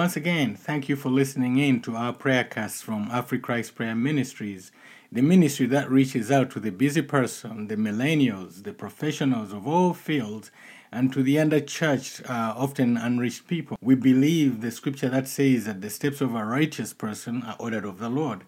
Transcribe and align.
Once 0.00 0.16
again, 0.16 0.54
thank 0.54 0.88
you 0.88 0.96
for 0.96 1.10
listening 1.10 1.58
in 1.58 1.78
to 1.78 1.94
our 1.94 2.14
prayer 2.14 2.42
cast 2.42 2.82
from 2.82 3.10
AfriChrist 3.10 3.74
Prayer 3.74 3.94
Ministries, 3.94 4.72
the 5.12 5.20
ministry 5.20 5.66
that 5.66 5.90
reaches 5.90 6.30
out 6.30 6.50
to 6.50 6.58
the 6.58 6.72
busy 6.72 7.02
person, 7.02 7.68
the 7.68 7.76
millennials, 7.76 8.62
the 8.62 8.72
professionals 8.72 9.52
of 9.52 9.68
all 9.68 9.92
fields, 9.92 10.50
and 10.90 11.12
to 11.12 11.22
the 11.22 11.38
underchurched, 11.38 12.22
uh, 12.30 12.54
often 12.56 12.96
unreached 12.96 13.46
people. 13.46 13.76
We 13.82 13.94
believe 13.94 14.62
the 14.62 14.70
scripture 14.70 15.10
that 15.10 15.28
says 15.28 15.66
that 15.66 15.82
the 15.82 15.90
steps 15.90 16.22
of 16.22 16.34
a 16.34 16.46
righteous 16.46 16.94
person 16.94 17.42
are 17.42 17.56
ordered 17.58 17.84
of 17.84 17.98
the 17.98 18.08
Lord. 18.08 18.44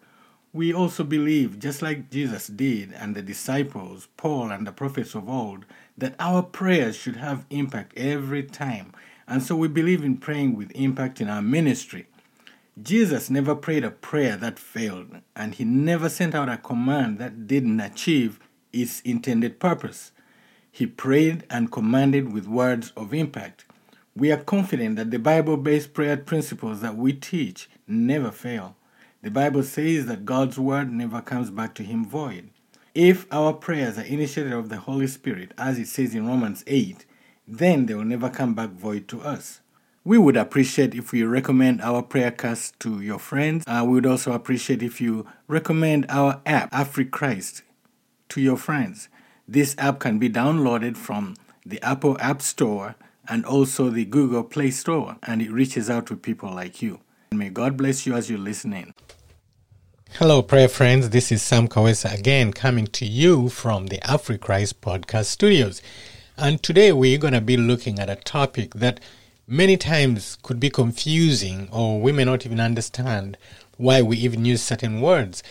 We 0.55 0.73
also 0.73 1.05
believe, 1.05 1.59
just 1.59 1.83
like 1.83 2.11
Jesus 2.11 2.47
did 2.47 2.95
and 2.95 3.15
the 3.15 3.21
disciples, 3.21 4.09
Paul, 4.17 4.51
and 4.51 4.67
the 4.67 4.73
prophets 4.73 5.15
of 5.15 5.29
old, 5.29 5.67
that 5.99 6.15
our 6.19 6.43
prayers 6.43 6.97
should 6.97 7.17
have 7.17 7.45
impact 7.51 7.93
every 7.99 8.43
time 8.43 8.95
and 9.27 9.43
so 9.43 9.57
we 9.57 9.69
believe 9.69 10.05
in 10.05 10.17
praying 10.17 10.57
with 10.57 10.71
impact 10.75 11.21
in 11.21 11.29
our 11.29 11.43
ministry. 11.43 12.07
Jesus 12.81 13.29
never 13.29 13.55
prayed 13.55 13.85
a 13.85 13.91
prayer 13.91 14.37
that 14.37 14.59
failed, 14.59 15.19
and 15.37 15.55
he 15.55 15.65
never 15.65 16.09
sent 16.09 16.35
out 16.35 16.49
a 16.49 16.57
command 16.57 17.19
that 17.19 17.47
didn't 17.47 17.81
achieve 17.81 18.41
its 18.73 19.01
intended 19.03 19.61
purpose. 19.61 20.13
He 20.71 20.87
prayed 20.87 21.45
and 21.51 21.71
commanded 21.71 22.33
with 22.33 22.47
words 22.47 22.93
of 22.97 23.13
impact. 23.13 23.67
We 24.17 24.33
are 24.33 24.39
confident 24.39 24.97
that 24.97 25.11
the 25.11 25.19
Bible 25.19 25.59
based 25.59 25.93
prayer 25.93 26.17
principles 26.17 26.81
that 26.81 26.97
we 26.97 27.13
teach 27.13 27.69
never 27.87 28.31
fail. 28.31 28.77
The 29.23 29.31
Bible 29.31 29.63
says 29.63 30.07
that 30.07 30.25
God's 30.25 30.59
word 30.59 30.91
never 30.91 31.21
comes 31.21 31.51
back 31.51 31.75
to 31.77 31.83
him 31.83 32.05
void. 32.05 32.51
If 32.95 33.27
our 33.33 33.53
prayers 33.53 33.99
are 33.99 34.03
initiated 34.03 34.53
of 34.53 34.69
the 34.69 34.79
Holy 34.79 35.07
Spirit, 35.07 35.53
as 35.57 35.79
it 35.79 35.89
says 35.89 36.15
in 36.15 36.27
Romans 36.27 36.65
8, 36.67 37.07
then 37.47 37.87
they 37.87 37.95
will 37.95 38.05
never 38.05 38.31
come 38.31 38.55
back 38.55 38.71
void 38.71 39.09
to 39.09 39.21
us. 39.23 39.61
We 40.05 40.19
would 40.19 40.37
appreciate 40.37 40.95
if 40.95 41.13
you 41.13 41.29
recommend 41.29 41.81
our 41.81 42.03
prayer 42.03 42.33
cast 42.33 42.79
to 42.81 43.01
your 43.01 43.21
friends. 43.21 43.65
Uh, 43.67 43.85
we 43.87 43.95
would 43.95 44.07
also 44.07 44.33
appreciate 44.33 44.83
if 44.83 45.01
you 45.01 45.27
recommend 45.47 46.07
our 46.09 46.41
app, 46.45 46.73
AfriChrist, 46.73 47.63
to 48.31 48.41
your 48.41 48.57
friends. 48.57 49.09
This 49.47 49.77
app 49.79 50.01
can 50.01 50.19
be 50.19 50.29
downloaded 50.29 50.97
from 50.97 51.37
the 51.65 51.81
Apple 51.83 52.17
App 52.21 52.43
Store 52.43 52.97
and 53.29 53.45
also 53.45 53.91
the 53.91 54.05
Google 54.05 54.43
Play 54.43 54.71
Store, 54.73 55.17
and 55.23 55.41
it 55.41 55.53
reaches 55.53 55.89
out 55.89 56.07
to 56.07 56.17
people 56.17 56.53
like 56.53 56.83
you. 56.83 57.01
And 57.31 57.39
may 57.39 57.51
God 57.51 57.77
bless 57.77 58.05
you 58.05 58.15
as 58.15 58.29
you 58.29 58.37
listen 58.37 58.73
in. 58.73 58.95
Hello, 60.15 60.43
prayer 60.43 60.69
friends. 60.69 61.11
This 61.11 61.33
is 61.33 61.43
Sam 61.43 61.69
Kawesa 61.69 62.13
again, 62.19 62.53
coming 62.53 62.87
to 62.89 63.07
you 63.07 63.49
from 63.49 63.87
the 63.87 63.99
AfriChrist 63.99 64.75
Podcast 64.75 65.27
Studios. 65.27 65.81
And 66.43 66.61
today 66.61 66.91
we're 66.91 67.19
going 67.19 67.35
to 67.35 67.41
be 67.41 67.57
looking 67.57 68.01
at 68.01 68.11
a 68.11 68.17
topic 68.17 68.75
that 68.75 68.99
many 69.47 69.77
times 69.77 70.37
could 70.43 70.59
be 70.59 70.71
confusing 70.71 71.69
or 71.71 72.01
we 72.01 72.11
may 72.11 72.25
not 72.25 72.45
even 72.45 72.59
understand 72.59 73.39
why 73.77 74.03
we 74.03 74.17
even 74.17 74.45
use 74.45 74.61
certain 74.61 75.01
words. 75.01 75.45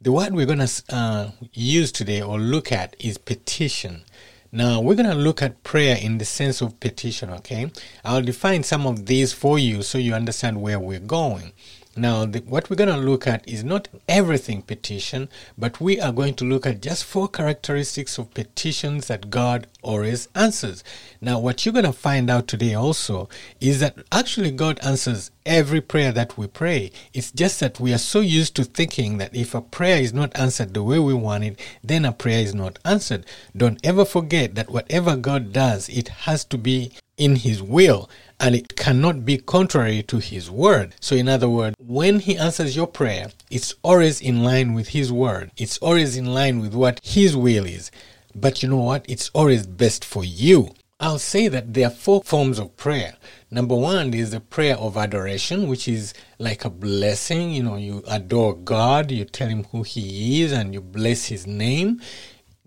The 0.00 0.10
word 0.10 0.32
we're 0.32 0.46
going 0.46 0.66
to 0.66 0.82
uh, 0.88 1.30
use 1.52 1.92
today 1.92 2.22
or 2.22 2.38
look 2.38 2.72
at 2.72 2.96
is 2.98 3.18
petition. 3.18 4.04
Now, 4.50 4.80
we're 4.80 4.94
going 4.94 5.10
to 5.10 5.14
look 5.14 5.42
at 5.42 5.64
prayer 5.64 5.98
in 6.00 6.16
the 6.16 6.24
sense 6.24 6.62
of 6.62 6.80
petition, 6.80 7.28
okay? 7.28 7.70
I'll 8.02 8.22
define 8.22 8.62
some 8.62 8.86
of 8.86 9.04
these 9.04 9.34
for 9.34 9.58
you 9.58 9.82
so 9.82 9.98
you 9.98 10.14
understand 10.14 10.62
where 10.62 10.80
we're 10.80 10.98
going. 10.98 11.52
Now, 11.98 12.26
the, 12.26 12.38
what 12.40 12.70
we're 12.70 12.76
going 12.76 12.88
to 12.88 12.96
look 12.96 13.26
at 13.26 13.46
is 13.48 13.64
not 13.64 13.88
everything 14.08 14.62
petition, 14.62 15.28
but 15.58 15.80
we 15.80 16.00
are 16.00 16.12
going 16.12 16.34
to 16.34 16.44
look 16.44 16.64
at 16.64 16.80
just 16.80 17.04
four 17.04 17.26
characteristics 17.26 18.18
of 18.18 18.32
petitions 18.32 19.08
that 19.08 19.30
God 19.30 19.66
always 19.82 20.28
answers. 20.34 20.82
Now, 21.20 21.38
what 21.38 21.64
you're 21.64 21.72
going 21.72 21.84
to 21.84 21.92
find 21.92 22.30
out 22.30 22.48
today 22.48 22.74
also 22.74 23.28
is 23.60 23.80
that 23.80 23.96
actually 24.10 24.50
God 24.50 24.78
answers 24.82 25.30
every 25.46 25.80
prayer 25.80 26.12
that 26.12 26.36
we 26.36 26.46
pray. 26.46 26.90
It's 27.14 27.30
just 27.30 27.60
that 27.60 27.80
we 27.80 27.92
are 27.92 27.98
so 27.98 28.20
used 28.20 28.56
to 28.56 28.64
thinking 28.64 29.18
that 29.18 29.34
if 29.34 29.54
a 29.54 29.60
prayer 29.60 30.00
is 30.00 30.12
not 30.12 30.36
answered 30.38 30.74
the 30.74 30.82
way 30.82 30.98
we 30.98 31.14
want 31.14 31.44
it, 31.44 31.60
then 31.82 32.04
a 32.04 32.12
prayer 32.12 32.40
is 32.40 32.54
not 32.54 32.78
answered. 32.84 33.24
Don't 33.56 33.80
ever 33.84 34.04
forget 34.04 34.54
that 34.56 34.70
whatever 34.70 35.16
God 35.16 35.52
does, 35.52 35.88
it 35.88 36.08
has 36.08 36.44
to 36.46 36.58
be 36.58 36.92
in 37.16 37.36
His 37.36 37.62
will 37.62 38.08
and 38.40 38.54
it 38.54 38.76
cannot 38.76 39.24
be 39.24 39.38
contrary 39.38 40.02
to 40.04 40.18
His 40.18 40.50
word. 40.50 40.94
So, 41.00 41.16
in 41.16 41.28
other 41.28 41.48
words, 41.48 41.76
when 41.78 42.20
He 42.20 42.36
answers 42.36 42.76
your 42.76 42.86
prayer, 42.86 43.30
it's 43.50 43.74
always 43.82 44.20
in 44.20 44.44
line 44.44 44.74
with 44.74 44.88
His 44.88 45.12
word, 45.12 45.50
it's 45.56 45.78
always 45.78 46.16
in 46.16 46.26
line 46.26 46.60
with 46.60 46.74
what 46.74 47.00
His 47.02 47.36
will 47.36 47.66
is. 47.66 47.90
But 48.34 48.62
you 48.62 48.68
know 48.68 48.82
what? 48.82 49.04
It's 49.08 49.30
always 49.30 49.66
best 49.66 50.04
for 50.04 50.24
you. 50.24 50.70
I'll 51.00 51.20
say 51.20 51.46
that 51.46 51.74
there 51.74 51.86
are 51.86 51.90
four 51.90 52.22
forms 52.24 52.58
of 52.58 52.76
prayer. 52.76 53.14
Number 53.52 53.76
one 53.76 54.12
is 54.12 54.32
the 54.32 54.40
prayer 54.40 54.76
of 54.76 54.96
adoration, 54.96 55.68
which 55.68 55.86
is 55.86 56.12
like 56.40 56.64
a 56.64 56.70
blessing. 56.70 57.52
You 57.52 57.62
know, 57.62 57.76
you 57.76 58.02
adore 58.08 58.56
God, 58.56 59.12
you 59.12 59.24
tell 59.24 59.48
Him 59.48 59.64
who 59.64 59.84
He 59.84 60.42
is, 60.42 60.50
and 60.50 60.74
you 60.74 60.80
bless 60.80 61.26
His 61.26 61.46
name. 61.46 62.00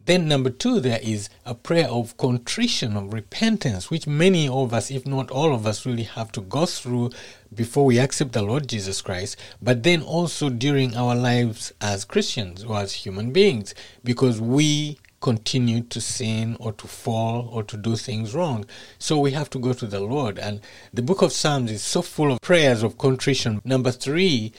Then, 0.05 0.27
number 0.27 0.49
two, 0.49 0.79
there 0.79 0.99
is 1.03 1.29
a 1.45 1.53
prayer 1.53 1.87
of 1.87 2.17
contrition, 2.17 2.97
of 2.97 3.13
repentance, 3.13 3.91
which 3.91 4.07
many 4.07 4.47
of 4.47 4.73
us, 4.73 4.89
if 4.89 5.05
not 5.05 5.29
all 5.29 5.53
of 5.53 5.67
us, 5.67 5.85
really 5.85 6.03
have 6.03 6.31
to 6.31 6.41
go 6.41 6.65
through 6.65 7.11
before 7.53 7.85
we 7.85 7.99
accept 7.99 8.31
the 8.31 8.41
Lord 8.41 8.67
Jesus 8.67 9.01
Christ, 9.01 9.35
but 9.61 9.83
then 9.83 10.01
also 10.01 10.49
during 10.49 10.95
our 10.95 11.15
lives 11.15 11.71
as 11.81 12.05
Christians 12.05 12.63
or 12.63 12.77
as 12.77 12.93
human 12.93 13.31
beings, 13.31 13.75
because 14.03 14.41
we 14.41 14.97
continue 15.21 15.81
to 15.81 16.01
sin 16.01 16.57
or 16.59 16.73
to 16.73 16.87
fall 16.87 17.47
or 17.51 17.63
to 17.63 17.77
do 17.77 17.95
things 17.95 18.35
wrong. 18.35 18.65
So 18.99 19.19
we 19.19 19.31
have 19.31 19.49
to 19.51 19.59
go 19.59 19.73
to 19.73 19.87
the 19.87 20.01
Lord. 20.01 20.37
And 20.37 20.61
the 20.93 21.01
book 21.01 21.21
of 21.21 21.31
Psalms 21.31 21.71
is 21.71 21.83
so 21.83 22.01
full 22.01 22.31
of 22.31 22.41
prayers 22.41 22.83
of 22.83 22.97
contrition. 22.97 23.61
Number 23.63 23.91
three, 23.91 24.51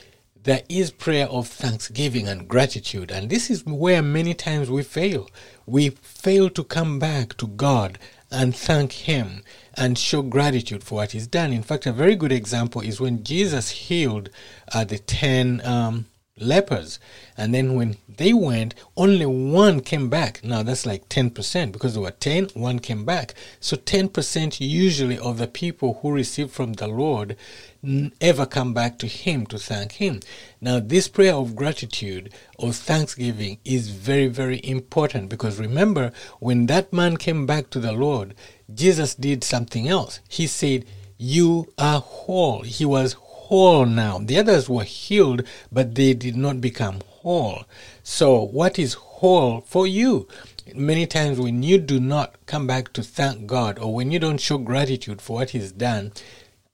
there 0.44 0.62
is 0.68 0.90
prayer 0.90 1.26
of 1.28 1.46
thanksgiving 1.46 2.26
and 2.26 2.48
gratitude. 2.48 3.10
And 3.10 3.30
this 3.30 3.50
is 3.50 3.64
where 3.64 4.02
many 4.02 4.34
times 4.34 4.70
we 4.70 4.82
fail. 4.82 5.28
We 5.66 5.90
fail 5.90 6.50
to 6.50 6.64
come 6.64 6.98
back 6.98 7.36
to 7.36 7.46
God 7.46 7.98
and 8.30 8.56
thank 8.56 8.92
Him 8.92 9.44
and 9.74 9.96
show 9.96 10.22
gratitude 10.22 10.82
for 10.82 10.96
what 10.96 11.12
He's 11.12 11.26
done. 11.26 11.52
In 11.52 11.62
fact, 11.62 11.86
a 11.86 11.92
very 11.92 12.16
good 12.16 12.32
example 12.32 12.80
is 12.80 13.00
when 13.00 13.22
Jesus 13.22 13.70
healed 13.70 14.30
uh, 14.72 14.84
the 14.84 14.98
ten 14.98 15.60
um, 15.64 16.06
lepers. 16.38 16.98
And 17.36 17.54
then 17.54 17.74
when 17.74 17.96
they 18.08 18.32
went, 18.32 18.74
only 18.96 19.26
one 19.26 19.80
came 19.80 20.08
back. 20.08 20.42
Now 20.42 20.62
that's 20.62 20.86
like 20.86 21.08
10% 21.08 21.72
because 21.72 21.94
there 21.94 22.02
were 22.02 22.10
10, 22.10 22.48
one 22.54 22.78
came 22.78 23.04
back. 23.04 23.34
So 23.60 23.76
10% 23.76 24.60
usually 24.60 25.18
of 25.18 25.38
the 25.38 25.46
people 25.46 26.00
who 26.00 26.12
receive 26.12 26.50
from 26.50 26.74
the 26.74 26.88
Lord 26.88 27.36
ever 28.20 28.46
come 28.46 28.72
back 28.72 28.98
to 28.98 29.06
Him 29.06 29.44
to 29.46 29.58
thank 29.58 29.92
Him. 29.92 30.20
Now, 30.60 30.78
this 30.78 31.08
prayer 31.08 31.34
of 31.34 31.56
gratitude 31.56 32.32
or 32.56 32.72
thanksgiving 32.72 33.58
is 33.64 33.88
very, 33.88 34.28
very 34.28 34.60
important 34.62 35.28
because 35.28 35.58
remember, 35.58 36.12
when 36.38 36.66
that 36.66 36.92
man 36.92 37.16
came 37.16 37.44
back 37.44 37.70
to 37.70 37.80
the 37.80 37.92
Lord, 37.92 38.34
Jesus 38.72 39.14
did 39.16 39.42
something 39.42 39.88
else. 39.88 40.20
He 40.28 40.46
said, 40.46 40.84
You 41.18 41.72
are 41.76 42.00
whole. 42.00 42.62
He 42.62 42.84
was 42.84 43.14
whole 43.48 43.86
now. 43.86 44.18
The 44.18 44.38
others 44.38 44.68
were 44.68 44.84
healed, 44.84 45.42
but 45.70 45.94
they 45.94 46.14
did 46.14 46.36
not 46.36 46.60
become 46.60 47.00
whole. 47.06 47.64
So, 48.02 48.40
what 48.40 48.78
is 48.78 48.94
whole 48.94 49.60
for 49.62 49.86
you? 49.86 50.28
Many 50.74 51.06
times, 51.06 51.38
when 51.38 51.62
you 51.62 51.78
do 51.78 52.00
not 52.00 52.36
come 52.46 52.66
back 52.66 52.92
to 52.94 53.02
thank 53.02 53.46
God 53.46 53.78
or 53.78 53.94
when 53.94 54.10
you 54.10 54.18
don't 54.18 54.40
show 54.40 54.58
gratitude 54.58 55.20
for 55.20 55.38
what 55.38 55.50
He's 55.50 55.72
done, 55.72 56.12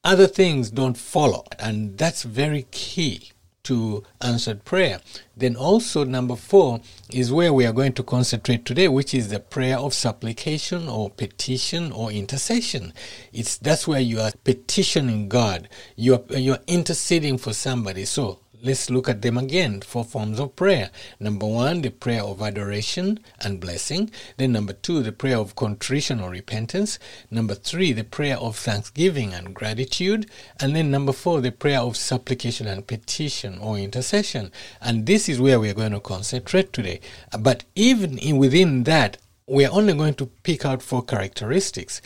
other 0.04 0.26
things 0.26 0.70
don't 0.70 0.96
follow. 0.96 1.44
And 1.58 1.96
that's 1.98 2.22
very 2.22 2.66
key 2.70 3.32
to 3.68 4.02
answered 4.22 4.64
prayer. 4.64 4.98
Then 5.36 5.54
also 5.54 6.02
number 6.02 6.36
four 6.36 6.80
is 7.12 7.30
where 7.30 7.52
we 7.52 7.66
are 7.66 7.72
going 7.72 7.92
to 7.92 8.02
concentrate 8.02 8.64
today, 8.64 8.88
which 8.88 9.12
is 9.12 9.28
the 9.28 9.40
prayer 9.40 9.76
of 9.76 9.92
supplication 9.92 10.88
or 10.88 11.10
petition 11.10 11.92
or 11.92 12.10
intercession. 12.10 12.94
It's 13.30 13.58
that's 13.58 13.86
where 13.86 14.00
you 14.00 14.20
are 14.20 14.32
petitioning 14.42 15.28
God. 15.28 15.68
You 15.96 16.14
are 16.14 16.38
you 16.38 16.52
are 16.54 16.62
interceding 16.66 17.36
for 17.36 17.52
somebody. 17.52 18.06
So 18.06 18.40
Let's 18.60 18.90
look 18.90 19.08
at 19.08 19.22
them 19.22 19.38
again. 19.38 19.80
Four 19.82 20.04
forms 20.04 20.40
of 20.40 20.56
prayer. 20.56 20.90
Number 21.20 21.46
one, 21.46 21.82
the 21.82 21.90
prayer 21.90 22.22
of 22.24 22.42
adoration 22.42 23.20
and 23.40 23.60
blessing. 23.60 24.10
Then, 24.36 24.52
number 24.52 24.72
two, 24.72 25.02
the 25.02 25.12
prayer 25.12 25.36
of 25.36 25.54
contrition 25.54 26.20
or 26.20 26.30
repentance. 26.30 26.98
Number 27.30 27.54
three, 27.54 27.92
the 27.92 28.02
prayer 28.02 28.36
of 28.36 28.56
thanksgiving 28.56 29.32
and 29.32 29.54
gratitude. 29.54 30.28
And 30.58 30.74
then, 30.74 30.90
number 30.90 31.12
four, 31.12 31.40
the 31.40 31.52
prayer 31.52 31.78
of 31.78 31.96
supplication 31.96 32.66
and 32.66 32.84
petition 32.84 33.58
or 33.58 33.78
intercession. 33.78 34.50
And 34.80 35.06
this 35.06 35.28
is 35.28 35.40
where 35.40 35.60
we 35.60 35.70
are 35.70 35.74
going 35.74 35.92
to 35.92 36.00
concentrate 36.00 36.72
today. 36.72 37.00
But 37.38 37.64
even 37.76 38.18
in, 38.18 38.38
within 38.38 38.82
that, 38.84 39.18
we 39.46 39.64
are 39.64 39.72
only 39.72 39.94
going 39.94 40.14
to 40.14 40.26
pick 40.42 40.64
out 40.64 40.82
four 40.82 41.02
characteristics 41.04 42.02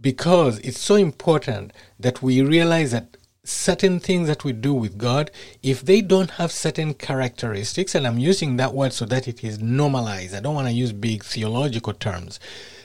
because 0.00 0.58
it's 0.60 0.80
so 0.80 0.96
important 0.96 1.72
that 2.00 2.22
we 2.22 2.42
realize 2.42 2.92
that 2.92 3.16
certain 3.44 4.00
things 4.00 4.26
that 4.26 4.42
we 4.42 4.52
do 4.52 4.74
with 4.74 4.98
God, 4.98 5.30
if 5.62 5.84
they 5.84 6.00
don't 6.00 6.32
have 6.32 6.50
certain 6.50 6.94
characteristics, 6.94 7.94
and 7.94 8.06
I'm 8.06 8.18
using 8.18 8.56
that 8.56 8.74
word 8.74 8.92
so 8.92 9.04
that 9.06 9.28
it 9.28 9.44
is 9.44 9.60
normalized, 9.60 10.34
I 10.34 10.40
don't 10.40 10.54
want 10.54 10.68
to 10.68 10.74
use 10.74 10.92
big 10.92 11.22
theological 11.22 11.92
terms. 11.92 12.40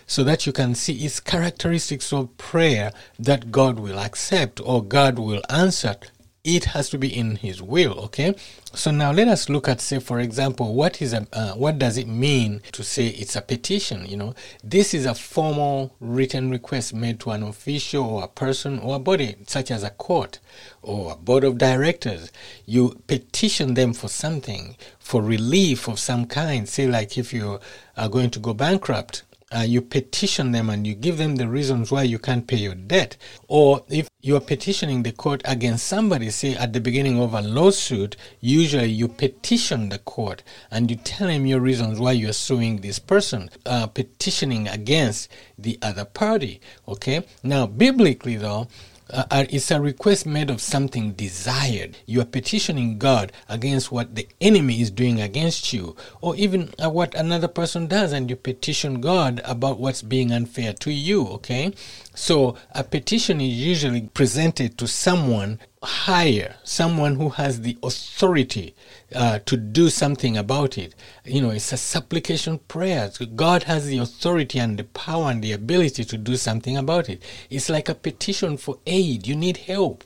so 0.09 0.23
that 0.23 0.47
you 0.47 0.51
can 0.51 0.73
see 0.73 1.05
its 1.05 1.19
characteristics 1.19 2.11
of 2.11 2.35
prayer 2.37 2.91
that 3.19 3.51
God 3.51 3.79
will 3.79 3.99
accept 3.99 4.59
or 4.59 4.83
God 4.83 5.19
will 5.19 5.43
answer 5.49 5.97
it 6.43 6.65
has 6.65 6.89
to 6.89 6.97
be 6.97 7.15
in 7.15 7.35
his 7.35 7.61
will 7.61 7.99
okay? 8.05 8.33
So 8.73 8.91
now 8.91 9.11
let 9.11 9.27
us 9.27 9.49
look 9.49 9.67
at 9.67 9.81
say 9.81 9.99
for 9.99 10.19
example 10.19 10.73
what 10.73 11.01
is 11.01 11.13
a 11.13 11.27
uh, 11.33 11.53
what 11.53 11.79
does 11.79 11.97
it 11.97 12.07
mean 12.07 12.61
to 12.71 12.83
say 12.83 13.07
it's 13.07 13.35
a 13.35 13.41
petition 13.41 14.05
you 14.05 14.17
know? 14.17 14.33
This 14.63 14.93
is 14.93 15.05
a 15.05 15.15
formal 15.15 15.95
written 15.99 16.49
request 16.49 16.93
made 16.93 17.19
to 17.21 17.31
an 17.31 17.43
official 17.43 18.05
or 18.05 18.23
a 18.23 18.27
person 18.27 18.79
or 18.79 18.95
a 18.95 18.99
body 18.99 19.35
such 19.47 19.69
as 19.71 19.83
a 19.83 19.89
court 19.89 20.39
or 20.81 21.13
a 21.13 21.15
board 21.15 21.43
of 21.43 21.57
directors. 21.57 22.31
You 22.65 23.01
petition 23.07 23.73
them 23.73 23.93
for 23.93 24.07
something 24.07 24.75
for 24.99 25.21
relief 25.21 25.87
of 25.87 25.99
some 25.99 26.25
kind. 26.25 26.69
Say 26.69 26.87
like 26.87 27.17
if 27.17 27.33
you 27.33 27.59
are 27.97 28.09
going 28.09 28.29
to 28.31 28.39
go 28.39 28.53
bankrupt 28.53 29.23
uh, 29.51 29.59
you 29.61 29.81
petition 29.81 30.51
them 30.51 30.69
and 30.69 30.85
you 30.85 30.93
give 30.93 31.17
them 31.17 31.35
the 31.35 31.47
reasons 31.47 31.91
why 31.91 32.03
you 32.03 32.19
can't 32.19 32.47
pay 32.47 32.57
your 32.57 32.75
debt. 32.75 33.17
Or 33.47 33.83
if 33.89 34.07
you're 34.21 34.41
petitioning 34.41 35.03
the 35.03 35.11
court 35.11 35.41
against 35.45 35.87
somebody, 35.87 36.29
say 36.29 36.53
at 36.55 36.73
the 36.73 36.79
beginning 36.79 37.19
of 37.19 37.33
a 37.33 37.41
lawsuit, 37.41 38.15
usually 38.41 38.89
you 38.89 39.07
petition 39.07 39.89
the 39.89 39.99
court 39.99 40.43
and 40.69 40.91
you 40.91 40.97
tell 40.97 41.27
them 41.27 41.45
your 41.45 41.59
reasons 41.59 41.99
why 41.99 42.11
you're 42.11 42.33
suing 42.33 42.77
this 42.77 42.99
person, 42.99 43.49
uh, 43.65 43.87
petitioning 43.87 44.67
against 44.67 45.31
the 45.57 45.79
other 45.81 46.05
party. 46.05 46.61
Okay? 46.87 47.25
Now, 47.43 47.65
biblically, 47.65 48.35
though, 48.35 48.67
uh, 49.11 49.25
uh, 49.31 49.45
it's 49.49 49.71
a 49.71 49.81
request 49.81 50.25
made 50.25 50.49
of 50.49 50.61
something 50.61 51.13
desired. 51.13 51.97
You 52.05 52.21
are 52.21 52.25
petitioning 52.25 52.97
God 52.97 53.31
against 53.47 53.91
what 53.91 54.15
the 54.15 54.27
enemy 54.39 54.81
is 54.81 54.91
doing 54.91 55.19
against 55.19 55.73
you, 55.73 55.95
or 56.21 56.35
even 56.35 56.71
uh, 56.83 56.89
what 56.89 57.15
another 57.15 57.47
person 57.47 57.87
does, 57.87 58.11
and 58.11 58.29
you 58.29 58.35
petition 58.35 59.01
God 59.01 59.41
about 59.45 59.79
what's 59.79 60.01
being 60.01 60.31
unfair 60.31 60.73
to 60.73 60.91
you, 60.91 61.25
okay? 61.27 61.73
So 62.13 62.55
a 62.73 62.83
petition 62.83 63.41
is 63.41 63.53
usually 63.53 64.01
presented 64.01 64.77
to 64.77 64.87
someone 64.87 65.59
higher, 65.81 66.55
someone 66.63 67.15
who 67.15 67.29
has 67.29 67.61
the 67.61 67.77
authority 67.81 68.75
uh, 69.15 69.39
to 69.45 69.55
do 69.55 69.89
something 69.89 70.35
about 70.35 70.77
it. 70.77 70.93
You 71.23 71.41
know, 71.41 71.51
it's 71.51 71.71
a 71.71 71.77
supplication 71.77 72.59
prayer. 72.67 73.09
God 73.35 73.63
has 73.63 73.87
the 73.87 73.99
authority 73.99 74.59
and 74.59 74.77
the 74.77 74.83
power 74.83 75.31
and 75.31 75.41
the 75.41 75.53
ability 75.53 76.03
to 76.03 76.17
do 76.17 76.35
something 76.35 76.75
about 76.75 77.09
it. 77.09 77.23
It's 77.49 77.69
like 77.69 77.87
a 77.87 77.95
petition 77.95 78.57
for 78.57 78.79
aid. 78.85 79.25
You 79.25 79.35
need 79.35 79.57
help 79.57 80.03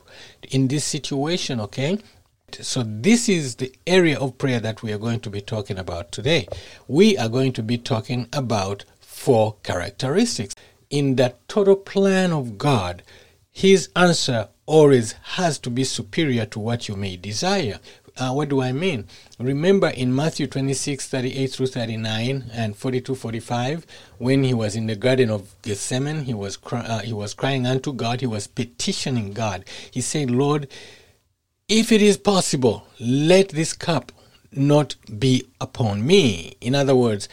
in 0.48 0.68
this 0.68 0.84
situation, 0.84 1.60
okay? 1.60 1.98
So, 2.60 2.84
this 2.86 3.28
is 3.28 3.56
the 3.56 3.74
area 3.84 4.16
of 4.16 4.38
prayer 4.38 4.60
that 4.60 4.80
we 4.80 4.92
are 4.92 4.98
going 4.98 5.18
to 5.20 5.30
be 5.30 5.40
talking 5.40 5.76
about 5.76 6.12
today. 6.12 6.46
We 6.86 7.18
are 7.18 7.28
going 7.28 7.52
to 7.54 7.64
be 7.64 7.78
talking 7.78 8.28
about 8.32 8.84
four 9.00 9.56
characteristics. 9.64 10.54
In 10.88 11.16
the 11.16 11.34
total 11.48 11.74
plan 11.74 12.30
of 12.32 12.56
God, 12.56 13.02
His 13.50 13.88
answer 13.96 14.50
always 14.66 15.12
has 15.22 15.58
to 15.60 15.70
be 15.70 15.84
superior 15.84 16.46
to 16.46 16.58
what 16.58 16.88
you 16.88 16.96
may 16.96 17.16
desire. 17.16 17.78
Uh, 18.16 18.32
what 18.32 18.48
do 18.48 18.62
I 18.62 18.72
mean? 18.72 19.06
Remember 19.38 19.88
in 19.88 20.14
Matthew 20.14 20.46
26, 20.46 21.08
38 21.08 21.46
through 21.48 21.66
39 21.66 22.44
and 22.52 22.76
42, 22.76 23.14
45, 23.14 23.86
when 24.18 24.44
he 24.44 24.54
was 24.54 24.76
in 24.76 24.86
the 24.86 24.94
Garden 24.94 25.30
of 25.30 25.60
Gethsemane, 25.62 26.24
he 26.24 26.34
was, 26.34 26.56
cry- 26.56 26.84
uh, 26.86 27.00
he 27.00 27.12
was 27.12 27.34
crying 27.34 27.66
unto 27.66 27.92
God, 27.92 28.20
he 28.20 28.26
was 28.26 28.46
petitioning 28.46 29.32
God. 29.32 29.64
He 29.90 30.00
said, 30.00 30.30
Lord, 30.30 30.68
if 31.68 31.90
it 31.90 32.02
is 32.02 32.16
possible, 32.16 32.86
let 33.00 33.48
this 33.48 33.72
cup 33.72 34.12
not 34.52 34.94
be 35.18 35.44
upon 35.60 36.06
me. 36.06 36.56
In 36.60 36.74
other 36.74 36.94
words, 36.94 37.28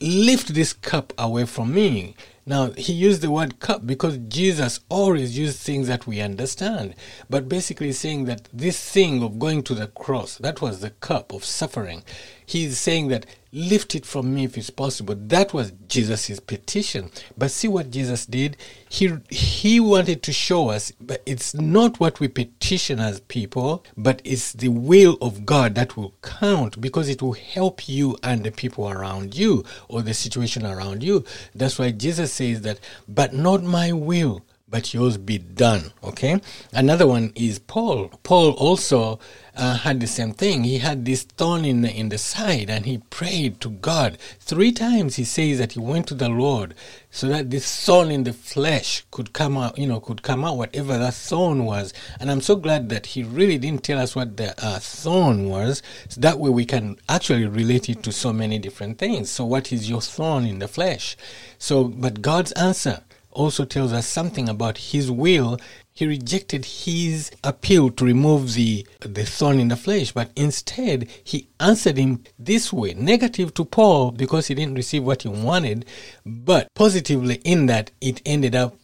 lift 0.00 0.54
this 0.54 0.72
cup 0.72 1.12
away 1.18 1.46
from 1.46 1.74
me. 1.74 2.14
Now, 2.44 2.72
he 2.72 2.92
used 2.92 3.20
the 3.20 3.30
word 3.30 3.60
cup 3.60 3.86
because 3.86 4.18
Jesus 4.18 4.80
always 4.88 5.38
used 5.38 5.58
things 5.60 5.86
that 5.86 6.06
we 6.08 6.20
understand. 6.20 6.96
But 7.30 7.48
basically, 7.48 7.92
saying 7.92 8.24
that 8.24 8.48
this 8.52 8.82
thing 8.82 9.22
of 9.22 9.38
going 9.38 9.62
to 9.64 9.74
the 9.74 9.86
cross, 9.86 10.38
that 10.38 10.60
was 10.60 10.80
the 10.80 10.90
cup 10.90 11.32
of 11.32 11.44
suffering. 11.44 12.02
He's 12.44 12.78
saying 12.78 13.08
that 13.08 13.26
lift 13.52 13.94
it 13.94 14.06
from 14.06 14.34
me 14.34 14.44
if 14.44 14.56
it's 14.56 14.70
possible. 14.70 15.14
That 15.14 15.52
was 15.52 15.72
Jesus' 15.86 16.40
petition. 16.40 17.10
But 17.36 17.50
see 17.50 17.68
what 17.68 17.90
Jesus 17.90 18.24
did? 18.24 18.56
He, 18.88 19.12
he 19.28 19.78
wanted 19.78 20.22
to 20.22 20.32
show 20.32 20.70
us, 20.70 20.92
but 21.00 21.22
it's 21.26 21.52
not 21.52 22.00
what 22.00 22.18
we 22.18 22.28
petition 22.28 22.98
as 22.98 23.20
people, 23.20 23.84
but 23.96 24.22
it's 24.24 24.52
the 24.54 24.68
will 24.68 25.18
of 25.20 25.44
God 25.44 25.74
that 25.74 25.96
will 25.96 26.14
count 26.22 26.80
because 26.80 27.08
it 27.08 27.20
will 27.20 27.34
help 27.34 27.88
you 27.88 28.16
and 28.22 28.42
the 28.42 28.50
people 28.50 28.88
around 28.88 29.36
you 29.36 29.64
or 29.88 30.00
the 30.00 30.14
situation 30.14 30.64
around 30.64 31.02
you. 31.02 31.24
That's 31.54 31.78
why 31.78 31.90
Jesus 31.90 32.32
says 32.32 32.62
that, 32.62 32.80
but 33.06 33.34
not 33.34 33.62
my 33.62 33.92
will, 33.92 34.42
but 34.72 34.94
yours 34.94 35.18
be 35.18 35.36
done. 35.36 35.92
Okay. 36.02 36.40
Another 36.72 37.06
one 37.06 37.30
is 37.36 37.58
Paul. 37.58 38.08
Paul 38.22 38.52
also 38.52 39.20
uh, 39.54 39.76
had 39.76 40.00
the 40.00 40.06
same 40.06 40.32
thing. 40.32 40.64
He 40.64 40.78
had 40.78 41.04
this 41.04 41.24
thorn 41.24 41.66
in 41.66 41.82
the, 41.82 41.94
in 41.94 42.08
the 42.08 42.16
side 42.16 42.70
and 42.70 42.86
he 42.86 42.96
prayed 43.10 43.60
to 43.60 43.68
God. 43.68 44.16
Three 44.40 44.72
times 44.72 45.16
he 45.16 45.24
says 45.24 45.58
that 45.58 45.72
he 45.72 45.78
went 45.78 46.06
to 46.08 46.14
the 46.14 46.30
Lord 46.30 46.74
so 47.10 47.28
that 47.28 47.50
this 47.50 47.84
thorn 47.84 48.10
in 48.10 48.24
the 48.24 48.32
flesh 48.32 49.04
could 49.10 49.34
come 49.34 49.58
out, 49.58 49.76
you 49.76 49.86
know, 49.86 50.00
could 50.00 50.22
come 50.22 50.42
out, 50.42 50.56
whatever 50.56 50.96
that 50.96 51.12
thorn 51.12 51.66
was. 51.66 51.92
And 52.18 52.30
I'm 52.30 52.40
so 52.40 52.56
glad 52.56 52.88
that 52.88 53.04
he 53.04 53.22
really 53.22 53.58
didn't 53.58 53.84
tell 53.84 53.98
us 53.98 54.16
what 54.16 54.38
the 54.38 54.54
uh, 54.64 54.78
thorn 54.78 55.50
was. 55.50 55.82
So 56.08 56.18
that 56.22 56.38
way 56.38 56.48
we 56.48 56.64
can 56.64 56.96
actually 57.10 57.46
relate 57.46 57.90
it 57.90 58.02
to 58.04 58.10
so 58.10 58.32
many 58.32 58.58
different 58.58 58.96
things. 58.96 59.28
So, 59.28 59.44
what 59.44 59.70
is 59.70 59.90
your 59.90 60.00
thorn 60.00 60.46
in 60.46 60.60
the 60.60 60.68
flesh? 60.68 61.14
So, 61.58 61.84
but 61.84 62.22
God's 62.22 62.52
answer 62.52 63.02
also 63.32 63.64
tells 63.64 63.92
us 63.92 64.06
something 64.06 64.48
about 64.48 64.78
his 64.78 65.10
will. 65.10 65.58
He 65.92 66.06
rejected 66.06 66.64
his 66.64 67.30
appeal 67.44 67.90
to 67.90 68.04
remove 68.04 68.54
the, 68.54 68.86
the 69.00 69.24
thorn 69.24 69.60
in 69.60 69.68
the 69.68 69.76
flesh, 69.76 70.12
but 70.12 70.30
instead 70.36 71.08
he 71.22 71.48
answered 71.60 71.98
him 71.98 72.22
this 72.38 72.72
way 72.72 72.94
negative 72.94 73.52
to 73.54 73.64
Paul 73.64 74.10
because 74.10 74.46
he 74.46 74.54
didn't 74.54 74.76
receive 74.76 75.04
what 75.04 75.22
he 75.22 75.28
wanted, 75.28 75.84
but 76.24 76.68
positively 76.74 77.36
in 77.44 77.66
that 77.66 77.90
it 78.00 78.22
ended 78.24 78.54
up 78.54 78.76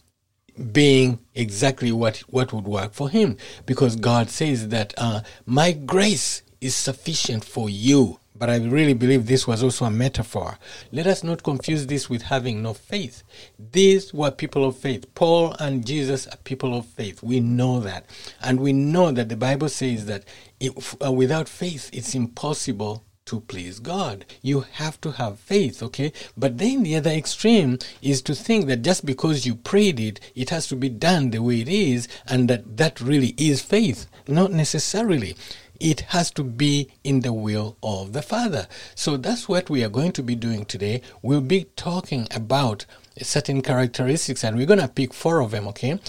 being 0.71 1.19
exactly 1.35 1.91
what, 1.91 2.17
what 2.27 2.51
would 2.51 2.65
work 2.65 2.93
for 2.93 3.09
him 3.09 3.37
because 3.65 3.95
God 3.95 4.29
says 4.29 4.69
that 4.69 4.93
uh, 4.97 5.21
my 5.45 5.71
grace 5.71 6.43
is 6.59 6.75
sufficient 6.75 7.45
for 7.45 7.69
you 7.69 8.19
but 8.39 8.49
I 8.49 8.55
really 8.55 8.93
believe 8.93 9.25
this 9.25 9.45
was 9.45 9.61
also 9.61 9.85
a 9.85 9.91
metaphor. 9.91 10.57
Let 10.91 11.05
us 11.07 11.23
not 11.23 11.43
confuse 11.43 11.85
this 11.85 12.09
with 12.09 12.23
having 12.23 12.63
no 12.63 12.73
faith. 12.73 13.21
These 13.59 14.13
were 14.13 14.31
people 14.31 14.65
of 14.65 14.77
faith. 14.77 15.13
Paul 15.13 15.53
and 15.59 15.85
Jesus 15.85 16.25
are 16.27 16.37
people 16.37 16.75
of 16.75 16.85
faith. 16.85 17.21
We 17.21 17.41
know 17.41 17.81
that. 17.81 18.05
And 18.41 18.61
we 18.61 18.71
know 18.71 19.11
that 19.11 19.27
the 19.27 19.35
Bible 19.35 19.67
says 19.67 20.05
that 20.05 20.23
if, 20.59 20.95
uh, 21.05 21.11
without 21.11 21.49
faith, 21.49 21.89
it's 21.91 22.15
impossible 22.15 23.03
to 23.25 23.41
please 23.41 23.79
God. 23.79 24.25
You 24.41 24.61
have 24.73 24.99
to 25.01 25.11
have 25.11 25.39
faith, 25.39 25.83
okay? 25.83 26.11
But 26.35 26.57
then 26.57 26.81
the 26.81 26.95
other 26.95 27.11
extreme 27.11 27.77
is 28.01 28.23
to 28.23 28.33
think 28.33 28.65
that 28.65 28.81
just 28.81 29.05
because 29.05 29.45
you 29.45 29.53
prayed 29.53 29.99
it, 29.99 30.19
it 30.33 30.49
has 30.49 30.65
to 30.67 30.75
be 30.75 30.89
done 30.89 31.29
the 31.29 31.43
way 31.43 31.61
it 31.61 31.69
is, 31.69 32.07
and 32.27 32.49
that 32.49 32.77
that 32.77 32.99
really 32.99 33.35
is 33.37 33.61
faith. 33.61 34.07
Not 34.27 34.51
necessarily 34.51 35.35
it 35.79 36.01
has 36.01 36.31
to 36.31 36.43
be 36.43 36.89
in 37.03 37.21
the 37.21 37.33
will 37.33 37.77
of 37.81 38.13
the 38.13 38.21
Father. 38.21 38.67
So 38.95 39.17
that's 39.17 39.47
what 39.47 39.69
we 39.69 39.83
are 39.83 39.89
going 39.89 40.11
to 40.13 40.23
be 40.23 40.35
doing 40.35 40.65
today. 40.65 41.01
We'll 41.21 41.41
be 41.41 41.65
talking 41.75 42.27
about 42.31 42.85
certain 43.21 43.61
characteristics 43.61 44.43
and 44.43 44.57
we're 44.57 44.65
going 44.65 44.79
to 44.79 44.87
pick 44.87 45.13
four 45.13 45.41
of 45.41 45.51
them, 45.51 45.67
okay? 45.69 45.99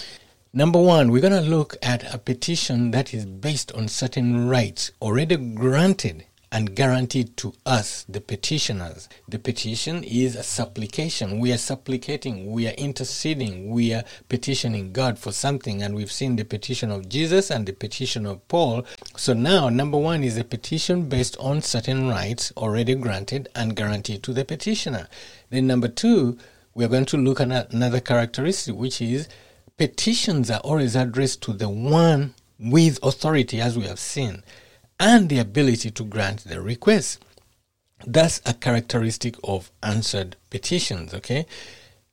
Number 0.53 0.79
one, 0.79 1.11
we're 1.11 1.21
going 1.21 1.41
to 1.41 1.49
look 1.49 1.77
at 1.81 2.13
a 2.13 2.17
petition 2.17 2.91
that 2.91 3.13
is 3.13 3.25
based 3.25 3.71
on 3.71 3.87
certain 3.87 4.49
rights 4.49 4.91
already 5.01 5.37
granted 5.37 6.25
and 6.53 6.75
guaranteed 6.75 7.37
to 7.37 7.53
us, 7.65 8.05
the 8.09 8.19
petitioners. 8.19 9.07
The 9.27 9.39
petition 9.39 10.03
is 10.03 10.35
a 10.35 10.43
supplication. 10.43 11.39
We 11.39 11.53
are 11.53 11.57
supplicating, 11.57 12.51
we 12.51 12.67
are 12.67 12.73
interceding, 12.73 13.69
we 13.69 13.93
are 13.93 14.03
petitioning 14.27 14.91
God 14.91 15.17
for 15.17 15.31
something, 15.31 15.81
and 15.81 15.95
we've 15.95 16.11
seen 16.11 16.35
the 16.35 16.43
petition 16.43 16.91
of 16.91 17.07
Jesus 17.07 17.49
and 17.49 17.65
the 17.65 17.71
petition 17.71 18.25
of 18.25 18.45
Paul. 18.49 18.85
So 19.15 19.33
now, 19.33 19.69
number 19.69 19.97
one 19.97 20.25
is 20.25 20.37
a 20.37 20.43
petition 20.43 21.07
based 21.07 21.37
on 21.37 21.61
certain 21.61 22.09
rights 22.09 22.51
already 22.57 22.95
granted 22.95 23.47
and 23.55 23.75
guaranteed 23.75 24.21
to 24.23 24.33
the 24.33 24.43
petitioner. 24.43 25.07
Then, 25.51 25.67
number 25.67 25.87
two, 25.87 26.37
we're 26.75 26.89
going 26.89 27.05
to 27.05 27.17
look 27.17 27.39
at 27.39 27.73
another 27.73 28.01
characteristic, 28.01 28.75
which 28.75 29.01
is 29.01 29.29
petitions 29.77 30.51
are 30.51 30.59
always 30.59 30.97
addressed 30.97 31.41
to 31.43 31.53
the 31.53 31.69
one 31.69 32.33
with 32.59 32.99
authority, 33.01 33.61
as 33.61 33.77
we 33.77 33.85
have 33.85 33.99
seen 33.99 34.43
and 35.01 35.29
the 35.29 35.39
ability 35.39 35.89
to 35.89 36.03
grant 36.03 36.43
the 36.43 36.61
request. 36.61 37.25
That's 38.05 38.39
a 38.45 38.53
characteristic 38.53 39.35
of 39.43 39.71
answered 39.81 40.35
petitions, 40.51 41.11
okay? 41.15 41.47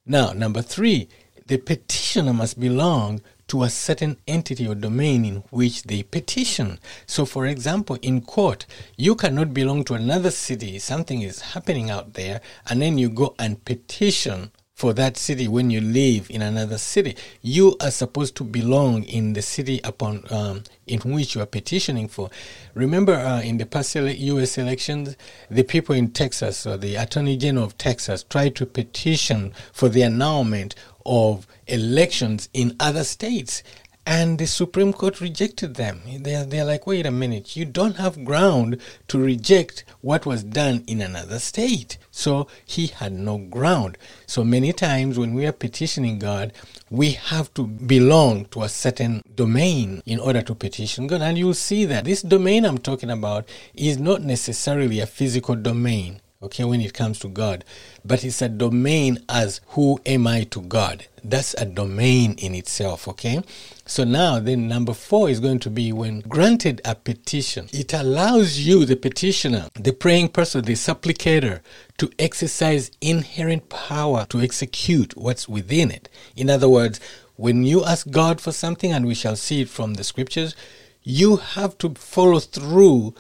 Now, 0.07 0.33
number 0.33 0.63
three, 0.63 1.11
the 1.47 1.59
petitioner 1.59 2.33
must 2.33 2.59
belong 2.59 3.21
to 3.49 3.63
a 3.63 3.69
certain 3.69 4.17
entity 4.27 4.67
or 4.67 4.75
domain 4.75 5.27
in 5.27 5.37
which 5.51 5.83
they 5.83 6.03
petition. 6.03 6.79
So, 7.07 7.27
for 7.27 7.47
example, 7.47 7.99
in 8.01 8.23
court, 8.23 8.65
you 8.97 9.15
cannot 9.15 9.53
belong 9.53 9.85
to 9.85 9.95
another 9.95 10.31
city, 10.31 10.79
something 10.79 11.21
is 11.21 11.41
happening 11.41 11.91
out 11.91 12.15
there, 12.15 12.41
and 12.69 12.81
then 12.81 12.97
you 12.97 13.11
go 13.11 13.35
and 13.39 13.63
petition 13.67 14.51
for 14.79 14.93
that 14.93 15.17
city 15.17 15.49
when 15.49 15.71
you 15.71 15.81
live 15.81 16.31
in 16.31 16.41
another 16.41 16.79
city. 16.79 17.17
You 17.43 17.77
are 17.81 17.91
supposed 17.91 18.37
to 18.37 18.45
belong 18.45 19.03
in 19.03 19.33
the 19.33 19.43
city 19.43 19.81
upon 19.83 20.23
um, 20.31 20.63
in 20.87 21.01
which 21.01 21.35
you 21.35 21.41
are 21.41 21.47
petitioning 21.47 22.07
for. 22.07 22.31
Remember, 22.75 23.15
uh, 23.15 23.41
in 23.41 23.59
the 23.59 23.67
past 23.67 23.97
U.S. 23.97 24.57
elections, 24.57 25.17
the 25.51 25.65
people 25.65 25.97
in 25.97 26.13
Texas, 26.13 26.65
or 26.65 26.77
the 26.77 26.95
Attorney 26.95 27.37
General 27.37 27.65
of 27.67 27.77
Texas, 27.77 28.23
tried 28.23 28.55
to 28.55 28.67
petition 28.67 29.53
for 29.73 29.89
the 29.89 30.05
annulment 30.05 30.77
of 31.05 31.49
elections 31.67 32.49
in 32.55 32.77
other 32.79 33.03
states 33.03 33.65
and 34.09 34.39
the 34.39 34.47
Supreme 34.47 34.95
Court 34.95 35.21
rejected 35.21 35.75
them. 35.75 36.01
They're, 36.21 36.47
they're 36.47 36.65
like, 36.65 36.87
wait 36.87 37.05
a 37.05 37.11
minute, 37.11 37.57
you 37.57 37.67
don't 37.67 37.97
have 37.97 38.25
ground 38.25 38.81
to 39.09 39.19
reject 39.19 39.85
what 40.01 40.25
was 40.25 40.43
done 40.43 40.83
in 40.87 41.03
another 41.03 41.39
state. 41.39 41.99
So 42.11 42.47
he 42.65 42.87
had 42.87 43.13
no 43.13 43.37
ground. 43.37 43.99
So 44.25 44.45
many 44.45 44.73
times 44.73 45.19
when 45.19 45.35
we 45.35 45.45
are 45.45 45.53
petitioning 45.53 46.19
God, 46.19 46.55
we 46.89 47.11
have 47.11 47.53
to 47.53 47.67
belong 47.67 48.47
to 48.47 48.63
a 48.63 48.71
certain 48.71 49.21
domain 49.35 50.03
in 50.07 50.21
order 50.21 50.41
to 50.41 50.55
petition 50.55 51.07
God. 51.07 51.21
And 51.21 51.37
you'll 51.37 51.53
see 51.53 51.85
that 51.85 52.07
this 52.07 52.23
domain 52.23 52.65
I'm 52.65 52.79
talking 52.79 53.11
about 53.11 53.47
is 53.75 53.99
not 53.99 54.23
necessarily 54.23 55.01
a 55.01 55.07
physical 55.07 55.55
domain 55.55 56.23
okay, 56.41 56.63
when 56.63 56.81
it 56.81 56.95
comes 56.95 57.19
to 57.19 57.29
God. 57.29 57.65
But 58.05 58.25
it's 58.25 58.41
a 58.41 58.49
domain 58.49 59.19
as 59.29 59.61
who 59.69 60.01
am 60.07 60.27
I 60.27 60.45
to 60.45 60.61
God? 60.61 61.07
That's 61.25 61.55
a 61.55 61.65
domain 61.65 62.37
in 62.39 62.55
itself, 62.55 63.09
okay? 63.09 63.43
So 63.87 64.05
now, 64.05 64.39
then 64.39 64.69
number 64.69 64.95
four 64.95 65.29
is 65.29 65.41
going 65.41 65.59
to 65.61 65.71
be 65.71 65.93
when 65.93 66.21
granted 66.21 66.81
a 66.85 66.95
petition, 66.95 67.69
it 67.73 67.93
allows 67.93 68.61
you, 68.61 68.85
the 68.85 68.97
petitioner, 68.97 69.69
the 69.75 69.93
praying 69.93 70.29
person, 70.29 70.65
the 70.65 70.75
supplicator, 70.75 71.61
to 71.99 72.11
exercise 72.19 72.93
inherent 73.01 73.69
power 73.69 74.25
to 74.29 74.41
execute 74.41 75.17
what's 75.17 75.49
within 75.49 75.91
it. 75.91 76.09
In 76.37 76.49
other 76.49 76.69
words, 76.69 77.01
when 77.35 77.65
you 77.65 77.85
ask 77.85 78.09
God 78.11 78.41
for 78.41 78.53
something, 78.53 78.93
and 78.93 79.07
we 79.07 79.15
shall 79.15 79.37
see 79.37 79.63
it 79.63 79.69
from 79.69 79.95
the 79.95 80.05
scriptures, 80.05 80.55
you 81.03 81.37
have 81.37 81.79
to 81.79 81.95
follow 81.95 82.39
through 82.39 83.15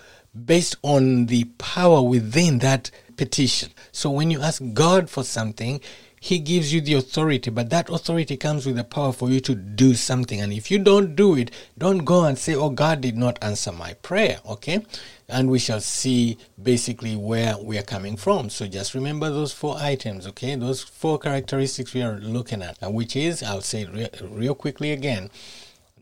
based 0.44 0.76
on 0.82 1.26
the 1.26 1.44
power 1.58 2.02
within 2.02 2.58
that 2.58 2.90
petition. 3.18 3.70
So 3.92 4.10
when 4.10 4.30
you 4.30 4.40
ask 4.40 4.62
God 4.72 5.10
for 5.10 5.22
something, 5.22 5.80
he 6.20 6.38
gives 6.38 6.72
you 6.72 6.80
the 6.80 6.94
authority, 6.94 7.50
but 7.50 7.70
that 7.70 7.88
authority 7.90 8.36
comes 8.36 8.66
with 8.66 8.76
the 8.76 8.84
power 8.84 9.12
for 9.12 9.30
you 9.30 9.40
to 9.40 9.54
do 9.54 9.94
something. 9.94 10.40
And 10.40 10.52
if 10.52 10.70
you 10.70 10.78
don't 10.78 11.14
do 11.14 11.36
it, 11.36 11.50
don't 11.76 11.98
go 11.98 12.24
and 12.24 12.36
say, 12.36 12.54
Oh, 12.54 12.70
God 12.70 13.00
did 13.00 13.16
not 13.16 13.38
answer 13.42 13.70
my 13.70 13.94
prayer. 13.94 14.40
Okay? 14.48 14.84
And 15.28 15.50
we 15.50 15.58
shall 15.58 15.80
see 15.80 16.38
basically 16.60 17.14
where 17.14 17.56
we 17.58 17.78
are 17.78 17.82
coming 17.82 18.16
from. 18.16 18.50
So 18.50 18.66
just 18.66 18.94
remember 18.94 19.30
those 19.30 19.52
four 19.52 19.76
items, 19.78 20.26
okay? 20.28 20.54
Those 20.54 20.82
four 20.82 21.18
characteristics 21.18 21.92
we 21.92 22.02
are 22.02 22.18
looking 22.18 22.62
at, 22.62 22.78
which 22.82 23.14
is, 23.14 23.42
I'll 23.42 23.60
say 23.60 23.82
it 23.82 23.92
re- 23.92 24.08
real 24.22 24.54
quickly 24.54 24.90
again 24.90 25.30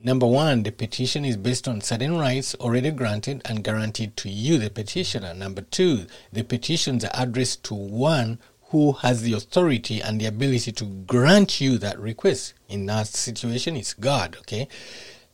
Number 0.06 0.26
one, 0.28 0.62
the 0.62 0.70
petition 0.70 1.24
is 1.24 1.36
based 1.36 1.66
on 1.66 1.80
certain 1.80 2.16
rights 2.16 2.54
already 2.54 2.92
granted 2.92 3.42
and 3.44 3.64
guaranteed 3.64 4.16
to 4.18 4.28
you, 4.28 4.56
the 4.56 4.70
petitioner. 4.70 5.34
Number 5.34 5.62
two, 5.62 6.06
the 6.32 6.44
petitions 6.44 7.04
are 7.04 7.10
addressed 7.12 7.64
to 7.64 7.74
one 7.74 8.38
who 8.68 8.92
has 8.92 9.22
the 9.22 9.32
authority 9.32 10.00
and 10.00 10.20
the 10.20 10.26
ability 10.26 10.70
to 10.70 10.84
grant 10.84 11.60
you 11.60 11.76
that 11.78 11.98
request. 11.98 12.54
In 12.68 12.86
that 12.86 13.08
situation, 13.08 13.74
it's 13.74 13.94
God, 13.94 14.36
okay? 14.42 14.68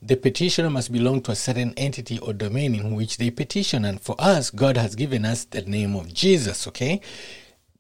The 0.01 0.17
petitioner 0.17 0.71
must 0.71 0.91
belong 0.91 1.21
to 1.25 1.33
a 1.33 1.37
certain 1.37 1.75
entity 1.77 2.19
or 2.19 2.33
domain 2.33 2.75
in 2.75 2.95
which 2.95 3.19
they 3.19 3.29
petition. 3.29 3.85
And 3.85 4.01
for 4.01 4.17
us, 4.19 4.49
God 4.49 4.79
has 4.79 4.95
given 4.95 5.27
us 5.27 5.45
the 5.45 5.61
name 5.61 5.95
of 5.95 6.15
Jesus, 6.15 6.67
okay? 6.69 7.03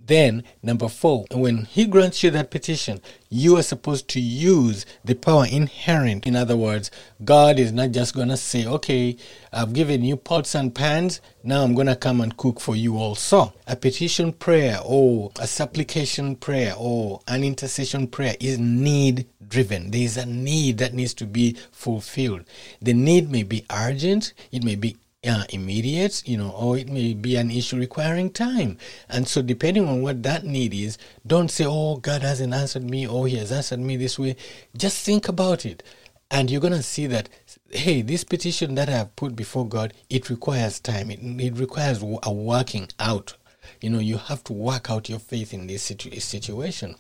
Then, 0.04 0.42
number 0.62 0.88
four, 0.88 1.26
when 1.30 1.64
he 1.64 1.87
grants 1.87 2.23
you 2.23 2.30
that 2.32 2.50
petition, 2.50 3.00
you 3.28 3.56
are 3.56 3.62
supposed 3.62 4.09
to 4.09 4.21
use 4.21 4.85
the 5.04 5.14
power 5.14 5.47
inherent. 5.47 6.26
In 6.26 6.35
other 6.35 6.56
words, 6.56 6.90
God 7.25 7.59
is 7.59 7.73
not 7.73 7.92
just 7.92 8.14
going 8.14 8.28
to 8.28 8.37
say, 8.37 8.66
okay, 8.66 9.16
I've 9.52 9.73
given 9.73 10.02
you 10.02 10.16
pots 10.16 10.56
and 10.56 10.75
pans, 10.75 11.21
now 11.44 11.62
I'm 11.62 11.75
going 11.75 11.87
to 11.87 11.97
come 11.97 12.21
and 12.21 12.37
cook 12.37 12.59
for 12.59 12.75
you 12.75 12.99
also. 12.99 13.52
A 13.66 13.76
petition 13.76 14.32
prayer 14.32 14.78
or 14.85 15.30
a 15.38 15.47
supplication 15.47 16.35
prayer 16.35 16.75
or 16.76 17.21
an 17.28 17.44
intercession 17.44 18.09
prayer 18.09 18.35
is 18.40 18.59
need 18.59 19.26
driven. 19.49 19.90
There 19.90 20.02
is 20.02 20.16
a 20.16 20.26
need 20.26 20.78
that 20.78 20.94
needs 20.94 21.14
to 21.14 21.26
be 21.26 21.56
fulfilled. 21.71 22.44
The 22.80 22.94
need 22.94 23.30
may 23.30 23.42
be 23.44 23.64
urgent, 23.71 24.32
it 24.50 24.64
may 24.64 24.75
be 24.75 24.97
uh, 25.24 25.44
immediate, 25.50 26.26
you 26.26 26.36
know, 26.36 26.50
or 26.50 26.76
it 26.76 26.88
may 26.88 27.14
be 27.14 27.36
an 27.36 27.50
issue 27.50 27.76
requiring 27.76 28.30
time. 28.30 28.76
And 29.08 29.28
so, 29.28 29.40
depending 29.40 29.88
on 29.88 30.02
what 30.02 30.22
that 30.24 30.44
need 30.44 30.74
is, 30.74 30.98
don't 31.26 31.50
say, 31.50 31.64
Oh, 31.66 31.96
God 31.96 32.22
hasn't 32.22 32.52
answered 32.52 32.88
me, 32.88 33.06
or 33.06 33.26
He 33.28 33.36
has 33.36 33.52
answered 33.52 33.80
me 33.80 33.96
this 33.96 34.18
way. 34.18 34.36
Just 34.76 35.04
think 35.04 35.28
about 35.28 35.64
it. 35.64 35.82
And 36.30 36.50
you're 36.50 36.60
going 36.60 36.72
to 36.72 36.82
see 36.82 37.06
that, 37.08 37.28
hey, 37.70 38.00
this 38.02 38.24
petition 38.24 38.74
that 38.76 38.88
I 38.88 38.92
have 38.92 39.16
put 39.16 39.36
before 39.36 39.68
God, 39.68 39.92
it 40.08 40.30
requires 40.30 40.80
time, 40.80 41.10
it, 41.10 41.20
it 41.22 41.56
requires 41.58 42.02
a 42.02 42.32
working 42.32 42.88
out. 42.98 43.36
You 43.80 43.90
know, 43.90 43.98
you 44.00 44.16
have 44.16 44.42
to 44.44 44.52
work 44.52 44.90
out 44.90 45.08
your 45.08 45.18
faith 45.18 45.54
in 45.54 45.66
this 45.66 45.84
situ- 45.84 46.18
situation. 46.18 46.96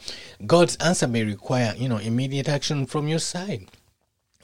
God's 0.46 0.76
answer 0.76 1.08
may 1.08 1.24
require, 1.24 1.74
you 1.76 1.88
know, 1.88 1.96
immediate 1.96 2.48
action 2.48 2.86
from 2.86 3.08
your 3.08 3.18
side, 3.18 3.68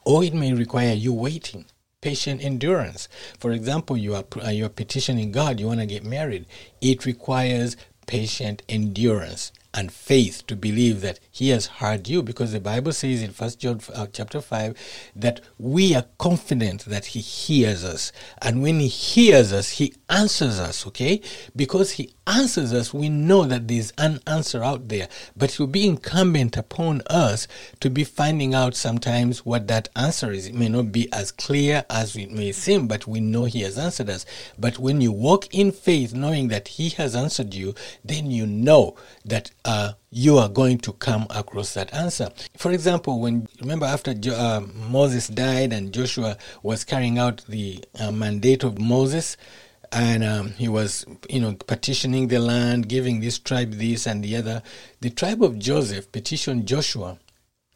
or 0.05 0.25
it 0.25 0.35
may 0.35 0.53
require 0.53 0.95
you 0.95 1.13
waiting 1.13 1.67
patient 2.01 2.45
endurance. 2.45 3.09
For 3.39 3.51
example, 3.53 3.97
you 3.97 4.15
are 4.15 4.25
uh, 4.45 4.51
you 4.51 4.67
are 4.67 4.71
petitioning 4.71 5.33
God, 5.33 5.59
you 5.59 5.67
want 5.67 5.81
to 5.81 5.87
get 5.87 6.05
married. 6.05 6.47
It 6.81 7.05
requires 7.05 7.77
patient 8.07 8.63
endurance 8.69 9.53
and 9.75 9.93
faith 9.93 10.47
to 10.47 10.57
believe 10.57 11.01
that 11.03 11.21
he 11.39 11.51
has 11.51 11.67
heard 11.67 12.09
you 12.09 12.23
because 12.23 12.53
the 12.53 12.61
bible 12.61 12.93
says 12.93 13.23
in 13.23 13.31
first 13.31 13.59
john 13.59 13.81
uh, 13.95 14.07
chapter 14.13 14.41
5 14.41 14.75
that 15.15 15.41
we 15.59 15.95
are 15.95 16.05
confident 16.19 16.85
that 16.87 17.07
he 17.07 17.21
hears 17.21 17.85
us. 17.85 18.13
And 18.41 18.63
when 18.63 18.81
he 18.81 18.89
hears 18.89 19.53
us 19.53 19.71
he 19.71 19.95
answers 20.09 20.59
us 20.59 20.87
okay? 20.89 21.21
Because 21.55 21.93
he 21.93 22.15
answers 22.27 22.73
us 22.73 22.95
we 22.95 23.09
know 23.09 23.45
that 23.45 23.69
there's 23.69 23.93
an 23.99 24.21
answer 24.27 24.63
out 24.63 24.89
there. 24.89 25.09
But 25.37 25.53
it 25.53 25.59
will 25.59 25.67
be 25.67 25.87
incumbent 25.87 26.57
upon 26.57 27.03
us 27.09 27.47
to 27.81 27.91
be 27.91 28.05
finding 28.05 28.55
out 28.55 28.75
sometimes 28.75 29.45
what 29.45 29.69
that 29.69 29.89
answer 29.97 30.33
is. 30.33 30.47
It 30.47 30.55
may 30.55 30.69
not 30.69 30.93
be 30.93 31.13
as 31.13 31.33
clear 31.33 31.85
as 31.91 32.17
it 32.17 32.31
may 32.31 32.53
seem 32.53 32.89
but 32.89 33.07
we 33.07 33.21
know 33.21 33.45
he 33.45 33.63
has 33.63 33.79
answered 33.79 34.11
us. 34.11 34.27
But 34.59 34.79
when 34.79 35.01
you 35.01 35.13
walk 35.13 35.53
in 35.55 35.73
faith 35.73 36.15
knowing 36.15 36.49
that 36.49 36.69
he 36.69 36.91
has 36.91 37.15
answered 37.15 37.55
you 37.55 37.75
then 38.05 38.31
you 38.31 38.47
know 38.47 38.97
that 39.25 39.51
uh, 39.65 39.93
you 40.11 40.39
are 40.39 40.49
going 40.49 40.79
to 40.79 40.93
come 40.95 41.27
across 41.31 41.75
that 41.75 41.93
answer. 41.93 42.31
For 42.57 42.73
example, 42.73 43.21
when 43.21 43.47
remember 43.61 43.87
after 43.87 44.15
uh, 44.33 44.61
Moses 44.75 45.29
died 45.29 45.73
and 45.73 45.93
Joshua 45.93 46.37
was 46.63 46.85
carrying 46.85 47.19
out 47.19 47.45
the 47.49 47.85
uh, 47.99 48.11
mandate 48.11 48.65
of 48.65 48.79
Moses, 48.79 49.37
and 49.93 50.23
um, 50.23 50.51
he 50.53 50.69
was, 50.69 51.07
you 51.31 51.41
know, 51.41 51.55
petitioning 51.55 52.29
the 52.29 52.39
land, 52.39 52.89
giving 52.89 53.21
this 53.21 53.39
tribe 53.39 53.73
this 53.73 54.07
and 54.07 54.23
the 54.23 54.37
other. 54.37 54.63
The 55.01 55.11
tribe 55.11 55.43
of 55.43 55.59
Joseph 55.59 56.13
petitioned 56.13 56.67
Joshua 56.67 57.19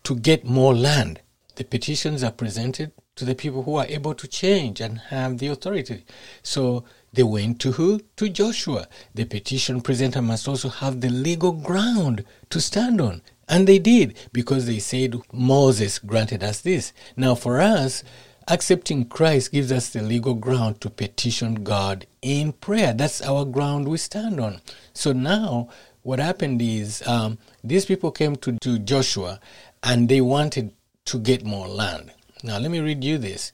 to 0.04 0.16
get 0.16 0.44
more 0.44 0.74
land. 0.74 1.20
The 1.56 1.64
petitions 1.64 2.22
are 2.22 2.32
presented 2.32 2.92
to 3.16 3.24
the 3.24 3.34
people 3.34 3.62
who 3.62 3.76
are 3.76 3.86
able 3.86 4.14
to 4.14 4.26
change 4.26 4.80
and 4.80 4.98
have 4.98 5.38
the 5.38 5.48
authority. 5.48 6.04
So 6.42 6.84
they 7.12 7.22
went 7.22 7.60
to 7.60 7.72
who? 7.72 8.00
To 8.16 8.28
Joshua. 8.28 8.86
The 9.14 9.24
petition 9.24 9.82
presenter 9.82 10.22
must 10.22 10.48
also 10.48 10.68
have 10.70 11.00
the 11.00 11.10
legal 11.10 11.52
ground 11.52 12.24
to 12.50 12.60
stand 12.60 13.00
on. 13.00 13.22
And 13.48 13.66
they 13.66 13.78
did 13.78 14.16
because 14.32 14.66
they 14.66 14.78
said 14.78 15.16
Moses 15.32 15.98
granted 15.98 16.42
us 16.42 16.62
this. 16.62 16.92
Now, 17.16 17.34
for 17.34 17.60
us, 17.60 18.02
accepting 18.48 19.04
Christ 19.04 19.52
gives 19.52 19.70
us 19.70 19.90
the 19.90 20.00
legal 20.02 20.34
ground 20.34 20.80
to 20.80 20.90
petition 20.90 21.62
God 21.62 22.06
in 22.22 22.52
prayer. 22.52 22.94
That's 22.94 23.20
our 23.20 23.44
ground 23.44 23.88
we 23.88 23.98
stand 23.98 24.40
on. 24.40 24.62
So 24.94 25.12
now, 25.12 25.68
what 26.02 26.18
happened 26.18 26.62
is 26.62 27.06
um, 27.06 27.36
these 27.62 27.84
people 27.84 28.10
came 28.10 28.36
to, 28.36 28.56
to 28.62 28.78
Joshua 28.78 29.38
and 29.82 30.08
they 30.08 30.22
wanted 30.22 30.72
to 31.06 31.18
get 31.18 31.44
more 31.44 31.68
land. 31.68 32.10
Now, 32.42 32.58
let 32.58 32.70
me 32.70 32.80
read 32.80 33.04
you 33.04 33.18
this. 33.18 33.52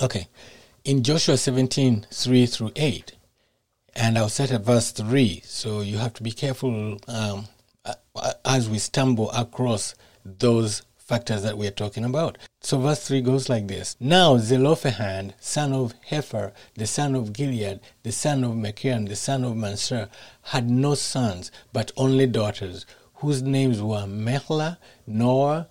Okay 0.00 0.28
in 0.84 1.02
Joshua 1.02 1.38
17 1.38 2.06
3 2.10 2.46
through 2.46 2.72
8. 2.76 3.12
And 3.96 4.18
I'll 4.18 4.28
set 4.28 4.52
at 4.52 4.62
verse 4.62 4.90
3. 4.90 5.42
So 5.44 5.80
you 5.80 5.98
have 5.98 6.12
to 6.14 6.22
be 6.22 6.30
careful 6.30 6.98
um, 7.08 7.46
as 8.44 8.68
we 8.68 8.78
stumble 8.78 9.30
across 9.30 9.94
those 10.24 10.82
factors 10.98 11.42
that 11.42 11.56
we're 11.56 11.70
talking 11.70 12.04
about. 12.04 12.36
So 12.60 12.78
verse 12.78 13.06
3 13.06 13.22
goes 13.22 13.48
like 13.48 13.66
this 13.66 13.96
Now 13.98 14.36
Zelophehad, 14.36 15.34
son 15.40 15.72
of 15.72 15.94
Hepher, 16.10 16.52
the 16.74 16.86
son 16.86 17.14
of 17.14 17.32
Gilead, 17.32 17.80
the 18.02 18.12
son 18.12 18.44
of 18.44 18.56
Machir, 18.56 18.98
the 19.00 19.16
son 19.16 19.44
of 19.44 19.56
Mansur, 19.56 20.08
had 20.42 20.68
no 20.68 20.94
sons, 20.94 21.50
but 21.72 21.92
only 21.96 22.26
daughters, 22.26 22.84
whose 23.14 23.42
names 23.42 23.80
were 23.80 24.04
Mahlah, 24.06 24.76
Noah, 25.06 25.68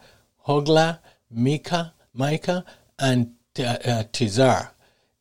Hoglah, 0.48 1.00
Micah, 1.29 1.93
Micah, 2.13 2.65
and 2.98 3.34
uh, 3.60 4.03
Tizar 4.12 4.70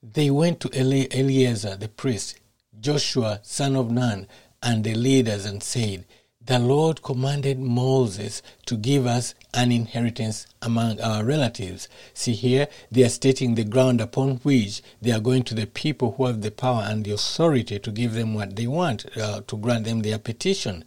they 0.02 0.30
went 0.30 0.60
to 0.60 0.70
Eli- 0.78 1.08
Eleazar 1.10 1.76
the 1.76 1.88
priest, 1.88 2.40
Joshua 2.80 3.40
son 3.42 3.76
of 3.76 3.90
Nun, 3.90 4.26
and 4.62 4.82
the 4.82 4.94
leaders 4.94 5.44
and 5.44 5.62
said, 5.62 6.04
the 6.44 6.58
Lord 6.58 7.02
commanded 7.02 7.60
Moses 7.60 8.42
to 8.66 8.76
give 8.76 9.06
us 9.06 9.32
an 9.54 9.70
inheritance 9.70 10.48
among 10.60 11.00
our 11.00 11.24
relatives. 11.24 11.88
See 12.14 12.32
here, 12.32 12.66
they 12.90 13.04
are 13.04 13.08
stating 13.10 13.54
the 13.54 13.62
ground 13.62 14.00
upon 14.00 14.38
which 14.38 14.82
they 15.00 15.12
are 15.12 15.20
going 15.20 15.44
to 15.44 15.54
the 15.54 15.68
people 15.68 16.12
who 16.12 16.26
have 16.26 16.40
the 16.40 16.50
power 16.50 16.82
and 16.84 17.04
the 17.04 17.12
authority 17.12 17.78
to 17.78 17.92
give 17.92 18.14
them 18.14 18.34
what 18.34 18.56
they 18.56 18.66
want, 18.66 19.06
uh, 19.16 19.42
to 19.46 19.56
grant 19.56 19.84
them 19.84 20.00
their 20.00 20.18
petition. 20.18 20.84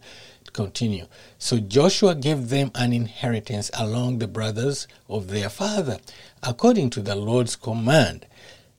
Continue. 0.52 1.06
So 1.38 1.58
Joshua 1.58 2.14
gave 2.14 2.50
them 2.50 2.70
an 2.74 2.92
inheritance 2.92 3.70
along 3.72 4.18
the 4.18 4.28
brothers 4.28 4.86
of 5.08 5.28
their 5.28 5.48
father, 5.48 5.98
according 6.42 6.90
to 6.90 7.00
the 7.00 7.16
Lord's 7.16 7.56
command. 7.56 8.26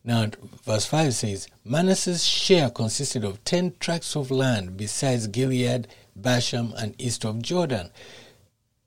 Now, 0.07 0.27
verse 0.63 0.85
5 0.85 1.13
says, 1.13 1.49
Manasseh's 1.65 2.23
share 2.25 2.69
consisted 2.69 3.25
of 3.25 3.43
10 3.43 3.73
tracts 3.81 4.15
of 4.15 4.31
land 4.31 4.77
besides 4.77 5.27
Gilead, 5.27 5.89
Bashan, 6.15 6.73
and 6.77 6.95
east 6.97 7.25
of 7.25 7.41
Jordan. 7.41 7.89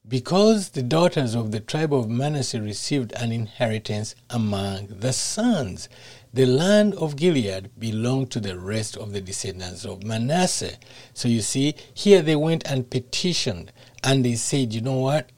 Because 0.09 0.71
the 0.71 0.83
daughters 0.83 1.35
of 1.35 1.51
the 1.51 1.61
tribe 1.61 1.93
of 1.93 2.09
Manasseh 2.09 2.63
received 2.63 3.13
an 3.13 3.33
inheritance 3.33 4.15
among 4.31 4.87
the 4.87 5.13
sons, 5.13 5.91
the 6.33 6.47
land 6.47 6.95
of 6.95 7.17
Gilead 7.17 7.79
belonged 7.79 8.31
to 8.31 8.41
the 8.41 8.59
rest 8.59 8.97
of 8.97 9.13
the 9.13 9.21
descendants 9.21 9.85
of 9.85 10.03
Manasseh. 10.03 10.79
So 11.13 11.29
you 11.29 11.43
see, 11.43 11.75
here 11.93 12.23
they 12.23 12.37
went 12.37 12.67
and 12.67 12.89
petitioned, 12.89 13.73
and 14.03 14.25
they 14.25 14.37
said, 14.37 14.73
you 14.73 14.81
know 14.81 14.97
what? 14.97 15.29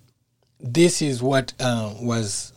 This 0.60 1.02
is 1.02 1.20
what 1.20 1.54
uh, 1.58 1.92
was 2.00 2.52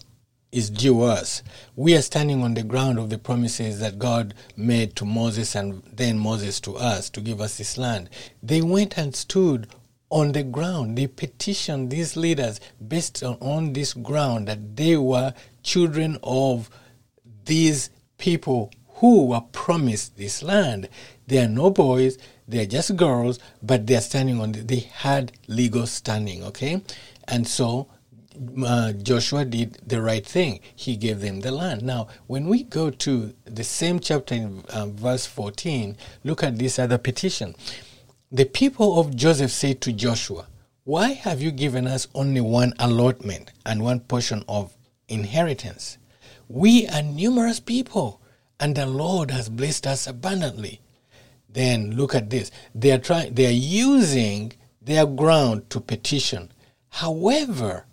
is 0.56 0.70
due 0.70 1.04
us. 1.04 1.44
We 1.76 1.98
are 1.98 2.02
standing 2.02 2.42
on 2.42 2.54
the 2.54 2.64
ground 2.64 2.98
of 2.98 3.10
the 3.10 3.18
promises 3.18 3.80
that 3.82 4.00
God 4.00 4.34
made 4.56 4.96
to 4.96 5.06
Moses 5.06 5.54
and 5.54 5.84
then 5.92 6.18
Moses 6.18 6.62
to 6.62 6.78
us 6.78 7.10
to 7.10 7.20
give 7.20 7.42
us 7.42 7.58
this 7.58 7.78
land. 7.78 8.10
They 8.42 8.62
went 8.62 8.98
and 8.98 9.14
stood 9.14 9.68
on 10.10 10.32
the 10.32 10.44
ground. 10.44 10.98
They 10.98 11.08
petitioned 11.08 11.92
these 11.92 12.16
leaders 12.16 12.62
based 12.88 13.22
on, 13.22 13.36
on 13.42 13.74
this 13.74 13.94
ground 13.94 14.48
that 14.48 14.78
they 14.78 14.96
were 14.96 15.34
children 15.62 16.18
of 16.24 16.70
these 17.44 17.90
people 18.18 18.72
who 18.88 19.26
were 19.26 19.42
promised 19.52 20.16
this 20.16 20.42
land. 20.42 20.88
They 21.28 21.40
are 21.40 21.50
no 21.50 21.70
boys, 21.70 22.18
they 22.48 22.62
are 22.62 22.66
just 22.66 22.96
girls, 22.96 23.40
but 23.62 23.88
they 23.88 23.98
are 23.98 24.02
standing 24.02 24.40
on, 24.40 24.54
the, 24.54 24.62
they 24.62 24.80
had 24.94 25.34
legal 25.48 25.86
standing, 25.86 26.46
okay? 26.46 26.82
And 27.28 27.46
so 27.46 27.90
uh, 28.66 28.94
Joshua 28.94 29.46
did 29.46 29.78
the 29.86 30.02
right 30.02 30.26
thing. 30.26 30.60
He 30.76 30.96
gave 30.96 31.22
them 31.22 31.42
the 31.42 31.52
land. 31.52 31.84
Now, 31.84 32.08
when 32.28 32.48
we 32.48 32.64
go 32.64 32.90
to 32.90 33.34
the 33.46 33.64
same 33.64 34.00
chapter 34.00 34.36
in 34.36 34.64
uh, 34.70 34.88
verse 34.88 35.26
14, 35.26 35.98
look 36.24 36.44
at 36.44 36.58
this 36.58 36.80
other 36.80 36.98
petition. 36.98 37.56
The 38.32 38.46
people 38.46 39.00
of 39.00 39.16
Joseph 39.16 39.52
said 39.52 39.82
to 39.82 39.94
Joshua, 39.94 40.48
Why 40.84 41.14
have 41.14 41.42
you 41.42 41.52
given 41.52 41.88
us 41.88 42.08
only 42.14 42.42
one 42.42 42.74
allotment 42.80 43.52
and 43.66 43.84
one 43.84 44.02
portion 44.02 44.44
of 44.48 44.76
inheritance? 45.08 45.98
We 46.48 46.88
are 46.88 47.02
numerous 47.02 47.60
people, 47.60 48.22
and 48.60 48.76
the 48.76 48.86
Lord 48.86 49.32
has 49.32 49.50
blessed 49.50 49.88
us 49.88 50.06
abundantly. 50.06 50.82
Then 51.50 51.96
look 51.96 52.14
at 52.14 52.30
this. 52.30 52.52
They 52.76 52.92
are 52.92 52.98
trying 53.00 53.34
they 53.34 53.48
are 53.48 53.50
using 53.50 54.54
their 54.82 55.06
ground 55.06 55.70
to 55.72 55.80
petition. 55.80 56.52
However, 56.90 57.86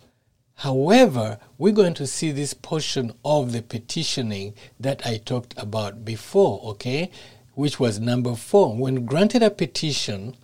However, 0.57 1.38
we're 1.59 1.73
going 1.73 1.95
to 1.95 2.07
see 2.07 2.31
this 2.31 2.55
portion 2.55 3.12
of 3.25 3.53
the 3.53 3.62
petitioning 3.62 4.55
that 4.79 5.05
I 5.07 5.17
talked 5.17 5.55
about 5.57 6.05
before, 6.05 6.61
okay, 6.73 7.11
which 7.55 7.81
was 7.81 7.99
number 7.99 8.35
four. 8.37 8.77
When 8.77 9.05
granted 9.05 9.43
a 9.43 9.51
petition, 9.51 10.37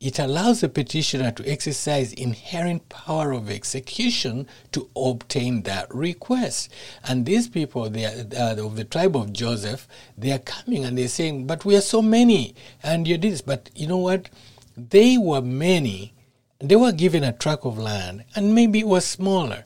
it 0.00 0.18
allows 0.18 0.62
the 0.62 0.68
petitioner 0.68 1.30
to 1.30 1.46
exercise 1.46 2.14
inherent 2.14 2.88
power 2.88 3.32
of 3.32 3.50
execution 3.50 4.46
to 4.72 4.88
obtain 4.96 5.62
that 5.64 5.94
request. 5.94 6.70
And 7.04 7.26
these 7.26 7.48
people, 7.48 7.90
they 7.90 8.06
are 8.06 8.58
of 8.58 8.76
the 8.76 8.84
tribe 8.84 9.14
of 9.14 9.32
Joseph, 9.32 9.86
they 10.16 10.32
are 10.32 10.38
coming 10.38 10.86
and 10.86 10.96
they're 10.96 11.06
saying, 11.06 11.46
"But 11.46 11.66
we 11.66 11.76
are 11.76 11.82
so 11.82 12.00
many, 12.00 12.54
and 12.82 13.06
you 13.06 13.18
did 13.18 13.32
this." 13.32 13.42
But 13.42 13.68
you 13.74 13.86
know 13.86 13.98
what? 13.98 14.30
They 14.74 15.18
were 15.18 15.42
many, 15.42 16.14
they 16.60 16.76
were 16.76 16.92
given 16.92 17.24
a 17.24 17.32
tract 17.32 17.64
of 17.64 17.78
land, 17.78 18.24
and 18.36 18.54
maybe 18.54 18.80
it 18.80 18.86
was 18.86 19.04
smaller. 19.04 19.64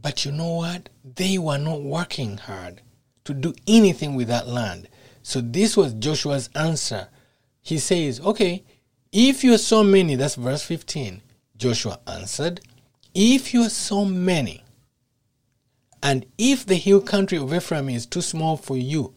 But 0.00 0.24
you 0.24 0.32
know 0.32 0.54
what? 0.54 0.88
They 1.04 1.38
were 1.38 1.58
not 1.58 1.82
working 1.82 2.38
hard 2.38 2.80
to 3.24 3.34
do 3.34 3.54
anything 3.66 4.14
with 4.14 4.28
that 4.28 4.48
land. 4.48 4.88
So 5.22 5.40
this 5.40 5.76
was 5.76 5.94
Joshua's 5.94 6.50
answer. 6.54 7.08
He 7.60 7.78
says, 7.78 8.20
Okay, 8.20 8.64
if 9.12 9.44
you 9.44 9.54
are 9.54 9.58
so 9.58 9.84
many, 9.84 10.16
that's 10.16 10.34
verse 10.34 10.62
15. 10.62 11.22
Joshua 11.56 12.00
answered, 12.06 12.60
If 13.14 13.54
you 13.54 13.62
are 13.62 13.70
so 13.70 14.04
many, 14.04 14.64
and 16.02 16.26
if 16.38 16.66
the 16.66 16.74
hill 16.74 17.00
country 17.00 17.38
of 17.38 17.54
Ephraim 17.54 17.88
is 17.88 18.06
too 18.06 18.22
small 18.22 18.56
for 18.56 18.76
you, 18.76 19.14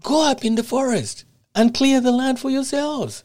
go 0.00 0.30
up 0.30 0.44
in 0.44 0.54
the 0.54 0.62
forest 0.62 1.24
and 1.54 1.74
clear 1.74 2.00
the 2.00 2.12
land 2.12 2.38
for 2.38 2.50
yourselves. 2.50 3.24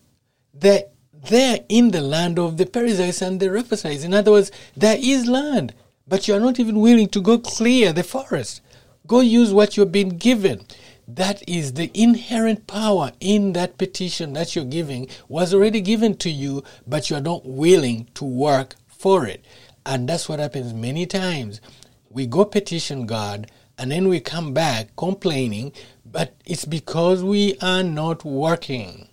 That 0.53 0.93
there 1.29 1.59
in 1.69 1.91
the 1.91 2.01
land 2.01 2.39
of 2.39 2.57
the 2.57 2.65
Perizzites 2.65 3.21
and 3.21 3.39
the 3.39 3.47
Rephaites. 3.47 4.03
In 4.05 4.13
other 4.13 4.31
words, 4.31 4.51
there 4.75 4.97
is 4.99 5.27
land, 5.27 5.73
but 6.07 6.27
you 6.27 6.33
are 6.33 6.39
not 6.39 6.59
even 6.59 6.79
willing 6.79 7.09
to 7.09 7.21
go 7.21 7.37
clear 7.37 7.93
the 7.93 8.03
forest. 8.03 8.61
Go 9.05 9.21
use 9.21 9.53
what 9.53 9.77
you've 9.77 9.91
been 9.91 10.17
given. 10.17 10.65
That 11.07 11.41
is 11.47 11.73
the 11.73 11.89
inherent 11.93 12.67
power 12.67 13.13
in 13.21 13.53
that 13.53 13.77
petition 13.77 14.33
that 14.33 14.55
you're 14.55 14.65
giving 14.65 15.07
was 15.29 15.53
already 15.53 15.79
given 15.79 16.17
to 16.17 16.29
you, 16.29 16.63
but 16.85 17.09
you 17.09 17.15
are 17.15 17.21
not 17.21 17.45
willing 17.45 18.09
to 18.15 18.25
work 18.25 18.75
for 18.87 19.25
it. 19.25 19.45
And 19.85 20.09
that's 20.09 20.27
what 20.27 20.39
happens 20.39 20.73
many 20.73 21.05
times. 21.05 21.61
We 22.09 22.27
go 22.27 22.43
petition 22.43 23.05
God 23.05 23.49
and 23.77 23.91
then 23.91 24.09
we 24.09 24.19
come 24.19 24.53
back 24.53 24.95
complaining, 24.97 25.71
but 26.05 26.35
it's 26.45 26.65
because 26.65 27.23
we 27.23 27.57
are 27.61 27.83
not 27.83 28.25
working. 28.25 29.07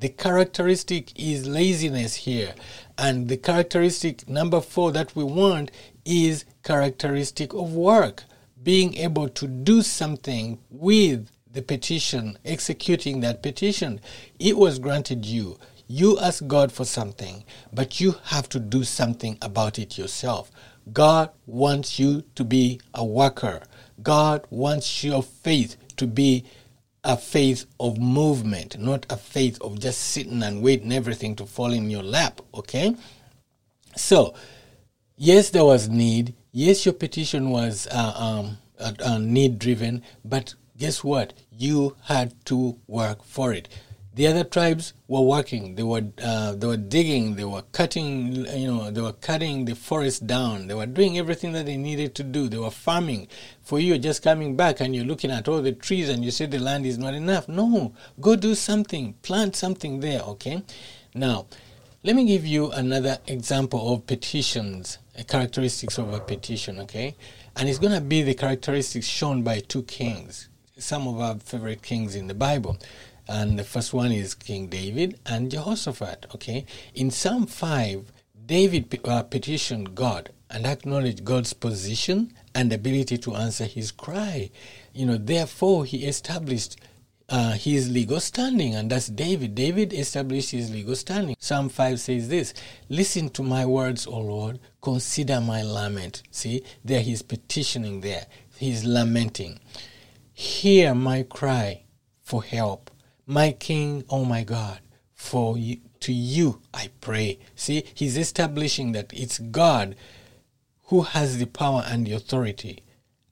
The 0.00 0.08
characteristic 0.08 1.12
is 1.20 1.46
laziness 1.46 2.14
here. 2.14 2.54
And 2.96 3.28
the 3.28 3.36
characteristic 3.36 4.26
number 4.26 4.62
four 4.62 4.92
that 4.92 5.14
we 5.14 5.24
want 5.24 5.70
is 6.06 6.46
characteristic 6.64 7.52
of 7.52 7.74
work. 7.74 8.24
Being 8.62 8.96
able 8.96 9.28
to 9.28 9.46
do 9.46 9.82
something 9.82 10.58
with 10.70 11.28
the 11.52 11.60
petition, 11.60 12.38
executing 12.46 13.20
that 13.20 13.42
petition. 13.42 14.00
It 14.38 14.56
was 14.56 14.78
granted 14.78 15.26
you. 15.26 15.58
You 15.86 16.18
ask 16.18 16.46
God 16.46 16.72
for 16.72 16.86
something, 16.86 17.44
but 17.70 18.00
you 18.00 18.14
have 18.24 18.48
to 18.50 18.60
do 18.60 18.84
something 18.84 19.36
about 19.42 19.78
it 19.78 19.98
yourself. 19.98 20.50
God 20.94 21.28
wants 21.46 21.98
you 21.98 22.22
to 22.36 22.44
be 22.44 22.80
a 22.94 23.04
worker. 23.04 23.60
God 24.02 24.46
wants 24.48 25.04
your 25.04 25.22
faith 25.22 25.76
to 25.96 26.06
be 26.06 26.44
a 27.04 27.16
faith 27.16 27.66
of 27.78 27.98
movement, 27.98 28.78
not 28.78 29.06
a 29.10 29.16
faith 29.16 29.60
of 29.62 29.78
just 29.78 29.98
sitting 30.00 30.42
and 30.42 30.62
waiting 30.62 30.92
everything 30.92 31.34
to 31.36 31.46
fall 31.46 31.72
in 31.72 31.90
your 31.90 32.02
lap. 32.02 32.40
Okay? 32.54 32.94
So, 33.96 34.34
yes, 35.16 35.50
there 35.50 35.64
was 35.64 35.88
need. 35.88 36.34
Yes, 36.52 36.84
your 36.84 36.94
petition 36.94 37.50
was 37.50 37.86
uh, 37.90 38.12
um, 38.16 38.58
uh, 38.78 38.92
uh, 39.04 39.18
need 39.18 39.58
driven, 39.58 40.02
but 40.24 40.54
guess 40.76 41.04
what? 41.04 41.32
You 41.50 41.96
had 42.04 42.34
to 42.46 42.76
work 42.86 43.24
for 43.24 43.52
it. 43.52 43.68
The 44.12 44.26
other 44.26 44.42
tribes 44.42 44.92
were 45.06 45.20
working. 45.20 45.76
They 45.76 45.84
were 45.84 46.02
uh, 46.22 46.56
they 46.56 46.66
were 46.66 46.76
digging. 46.76 47.36
They 47.36 47.44
were 47.44 47.62
cutting. 47.70 48.44
You 48.46 48.66
know, 48.66 48.90
they 48.90 49.00
were 49.00 49.12
cutting 49.12 49.66
the 49.66 49.76
forest 49.76 50.26
down. 50.26 50.66
They 50.66 50.74
were 50.74 50.86
doing 50.86 51.16
everything 51.16 51.52
that 51.52 51.66
they 51.66 51.76
needed 51.76 52.16
to 52.16 52.24
do. 52.24 52.48
They 52.48 52.58
were 52.58 52.72
farming. 52.72 53.28
For 53.62 53.78
you, 53.78 53.96
just 53.98 54.22
coming 54.22 54.56
back 54.56 54.80
and 54.80 54.96
you're 54.96 55.04
looking 55.04 55.30
at 55.30 55.46
all 55.46 55.62
the 55.62 55.72
trees 55.72 56.08
and 56.08 56.24
you 56.24 56.32
say 56.32 56.46
the 56.46 56.58
land 56.58 56.86
is 56.86 56.98
not 56.98 57.14
enough. 57.14 57.48
No, 57.48 57.94
go 58.20 58.34
do 58.34 58.56
something. 58.56 59.12
Plant 59.22 59.54
something 59.54 60.00
there. 60.00 60.22
Okay. 60.22 60.64
Now, 61.14 61.46
let 62.02 62.16
me 62.16 62.24
give 62.24 62.44
you 62.44 62.72
another 62.72 63.18
example 63.28 63.94
of 63.94 64.06
petitions, 64.08 64.98
characteristics 65.28 65.98
of 65.98 66.12
a 66.12 66.18
petition. 66.18 66.80
Okay, 66.80 67.14
and 67.54 67.68
it's 67.68 67.78
going 67.78 67.94
to 67.94 68.00
be 68.00 68.22
the 68.22 68.34
characteristics 68.34 69.06
shown 69.06 69.44
by 69.44 69.60
two 69.60 69.84
kings, 69.84 70.48
some 70.78 71.06
of 71.06 71.20
our 71.20 71.36
favorite 71.36 71.82
kings 71.82 72.16
in 72.16 72.26
the 72.26 72.34
Bible 72.34 72.76
and 73.30 73.56
the 73.58 73.64
first 73.64 73.94
one 73.94 74.10
is 74.10 74.34
King 74.34 74.66
David 74.66 75.20
and 75.24 75.50
Jehoshaphat. 75.50 76.26
Okay, 76.34 76.66
in 76.94 77.10
Psalm 77.12 77.46
five, 77.46 78.10
David 78.46 78.98
uh, 79.04 79.22
petitioned 79.22 79.94
God 79.94 80.30
and 80.50 80.66
acknowledged 80.66 81.24
God's 81.24 81.52
position 81.52 82.32
and 82.56 82.72
ability 82.72 83.18
to 83.18 83.36
answer 83.36 83.64
his 83.64 83.92
cry. 83.92 84.50
You 84.92 85.06
know, 85.06 85.16
therefore 85.16 85.84
he 85.84 86.06
established 86.06 86.76
uh, 87.28 87.52
his 87.52 87.88
legal 87.88 88.18
standing, 88.18 88.74
and 88.74 88.90
that's 88.90 89.06
David. 89.06 89.54
David 89.54 89.92
established 89.92 90.50
his 90.50 90.72
legal 90.72 90.96
standing. 90.96 91.36
Psalm 91.38 91.68
5 91.68 92.00
says 92.00 92.28
this 92.28 92.52
Listen 92.88 93.28
to 93.30 93.44
my 93.44 93.64
words, 93.64 94.08
O 94.08 94.18
Lord, 94.18 94.58
consider 94.82 95.40
my 95.40 95.62
lament. 95.62 96.24
See, 96.32 96.64
there 96.84 97.00
he's 97.00 97.22
petitioning 97.22 98.00
there, 98.00 98.26
he's 98.56 98.84
lamenting. 98.84 99.60
Hear 100.32 100.96
my 100.96 101.22
cry 101.22 101.84
for 102.24 102.42
help 102.42 102.90
my 103.30 103.52
King, 103.52 104.04
oh 104.10 104.24
my 104.24 104.42
God, 104.42 104.80
for 105.14 105.56
you, 105.56 105.78
to 106.00 106.12
you 106.12 106.60
I 106.74 106.90
pray. 107.00 107.38
See, 107.54 107.84
he's 107.94 108.18
establishing 108.18 108.90
that 108.92 109.12
it's 109.12 109.38
God 109.38 109.94
who 110.86 111.02
has 111.02 111.38
the 111.38 111.46
power 111.46 111.84
and 111.86 112.04
the 112.04 112.12
authority 112.12 112.82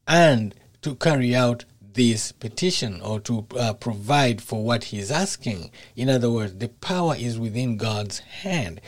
and 0.07 0.55
to 0.83 0.95
carry 0.95 1.35
out 1.35 1.65
this 1.81 2.31
petition 2.31 3.01
or 3.01 3.19
to 3.19 3.45
uh, 3.59 3.73
provide 3.73 4.41
for 4.41 4.63
what 4.63 4.85
he's 4.85 5.11
asking. 5.11 5.73
In 5.97 6.09
other 6.09 6.31
words, 6.31 6.55
the 6.55 6.69
power 6.69 7.17
is 7.17 7.37
within 7.37 7.77
God's 7.77 8.21
hand. 8.21 8.81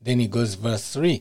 Then 0.00 0.18
he 0.18 0.28
goes, 0.28 0.54
verse 0.54 0.94
3 0.94 1.20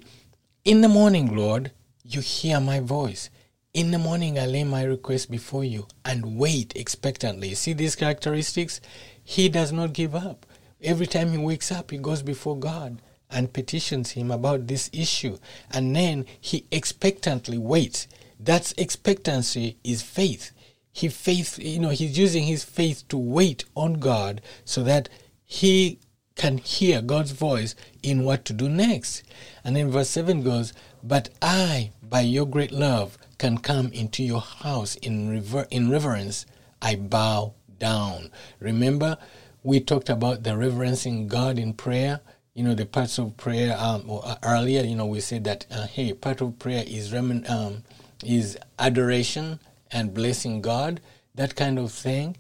In 0.64 0.80
the 0.80 0.88
morning, 0.88 1.36
Lord, 1.36 1.72
you 2.06 2.22
hear 2.22 2.62
my 2.62 2.80
voice. 2.80 3.30
In 3.74 3.92
the 3.92 4.00
morning, 4.00 4.38
I 4.38 4.48
lay 4.48 4.66
my 4.66 4.84
request 4.84 5.32
before 5.32 5.64
you 5.64 5.88
and 6.04 6.36
wait 6.38 6.74
expectantly. 6.76 7.56
See 7.56 7.72
these 7.72 7.96
characteristics? 7.96 8.82
He 9.24 9.48
does 9.48 9.72
not 9.72 9.94
give 9.94 10.14
up. 10.14 10.46
Every 10.82 11.08
time 11.08 11.32
he 11.32 11.38
wakes 11.38 11.72
up, 11.72 11.92
he 11.92 11.98
goes 11.98 12.22
before 12.22 12.60
God 12.60 13.02
and 13.30 13.54
petitions 13.54 14.12
him 14.12 14.30
about 14.30 14.68
this 14.68 14.90
issue. 14.92 15.38
And 15.72 15.96
then 15.96 16.26
he 16.42 16.66
expectantly 16.70 17.58
waits. 17.58 18.10
That's 18.38 18.74
expectancy 18.74 19.78
is 19.86 20.02
faith. 20.02 20.52
He 20.92 21.08
faith, 21.08 21.58
you 21.58 21.80
know, 21.80 21.92
he's 21.92 22.18
using 22.18 22.44
his 22.44 22.66
faith 22.66 23.08
to 23.08 23.18
wait 23.18 23.64
on 23.74 24.02
God 24.02 24.42
so 24.66 24.84
that 24.84 25.08
he 25.46 26.00
can 26.36 26.58
hear 26.58 27.02
God's 27.02 27.32
voice 27.32 27.76
in 28.04 28.26
what 28.26 28.44
to 28.46 28.54
do 28.54 28.68
next. 28.68 29.24
And 29.64 29.78
then 29.78 29.92
verse 29.92 30.10
7 30.10 30.44
goes, 30.44 30.74
But 31.02 31.30
I, 31.42 31.94
by 32.04 32.22
your 32.22 32.46
great 32.46 32.74
love, 32.74 33.18
can 33.42 33.58
come 33.58 33.88
into 33.92 34.22
your 34.22 34.40
house 34.40 34.94
in, 34.98 35.28
rever- 35.28 35.66
in 35.72 35.90
reverence. 35.90 36.46
I 36.80 36.96
bow 36.96 37.56
down. 37.80 38.30
Remember, 38.60 39.18
we 39.64 39.80
talked 39.80 40.10
about 40.10 40.44
the 40.44 40.56
reverencing 40.56 41.28
God 41.28 41.58
in 41.58 41.74
prayer. 41.74 42.20
You 42.54 42.64
know, 42.64 42.76
the 42.76 42.86
parts 42.86 43.18
of 43.18 43.36
prayer 43.38 43.76
um, 43.80 44.06
uh, 44.08 44.36
earlier, 44.44 44.84
you 44.84 44.96
know, 44.96 45.08
we 45.08 45.22
said 45.22 45.44
that, 45.46 45.66
uh, 45.72 45.88
hey, 45.88 46.14
part 46.14 46.42
of 46.42 46.60
prayer 46.60 46.84
is, 46.86 47.12
remen- 47.12 47.50
um, 47.50 47.84
is 48.24 48.60
adoration 48.78 49.60
and 49.92 50.14
blessing 50.14 50.62
God, 50.62 51.02
that 51.34 51.56
kind 51.56 51.80
of 51.80 51.92
thing. 51.92 52.38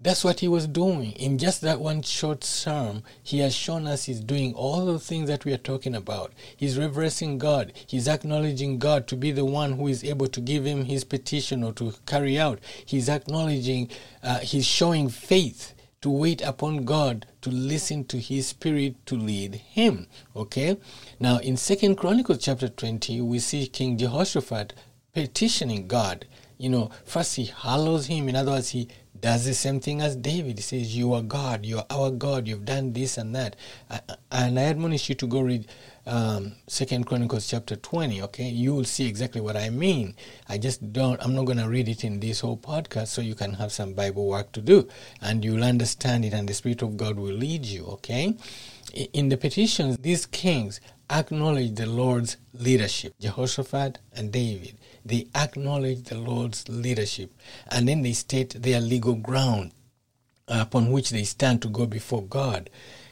That's 0.00 0.22
what 0.22 0.38
he 0.38 0.46
was 0.46 0.68
doing. 0.68 1.10
In 1.12 1.38
just 1.38 1.60
that 1.62 1.80
one 1.80 2.02
short 2.02 2.44
psalm, 2.44 3.02
he 3.20 3.40
has 3.40 3.52
shown 3.52 3.88
us 3.88 4.04
he's 4.04 4.20
doing 4.20 4.54
all 4.54 4.86
the 4.86 5.00
things 5.00 5.28
that 5.28 5.44
we 5.44 5.52
are 5.52 5.58
talking 5.58 5.96
about. 5.96 6.32
He's 6.56 6.78
reverencing 6.78 7.38
God. 7.38 7.72
He's 7.84 8.06
acknowledging 8.06 8.78
God 8.78 9.08
to 9.08 9.16
be 9.16 9.32
the 9.32 9.44
one 9.44 9.72
who 9.72 9.88
is 9.88 10.04
able 10.04 10.28
to 10.28 10.40
give 10.40 10.64
him 10.64 10.84
his 10.84 11.02
petition 11.02 11.64
or 11.64 11.72
to 11.72 11.94
carry 12.06 12.38
out. 12.38 12.60
He's 12.86 13.08
acknowledging, 13.08 13.90
uh, 14.22 14.38
he's 14.38 14.66
showing 14.66 15.08
faith 15.08 15.74
to 16.00 16.10
wait 16.10 16.42
upon 16.42 16.84
God, 16.84 17.26
to 17.42 17.50
listen 17.50 18.04
to 18.04 18.18
his 18.18 18.46
spirit 18.46 19.04
to 19.06 19.16
lead 19.16 19.56
him. 19.56 20.06
Okay? 20.36 20.76
Now 21.18 21.38
in 21.38 21.56
Second 21.56 21.96
Chronicles 21.96 22.38
chapter 22.38 22.68
20, 22.68 23.20
we 23.22 23.40
see 23.40 23.66
King 23.66 23.98
Jehoshaphat 23.98 24.74
petitioning 25.12 25.88
God. 25.88 26.24
You 26.56 26.68
know, 26.68 26.90
first 27.04 27.36
he 27.36 27.46
hallows 27.46 28.06
him, 28.06 28.28
in 28.28 28.36
other 28.36 28.52
words, 28.52 28.70
he 28.70 28.88
does 29.20 29.44
the 29.44 29.54
same 29.54 29.80
thing 29.80 30.00
as 30.00 30.16
David. 30.16 30.58
He 30.58 30.62
says, 30.62 30.96
You 30.96 31.12
are 31.14 31.22
God, 31.22 31.66
you 31.66 31.78
are 31.78 31.86
our 31.90 32.10
God, 32.10 32.46
you've 32.48 32.64
done 32.64 32.92
this 32.92 33.18
and 33.18 33.34
that. 33.34 33.56
And 34.30 34.58
I 34.58 34.62
admonish 34.62 35.08
you 35.08 35.14
to 35.16 35.26
go 35.26 35.40
read 35.40 35.66
um, 36.06 36.52
Second 36.66 37.06
Chronicles 37.06 37.46
chapter 37.46 37.76
20, 37.76 38.22
okay? 38.22 38.48
You 38.48 38.74
will 38.74 38.84
see 38.84 39.06
exactly 39.06 39.40
what 39.40 39.56
I 39.56 39.70
mean. 39.70 40.14
I 40.48 40.58
just 40.58 40.92
don't, 40.92 41.22
I'm 41.22 41.34
not 41.34 41.44
going 41.44 41.58
to 41.58 41.68
read 41.68 41.88
it 41.88 42.02
in 42.04 42.20
this 42.20 42.40
whole 42.40 42.56
podcast 42.56 43.08
so 43.08 43.20
you 43.20 43.34
can 43.34 43.54
have 43.54 43.72
some 43.72 43.92
Bible 43.92 44.26
work 44.26 44.52
to 44.52 44.62
do. 44.62 44.88
And 45.20 45.44
you'll 45.44 45.64
understand 45.64 46.24
it, 46.24 46.32
and 46.32 46.48
the 46.48 46.54
Spirit 46.54 46.82
of 46.82 46.96
God 46.96 47.16
will 47.16 47.34
lead 47.34 47.66
you, 47.66 47.84
okay? 47.86 48.36
In 49.12 49.28
the 49.28 49.36
petitions, 49.36 49.98
these 49.98 50.24
kings 50.24 50.80
acknowledge 51.10 51.74
the 51.74 51.86
Lord's 51.86 52.36
leadership, 52.52 53.14
Jehoshaphat 53.18 53.98
and 54.14 54.32
David 54.32 54.78
they 55.08 55.26
acknowledge 55.34 56.04
the 56.04 56.18
Lord's 56.18 56.68
leadership, 56.68 57.32
and 57.70 57.88
then 57.88 58.02
they 58.02 58.12
state 58.12 58.50
their 58.50 58.80
legal 58.80 59.14
ground 59.14 59.72
upon 60.46 60.90
which 60.90 61.10
they 61.10 61.24
stand 61.24 61.62
to 61.62 61.68
go 61.68 61.86
before 61.86 62.22
God. 62.22 62.68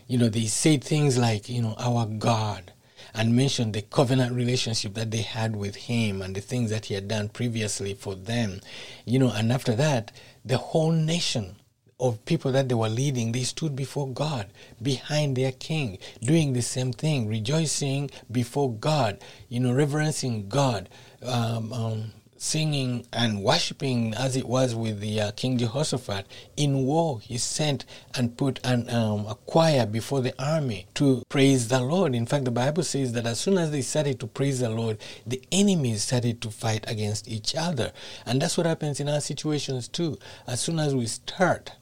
You 0.06 0.18
know, 0.18 0.28
they 0.28 0.44
say 0.44 0.76
things 0.76 1.16
like, 1.16 1.48
you 1.48 1.62
know, 1.62 1.74
our 1.78 2.06
God, 2.06 2.72
and 3.14 3.34
mention 3.34 3.72
the 3.72 3.80
covenant 3.80 4.34
relationship 4.34 4.92
that 4.94 5.10
they 5.10 5.22
had 5.22 5.56
with 5.56 5.74
Him 5.74 6.20
and 6.20 6.36
the 6.36 6.40
things 6.42 6.70
that 6.70 6.86
He 6.86 6.94
had 6.94 7.08
done 7.08 7.30
previously 7.30 7.94
for 7.94 8.14
them. 8.14 8.60
You 9.06 9.18
know, 9.20 9.32
and 9.34 9.50
after 9.50 9.74
that, 9.74 10.12
the 10.44 10.58
whole 10.58 10.92
nation 10.92 11.56
of 11.98 12.22
people 12.26 12.52
that 12.52 12.68
they 12.68 12.74
were 12.74 12.88
leading, 12.88 13.32
they 13.32 13.42
stood 13.42 13.74
before 13.74 14.08
God, 14.08 14.48
behind 14.82 15.36
their 15.36 15.52
king, 15.52 15.98
doing 16.20 16.52
the 16.52 16.62
same 16.62 16.92
thing, 16.92 17.26
rejoicing 17.26 18.10
before 18.30 18.72
God, 18.72 19.18
you 19.48 19.60
know, 19.60 19.72
reverencing 19.72 20.48
God, 20.48 20.90
um, 21.22 21.72
um, 21.72 22.12
singing 22.36 23.06
and 23.14 23.42
worshiping 23.42 24.12
as 24.12 24.36
it 24.36 24.46
was 24.46 24.74
with 24.74 25.00
the 25.00 25.20
uh, 25.20 25.30
King 25.32 25.56
Jehoshaphat. 25.56 26.26
In 26.58 26.84
war, 26.84 27.18
he 27.20 27.38
sent 27.38 27.86
and 28.14 28.36
put 28.36 28.60
an, 28.62 28.90
um, 28.90 29.26
a 29.26 29.34
choir 29.34 29.86
before 29.86 30.20
the 30.20 30.34
army 30.38 30.86
to 30.96 31.22
praise 31.30 31.68
the 31.68 31.80
Lord. 31.80 32.14
In 32.14 32.26
fact, 32.26 32.44
the 32.44 32.50
Bible 32.50 32.82
says 32.82 33.14
that 33.14 33.24
as 33.24 33.40
soon 33.40 33.56
as 33.56 33.70
they 33.70 33.80
started 33.80 34.20
to 34.20 34.26
praise 34.26 34.60
the 34.60 34.68
Lord, 34.68 34.98
the 35.26 35.42
enemies 35.50 36.02
started 36.02 36.42
to 36.42 36.50
fight 36.50 36.84
against 36.86 37.26
each 37.26 37.54
other. 37.54 37.92
And 38.26 38.42
that's 38.42 38.58
what 38.58 38.66
happens 38.66 39.00
in 39.00 39.08
our 39.08 39.20
situations 39.20 39.88
too. 39.88 40.18
As 40.46 40.60
soon 40.60 40.78
as 40.78 40.94
we 40.94 41.06
start 41.06 41.72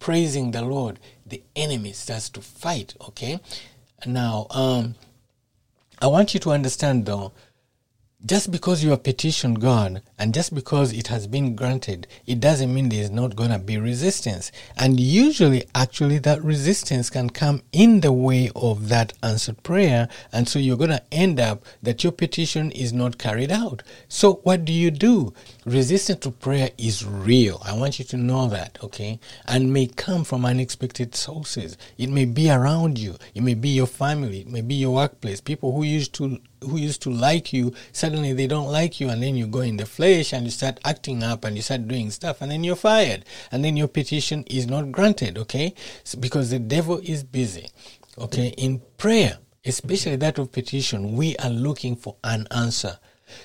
praising 0.00 0.50
the 0.50 0.62
Lord, 0.62 0.98
the 1.24 1.42
enemy 1.54 1.92
starts 1.92 2.28
to 2.30 2.40
fight. 2.40 2.94
Okay? 3.08 3.38
Now, 4.04 4.48
um, 4.50 4.96
I 6.02 6.08
want 6.08 6.34
you 6.34 6.40
to 6.40 6.50
understand 6.50 7.06
though 7.06 7.32
just 8.24 8.50
because 8.50 8.84
you 8.84 8.90
have 8.90 9.02
petitioned 9.02 9.60
God 9.60 10.02
and 10.18 10.34
just 10.34 10.54
because 10.54 10.92
it 10.92 11.06
has 11.06 11.26
been 11.26 11.56
granted, 11.56 12.06
it 12.26 12.38
doesn't 12.38 12.72
mean 12.72 12.88
there's 12.88 13.10
not 13.10 13.34
going 13.34 13.50
to 13.50 13.58
be 13.58 13.78
resistance. 13.78 14.52
And 14.76 15.00
usually, 15.00 15.64
actually, 15.74 16.18
that 16.18 16.44
resistance 16.44 17.08
can 17.08 17.30
come 17.30 17.62
in 17.72 18.00
the 18.00 18.12
way 18.12 18.50
of 18.54 18.88
that 18.90 19.14
answered 19.22 19.62
prayer. 19.62 20.08
And 20.32 20.48
so 20.48 20.58
you're 20.58 20.76
going 20.76 20.90
to 20.90 21.02
end 21.10 21.40
up 21.40 21.64
that 21.82 22.04
your 22.04 22.12
petition 22.12 22.70
is 22.72 22.92
not 22.92 23.16
carried 23.16 23.50
out. 23.50 23.82
So, 24.08 24.34
what 24.42 24.66
do 24.66 24.72
you 24.72 24.90
do? 24.90 25.32
Resistance 25.64 26.20
to 26.20 26.30
prayer 26.30 26.70
is 26.76 27.06
real. 27.06 27.62
I 27.64 27.74
want 27.74 27.98
you 27.98 28.04
to 28.06 28.16
know 28.16 28.48
that, 28.48 28.78
okay? 28.82 29.18
And 29.46 29.72
may 29.72 29.86
come 29.86 30.24
from 30.24 30.44
unexpected 30.44 31.14
sources. 31.14 31.78
It 31.96 32.10
may 32.10 32.26
be 32.26 32.50
around 32.50 32.98
you, 32.98 33.16
it 33.34 33.42
may 33.42 33.54
be 33.54 33.70
your 33.70 33.86
family, 33.86 34.40
it 34.40 34.48
may 34.48 34.60
be 34.60 34.74
your 34.74 34.94
workplace, 34.94 35.40
people 35.40 35.72
who 35.72 35.84
used 35.84 36.12
to 36.14 36.38
who 36.62 36.76
used 36.76 37.02
to 37.02 37.10
like 37.10 37.52
you, 37.52 37.72
suddenly 37.92 38.32
they 38.32 38.46
don't 38.46 38.70
like 38.70 39.00
you, 39.00 39.08
and 39.08 39.22
then 39.22 39.36
you 39.36 39.46
go 39.46 39.60
in 39.60 39.76
the 39.76 39.86
flesh 39.86 40.32
and 40.32 40.44
you 40.44 40.50
start 40.50 40.78
acting 40.84 41.22
up 41.22 41.44
and 41.44 41.56
you 41.56 41.62
start 41.62 41.88
doing 41.88 42.10
stuff, 42.10 42.40
and 42.40 42.50
then 42.50 42.64
you're 42.64 42.76
fired, 42.76 43.24
and 43.52 43.64
then 43.64 43.76
your 43.76 43.88
petition 43.88 44.44
is 44.44 44.66
not 44.66 44.92
granted, 44.92 45.38
okay? 45.38 45.74
So 46.04 46.18
because 46.18 46.50
the 46.50 46.58
devil 46.58 47.00
is 47.02 47.22
busy, 47.24 47.68
okay? 48.18 48.54
In 48.56 48.82
prayer, 48.98 49.38
especially 49.64 50.16
that 50.16 50.38
of 50.38 50.52
petition, 50.52 51.16
we 51.16 51.36
are 51.36 51.50
looking 51.50 51.96
for 51.96 52.16
an 52.24 52.46
answer. 52.50 52.98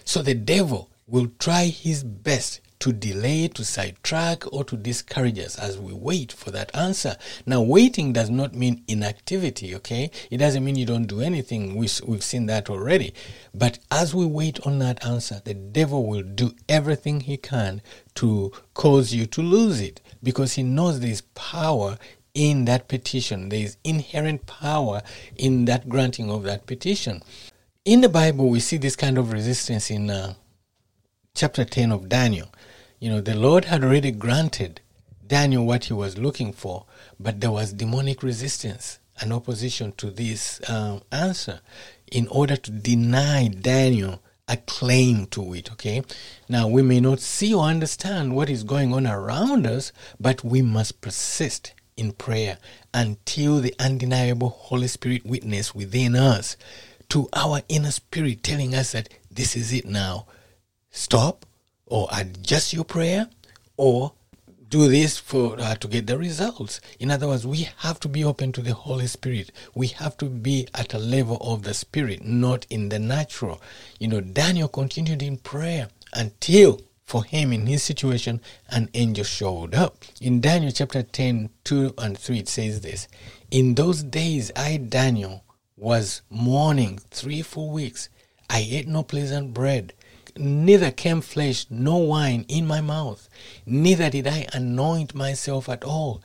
So 0.04 0.21
the 0.21 0.34
devil 0.34 0.89
will 1.08 1.32
try 1.39 1.65
his 1.65 2.04
best 2.04 2.62
to 2.86 2.93
delay, 2.93 3.48
to 3.48 3.65
sidetrack, 3.65 4.43
or 4.54 4.63
to 4.63 4.78
discourage 4.78 5.39
us 5.39 5.58
as 5.58 5.80
we 5.80 5.91
wait 5.91 6.32
for 6.32 6.52
that 6.52 6.69
answer. 6.76 7.17
Now, 7.43 7.63
waiting 7.63 8.13
does 8.13 8.30
not 8.30 8.54
mean 8.54 8.84
inactivity, 8.88 9.74
okay? 9.74 10.12
It 10.30 10.38
doesn't 10.38 10.63
mean 10.63 10.76
you 10.76 10.86
don't 10.86 11.08
do 11.08 11.19
anything. 11.19 11.74
We, 11.78 11.89
we've 12.06 12.24
seen 12.24 12.45
that 12.45 12.69
already. 12.69 13.15
But 13.56 13.80
as 13.89 14.13
we 14.13 14.28
wait 14.28 14.60
on 14.67 14.78
that 14.80 15.04
answer, 15.04 15.41
the 15.43 15.56
devil 15.56 16.06
will 16.06 16.21
do 16.21 16.54
everything 16.69 17.21
he 17.21 17.38
can 17.38 17.82
to 18.15 18.52
cause 18.76 19.15
you 19.15 19.26
to 19.26 19.41
lose 19.41 19.82
it 19.82 20.00
because 20.21 20.54
he 20.54 20.62
knows 20.62 21.00
there's 21.00 21.21
power 21.21 21.98
in 22.36 22.65
that 22.65 22.88
petition. 22.88 23.50
There 23.50 23.62
is 23.62 23.78
inherent 23.84 24.45
power 24.45 25.02
in 25.36 25.65
that 25.65 25.89
granting 25.89 26.30
of 26.30 26.43
that 26.43 26.67
petition. 26.67 27.24
In 27.84 28.02
the 28.02 28.10
Bible, 28.10 28.48
we 28.48 28.60
see 28.60 28.78
this 28.78 28.95
kind 28.95 29.17
of 29.17 29.34
resistance 29.34 29.89
in 29.89 30.12
uh, 30.12 30.36
chapter 31.36 31.65
10 31.65 31.91
of 31.91 32.10
Daniel. 32.10 32.48
You 33.00 33.10
know, 33.10 33.22
the 33.22 33.36
Lord 33.36 33.66
had 33.66 33.84
already 33.84 34.12
granted 34.12 34.82
Daniel 35.28 35.66
what 35.66 35.86
he 35.86 35.94
was 35.94 36.18
looking 36.18 36.54
for, 36.54 36.86
but 37.20 37.42
there 37.42 37.52
was 37.52 37.74
demonic 37.74 38.24
resistance 38.24 39.00
and 39.20 39.34
opposition 39.34 39.92
to 39.94 40.10
this 40.10 40.62
um, 40.70 41.02
answer 41.12 41.62
in 42.12 42.28
order 42.28 42.56
to 42.56 42.72
deny 42.72 43.48
Daniel 43.48 44.22
a 44.48 44.58
claim 44.58 45.26
to 45.28 45.54
it. 45.54 45.72
Okay, 45.72 46.04
now 46.48 46.68
we 46.68 46.82
may 46.82 47.00
not 47.00 47.20
see 47.20 47.54
or 47.54 47.66
understand 47.66 48.36
what 48.36 48.50
is 48.50 48.64
going 48.64 48.94
on 48.94 49.08
around 49.08 49.66
us, 49.66 49.92
but 50.20 50.44
we 50.44 50.62
must 50.62 51.02
persist 51.02 51.74
in 51.98 52.12
prayer 52.12 52.58
until 52.94 53.60
the 53.60 53.74
undeniable 53.80 54.50
Holy 54.50 54.88
Spirit 54.88 55.26
witness 55.26 55.74
within 55.74 56.16
us 56.16 56.58
to 57.10 57.28
our 57.34 57.62
inner 57.70 57.92
spirit 57.92 58.44
telling 58.44 58.76
us 58.76 58.92
that 58.92 59.10
this 59.32 59.56
is 59.56 59.74
it 59.74 59.86
now. 59.86 60.26
Stop 60.92 61.46
or 61.88 62.08
adjust 62.12 62.74
your 62.74 62.86
prayer 62.86 63.30
or 63.78 64.13
do 64.69 64.88
this 64.89 65.17
for 65.17 65.60
uh, 65.60 65.76
to 65.76 65.88
get 65.88 66.08
the 66.08 66.17
results. 66.17 66.82
In 67.00 67.12
other 67.12 67.28
words, 67.28 67.45
we 67.45 67.67
have 67.78 68.00
to 68.02 68.08
be 68.08 68.24
open 68.24 68.52
to 68.54 68.62
the 68.62 68.74
Holy 68.74 69.08
Spirit. 69.08 69.52
We 69.74 69.88
have 69.88 70.17
to 70.17 70.26
be 70.26 70.67
at 70.74 70.93
a 70.93 71.00
level 71.00 71.38
of 71.39 71.63
the 71.63 71.74
Spirit, 71.74 72.24
not 72.24 72.65
in 72.69 72.89
the 72.89 73.00
natural. 73.00 73.62
You 74.00 74.08
know, 74.08 74.21
Daniel 74.21 74.67
continued 74.67 75.21
in 75.21 75.38
prayer 75.38 75.89
until 76.13 76.82
for 77.06 77.24
him 77.24 77.54
in 77.54 77.67
his 77.67 77.84
situation 77.84 78.41
an 78.69 78.89
angel 78.95 79.24
showed 79.24 79.76
up. 79.76 80.04
In 80.19 80.41
Daniel 80.41 80.71
chapter 80.71 81.04
10, 81.04 81.52
2 81.63 81.93
and 82.00 82.17
3, 82.17 82.39
it 82.39 82.50
says 82.50 82.82
this 82.82 83.08
In 83.52 83.76
those 83.76 84.02
days, 84.02 84.52
I, 84.56 84.78
Daniel, 84.78 85.43
was 85.78 86.24
mourning 86.30 87.00
three 87.12 87.43
full 87.43 87.69
weeks. 87.71 88.10
I 88.50 88.65
ate 88.69 88.88
no 88.88 89.04
pleasant 89.04 89.54
bread 89.54 89.93
neither 90.38 90.91
came 90.91 91.21
flesh 91.21 91.65
nor 91.69 92.08
wine 92.08 92.45
in 92.48 92.67
my 92.67 92.82
mouth, 92.82 93.30
neither 93.65 94.10
did 94.10 94.28
I 94.28 94.48
anoint 94.54 95.15
myself 95.15 95.69
at 95.69 95.84
all, 95.84 96.21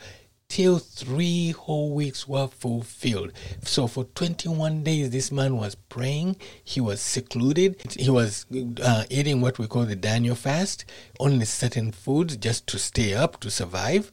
till 0.50 0.78
three 0.78 1.52
whole 1.52 1.94
weeks 1.94 2.26
were 2.26 2.48
fulfilled. 2.48 3.32
So 3.62 3.86
for 3.86 4.04
21 4.04 4.82
days, 4.82 5.10
this 5.10 5.30
man 5.30 5.56
was 5.56 5.76
praying. 5.76 6.36
He 6.62 6.80
was 6.80 7.00
secluded. 7.00 7.80
He 7.96 8.10
was 8.10 8.46
uh, 8.82 9.04
eating 9.08 9.40
what 9.40 9.58
we 9.58 9.68
call 9.68 9.84
the 9.84 9.96
Daniel 9.96 10.34
fast, 10.34 10.84
only 11.20 11.44
certain 11.44 11.92
foods 11.92 12.36
just 12.36 12.66
to 12.66 12.78
stay 12.78 13.14
up, 13.14 13.40
to 13.40 13.50
survive. 13.50 14.10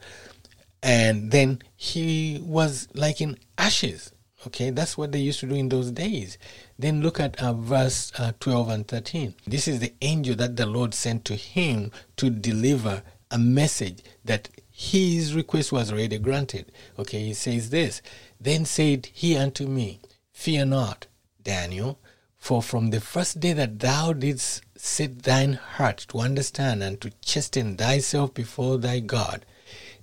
And 0.83 1.31
then 1.31 1.63
he 1.75 2.39
was 2.43 2.87
like 2.93 3.19
in 3.19 3.39
ashes. 3.57 4.11
Okay, 4.47 4.69
that's 4.69 4.97
what 4.97 5.11
they 5.11 5.19
used 5.19 5.41
to 5.41 5.45
do 5.45 5.55
in 5.55 5.67
those 5.67 5.91
days. 5.91 6.37
Then 6.79 7.01
look 7.01 7.19
at 7.19 7.37
uh, 7.43 7.51
verse 7.51 8.13
uh, 8.17 8.31
12 8.39 8.69
and 8.69 8.87
13. 8.87 9.35
This 9.45 9.67
is 9.67 9.79
the 9.79 9.93
angel 10.01 10.35
that 10.37 10.55
the 10.55 10.65
Lord 10.65 10.93
sent 10.93 11.25
to 11.25 11.35
him 11.35 11.91
to 12.15 12.29
deliver 12.29 13.03
a 13.29 13.37
message 13.37 14.03
that 14.23 14.47
his 14.71 15.35
request 15.35 15.73
was 15.73 15.91
already 15.91 16.17
granted. 16.17 16.71
Okay, 16.97 17.25
he 17.25 17.33
says 17.33 17.71
this 17.71 18.01
Then 18.39 18.63
said 18.63 19.09
he 19.11 19.35
unto 19.35 19.67
me, 19.67 19.99
Fear 20.31 20.67
not, 20.67 21.07
Daniel, 21.43 21.99
for 22.37 22.63
from 22.63 22.91
the 22.91 23.01
first 23.01 23.41
day 23.41 23.51
that 23.51 23.81
thou 23.81 24.13
didst 24.13 24.61
set 24.77 25.23
thine 25.23 25.55
heart 25.55 26.05
to 26.07 26.19
understand 26.19 26.81
and 26.81 27.01
to 27.01 27.11
chasten 27.21 27.75
thyself 27.75 28.33
before 28.33 28.77
thy 28.77 29.01
God, 29.01 29.45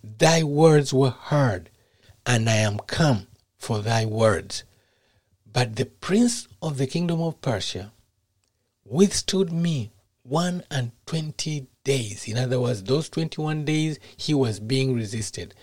thy 0.03 0.43
words 0.43 0.93
were 0.93 1.13
heard, 1.13 1.71
and 2.27 2.51
I 2.51 2.57
am 2.57 2.79
come 2.81 3.27
for 3.65 3.81
thy 3.81 4.05
words. 4.05 4.63
But 5.51 5.77
the 5.77 5.87
prince 5.87 6.49
of 6.61 6.77
the 6.77 6.87
kingdom 6.87 7.23
of 7.23 7.41
Persia 7.41 7.93
withstood 8.85 9.51
me 9.51 9.91
one 10.23 10.63
and 10.71 10.93
twenty 11.07 11.67
days. 11.83 12.29
In 12.29 12.37
other 12.37 12.61
words, 12.61 12.83
those 12.83 13.09
21 13.09 13.65
days 13.65 13.99
he 14.19 14.35
was 14.35 14.61
being 14.61 14.95
resisted. 14.95 15.55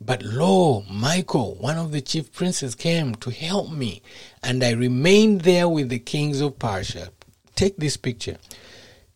But 0.00 0.24
lo, 0.24 0.82
Michael, 0.90 1.54
one 1.60 1.78
of 1.78 1.92
the 1.92 2.00
chief 2.00 2.32
princes, 2.32 2.74
came 2.74 3.14
to 3.16 3.30
help 3.30 3.70
me, 3.70 4.02
and 4.42 4.62
I 4.64 4.72
remained 4.72 5.42
there 5.42 5.68
with 5.68 5.90
the 5.90 6.00
kings 6.00 6.40
of 6.40 6.58
Persia. 6.58 7.10
Take 7.54 7.76
this 7.76 7.96
picture. 7.96 8.38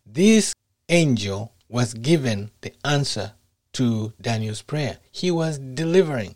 This 0.05 0.53
angel 0.87 1.51
was 1.67 1.93
given 1.93 2.51
the 2.61 2.73
answer 2.85 3.33
to 3.73 4.13
Daniel's 4.21 4.61
prayer. 4.61 4.99
He 5.11 5.29
was 5.29 5.59
delivering, 5.59 6.35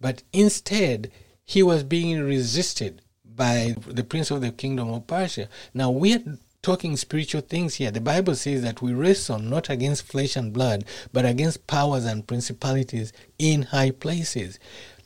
but 0.00 0.24
instead, 0.32 1.12
he 1.46 1.62
was 1.62 1.84
being 1.84 2.20
resisted 2.20 3.00
by 3.24 3.76
the 3.86 4.02
prince 4.02 4.30
of 4.32 4.40
the 4.40 4.50
kingdom 4.50 4.90
of 4.90 5.06
Persia. 5.06 5.48
Now 5.72 5.90
we 5.90 6.14
are 6.14 6.38
talking 6.60 6.96
spiritual 6.96 7.42
things 7.42 7.76
here. 7.76 7.92
The 7.92 8.00
Bible 8.00 8.34
says 8.34 8.62
that 8.62 8.82
we 8.82 8.92
wrestle 8.92 9.38
not 9.38 9.70
against 9.70 10.02
flesh 10.02 10.34
and 10.34 10.52
blood, 10.52 10.84
but 11.12 11.24
against 11.24 11.68
powers 11.68 12.04
and 12.04 12.26
principalities 12.26 13.12
in 13.38 13.62
high 13.62 13.92
places. 13.92 14.58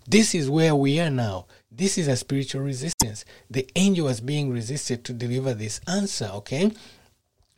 This 0.09 0.35
is 0.35 0.48
where 0.48 0.74
we 0.74 0.98
are 0.98 1.11
now. 1.11 1.46
This 1.70 1.98
is 1.98 2.09
a 2.09 2.16
spiritual 2.16 2.62
resistance. 2.62 3.26
The 3.50 3.68
angel 3.76 4.07
was 4.07 4.22
being 4.22 4.50
resisted 4.50 5.05
to 5.05 5.12
deliver 5.12 5.53
this 5.53 5.83
answer, 5.87 6.31
okay? 6.35 6.72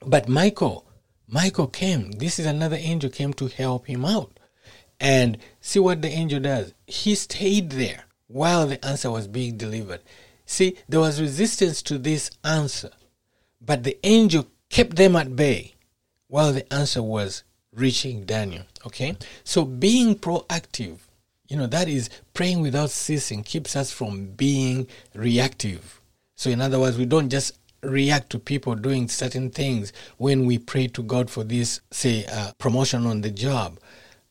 But 0.05 0.29
Michael, 0.29 0.85
Michael 1.29 1.69
came. 1.69 2.11
This 2.13 2.41
is 2.41 2.47
another 2.47 2.77
angel 2.77 3.11
came 3.11 3.33
to 3.35 3.47
help 3.47 3.87
him 3.87 4.05
out. 4.05 4.39
And 4.99 5.39
see 5.61 5.79
what 5.79 6.03
the 6.03 6.09
angel 6.09 6.41
does. 6.41 6.75
He 6.87 7.15
stayed 7.15 7.71
there 7.71 8.05
while 8.33 8.67
the 8.67 8.85
answer 8.85 9.11
was 9.11 9.29
being 9.29 9.57
delivered. 9.57 10.01
See, 10.47 10.77
there 10.89 11.01
was 11.01 11.21
resistance 11.21 11.83
to 11.83 11.99
this 11.99 12.31
answer, 12.45 12.91
but 13.61 13.85
the 13.85 13.99
angel 14.05 14.47
kept 14.71 14.97
them 14.97 15.17
at 15.17 15.37
bay 15.37 15.75
while 16.29 16.53
the 16.53 16.71
answer 16.73 17.03
was 17.03 17.45
reaching 17.75 18.25
Daniel. 18.25 18.65
Okay? 18.87 19.17
So 19.45 19.65
being 19.65 20.17
proactive, 20.17 20.99
you 21.49 21.57
know, 21.57 21.67
that 21.67 21.89
is 21.89 22.09
praying 22.33 22.63
without 22.63 22.91
ceasing 22.91 23.43
keeps 23.43 23.77
us 23.77 23.93
from 23.93 24.27
being 24.29 24.87
reactive. 25.15 26.01
So, 26.35 26.49
in 26.51 26.63
other 26.63 26.81
words, 26.81 26.97
we 26.97 27.05
don't 27.05 27.29
just 27.29 27.59
react 27.83 28.31
to 28.31 28.39
people 28.39 28.75
doing 28.75 29.09
certain 29.09 29.51
things 29.51 29.93
when 30.17 30.47
we 30.47 30.59
pray 30.59 30.87
to 30.89 31.03
God 31.03 31.29
for 31.29 31.45
this, 31.45 31.81
say, 31.91 32.25
uh, 32.27 32.53
promotion 32.59 33.07
on 33.07 33.21
the 33.21 33.31
job. 33.31 33.79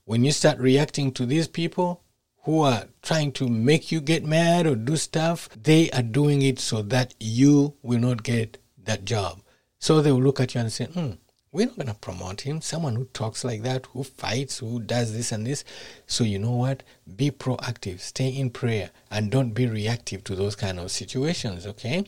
When 0.06 0.24
you 0.24 0.32
start 0.32 0.58
reacting 0.58 1.12
to 1.14 1.26
these 1.26 1.48
people, 1.48 2.02
who 2.44 2.62
are 2.62 2.86
trying 3.02 3.32
to 3.34 3.48
make 3.48 3.92
you 3.92 4.02
get 4.02 4.26
mad 4.26 4.66
or 4.66 4.76
do 4.76 4.98
stuff, 4.98 5.50
they 5.62 5.90
are 5.92 6.02
doing 6.02 6.42
it 6.42 6.60
so 6.60 6.82
that 6.82 7.14
you 7.20 7.76
will 7.84 8.00
not 8.00 8.24
get 8.24 8.58
that 8.84 9.06
job. 9.06 9.42
So 9.80 10.02
they 10.02 10.12
will 10.12 10.22
look 10.22 10.40
at 10.40 10.56
you 10.56 10.62
and 10.62 10.72
say, 10.72 10.86
hmm, 10.86 11.12
we're 11.52 11.66
not 11.68 11.76
going 11.76 11.88
to 11.88 11.94
promote 11.94 12.42
him. 12.42 12.62
Someone 12.62 12.96
who 12.96 13.06
talks 13.06 13.44
like 13.44 13.62
that, 13.64 13.88
who 13.88 14.04
fights, 14.04 14.60
who 14.60 14.80
does 14.80 15.14
this 15.14 15.32
and 15.32 15.46
this. 15.46 15.64
So 16.08 16.24
you 16.24 16.40
know 16.40 16.56
what? 16.56 16.84
Be 17.16 17.30
proactive, 17.30 18.00
stay 18.00 18.30
in 18.30 18.50
prayer, 18.52 18.92
and 19.10 19.30
don't 19.30 19.52
be 19.52 19.68
reactive 19.68 20.24
to 20.26 20.36
those 20.36 20.56
kind 20.56 20.80
of 20.80 20.92
situations, 20.92 21.68
okay? 21.68 22.06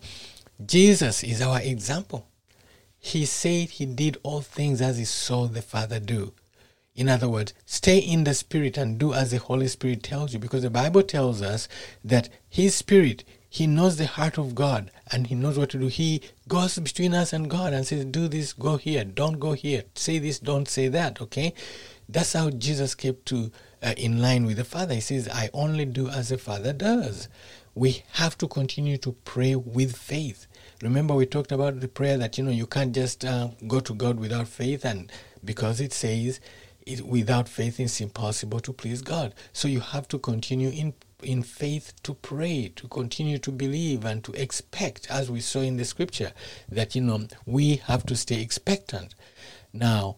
Jesus 0.66 1.24
is 1.24 1.42
our 1.42 1.60
example. 1.62 2.28
He 2.98 3.26
said 3.26 3.70
he 3.70 3.86
did 3.86 4.18
all 4.24 4.42
things 4.42 4.82
as 4.82 4.98
he 4.98 5.06
saw 5.06 5.48
the 5.48 5.62
Father 5.62 6.00
do. 6.00 6.34
In 6.96 7.10
other 7.10 7.28
words, 7.28 7.54
stay 7.66 7.98
in 7.98 8.24
the 8.24 8.36
Spirit 8.36 8.78
and 8.78 9.00
do 9.00 9.14
as 9.14 9.32
the 9.32 9.40
Holy 9.40 9.68
Spirit 9.68 10.04
tells 10.04 10.34
you, 10.34 10.40
because 10.40 10.62
the 10.62 10.70
Bible 10.70 11.02
tells 11.02 11.42
us 11.42 11.68
that 12.04 12.30
His 12.48 12.76
Spirit, 12.76 13.24
He 13.50 13.66
knows 13.66 13.98
the 13.98 14.06
heart 14.06 14.38
of 14.38 14.54
God 14.54 14.92
and 15.12 15.26
He 15.26 15.36
knows 15.36 15.58
what 15.58 15.72
to 15.72 15.80
do. 15.80 15.88
He 15.88 16.22
goes 16.48 16.78
between 16.78 17.16
us 17.16 17.34
and 17.34 17.50
God 17.50 17.74
and 17.74 17.86
says, 17.88 18.06
Do 18.06 18.28
this, 18.28 18.54
go 18.54 18.78
here, 18.78 19.04
don't 19.04 19.40
go 19.40 19.54
here, 19.54 19.86
say 19.96 20.20
this, 20.20 20.38
don't 20.38 20.68
say 20.68 20.88
that, 20.90 21.20
okay? 21.20 21.54
That's 22.08 22.34
how 22.34 22.52
Jesus 22.52 22.94
kept 22.94 23.26
to 23.28 23.52
uh, 23.82 23.94
in 23.98 24.22
line 24.22 24.46
with 24.46 24.58
the 24.58 24.64
Father. 24.64 24.94
He 24.94 25.02
says, 25.02 25.28
I 25.28 25.50
only 25.52 25.86
do 25.86 26.10
as 26.10 26.30
the 26.30 26.38
Father 26.38 26.74
does. 26.74 27.28
We 27.76 28.04
have 28.14 28.38
to 28.38 28.48
continue 28.48 28.98
to 28.98 29.14
pray 29.26 29.56
with 29.56 29.98
faith. 29.98 30.46
Remember, 30.84 31.16
we 31.16 31.26
talked 31.26 31.52
about 31.52 31.80
the 31.80 31.88
prayer 31.88 32.18
that 32.20 32.38
you 32.38 32.44
know 32.44 32.52
you 32.52 32.68
can't 32.68 32.94
just 32.94 33.26
uh, 33.26 33.50
go 33.68 33.80
to 33.80 33.96
God 33.96 34.20
without 34.20 34.48
faith, 34.48 34.86
and 34.86 35.12
because 35.44 35.82
it 35.82 35.92
says 35.92 36.40
it, 36.86 37.06
without 37.06 37.50
faith 37.50 37.80
it's 37.80 38.02
impossible 38.02 38.60
to 38.62 38.74
please 38.74 39.02
God. 39.02 39.34
So 39.52 39.68
you 39.68 39.80
have 39.80 40.08
to 40.10 40.20
continue 40.20 40.70
in 40.70 40.94
in 41.22 41.42
faith 41.42 41.94
to 42.04 42.14
pray, 42.16 42.72
to 42.76 42.88
continue 42.90 43.38
to 43.38 43.52
believe 43.52 44.04
and 44.04 44.24
to 44.26 44.34
expect, 44.34 45.10
as 45.10 45.32
we 45.32 45.40
saw 45.40 45.62
in 45.62 45.78
the 45.78 45.86
scripture, 45.86 46.34
that 46.70 46.96
you 46.96 47.02
know 47.02 47.28
we 47.46 47.78
have 47.78 48.06
to 48.08 48.16
stay 48.16 48.42
expectant. 48.42 49.16
Now, 49.72 50.18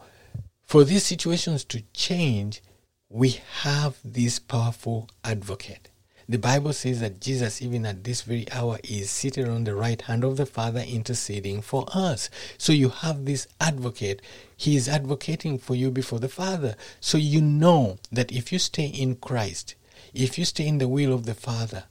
for 0.63 0.84
these 0.84 1.04
situations 1.04 1.63
to 1.65 1.84
change, 1.93 2.62
we 3.10 3.39
have 3.62 3.99
this 4.04 4.39
powerful 4.39 5.10
advocate. 5.23 5.89
The 6.27 6.39
Bible 6.39 6.73
says 6.73 7.01
that 7.01 7.21
Jesus, 7.21 7.61
even 7.61 7.85
at 7.85 8.03
this 8.03 8.23
very 8.23 8.51
hour, 8.51 8.79
is 8.83 9.11
seated 9.11 9.47
on 9.47 9.63
the 9.63 9.75
right 9.75 10.01
hand 10.01 10.23
of 10.23 10.38
the 10.38 10.47
Father 10.47 10.79
interceding 10.79 11.61
for 11.61 11.85
us. 11.93 12.31
So 12.57 12.73
you 12.73 12.89
have 12.89 13.25
this 13.25 13.47
advocate. 13.61 14.23
He 14.57 14.75
is 14.75 14.89
advocating 14.89 15.59
for 15.59 15.75
you 15.75 15.91
before 15.91 16.19
the 16.19 16.27
Father. 16.27 16.75
So 16.99 17.19
you 17.19 17.41
know 17.41 17.97
that 18.11 18.31
if 18.31 18.51
you 18.51 18.57
stay 18.57 18.88
in 18.88 19.17
Christ, 19.17 19.75
if 20.15 20.39
you 20.39 20.45
stay 20.45 20.67
in 20.67 20.79
the 20.79 20.88
will 20.88 21.13
of 21.13 21.27
the 21.27 21.35
Father, 21.35 21.83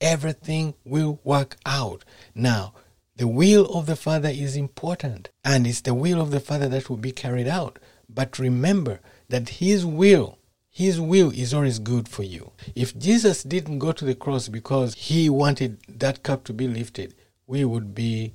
everything 0.00 0.74
will 0.84 1.18
work 1.24 1.56
out. 1.66 2.04
Now, 2.32 2.74
the 3.16 3.26
will 3.26 3.66
of 3.74 3.86
the 3.86 3.96
Father 3.96 4.28
is 4.28 4.54
important, 4.54 5.30
and 5.44 5.66
it's 5.66 5.80
the 5.80 5.94
will 5.94 6.20
of 6.20 6.30
the 6.30 6.40
Father 6.40 6.68
that 6.68 6.88
will 6.88 6.96
be 6.96 7.12
carried 7.12 7.48
out. 7.48 7.80
But 8.08 8.38
remember 8.38 9.00
that 9.28 9.48
His 9.48 9.84
will 9.84 10.38
his 10.70 11.00
will 11.00 11.30
is 11.32 11.52
always 11.52 11.80
good 11.80 12.08
for 12.08 12.22
you. 12.22 12.52
If 12.74 12.96
Jesus 12.96 13.42
didn't 13.42 13.80
go 13.80 13.92
to 13.92 14.04
the 14.04 14.14
cross 14.14 14.48
because 14.48 14.94
he 14.94 15.28
wanted 15.28 15.78
that 15.88 16.22
cup 16.22 16.44
to 16.44 16.52
be 16.52 16.68
lifted, 16.68 17.14
we 17.46 17.64
would 17.64 17.94
be 17.94 18.34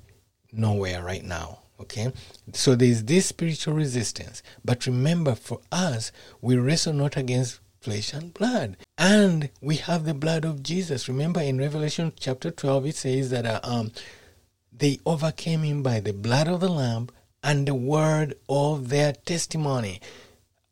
nowhere 0.52 1.02
right 1.02 1.24
now. 1.24 1.60
Okay? 1.80 2.12
So 2.54 2.76
there's 2.76 3.04
this 3.04 3.28
spiritual 3.28 3.74
resistance. 3.74 4.44
But 4.64 4.86
remember, 4.86 5.36
for 5.36 5.62
us, 5.72 6.12
we 6.42 6.58
wrestle 6.58 6.94
not 6.94 7.16
against 7.16 7.60
flesh 7.80 8.14
and 8.14 8.34
blood. 8.34 8.78
And 8.98 9.50
we 9.62 9.78
have 9.78 10.04
the 10.04 10.14
blood 10.14 10.44
of 10.44 10.62
Jesus. 10.62 11.08
Remember 11.08 11.42
in 11.42 11.58
Revelation 11.58 12.12
chapter 12.20 12.52
12, 12.52 12.86
it 12.88 12.96
says 12.96 13.30
that 13.30 13.46
uh, 13.46 13.60
um, 13.64 13.92
they 14.78 15.00
overcame 15.06 15.64
him 15.64 15.84
by 15.84 16.02
the 16.02 16.14
blood 16.14 16.48
of 16.48 16.60
the 16.60 16.70
Lamb 16.70 17.10
and 17.44 17.68
the 17.68 17.76
word 17.76 18.36
of 18.50 18.90
their 18.90 19.14
testimony 19.14 20.02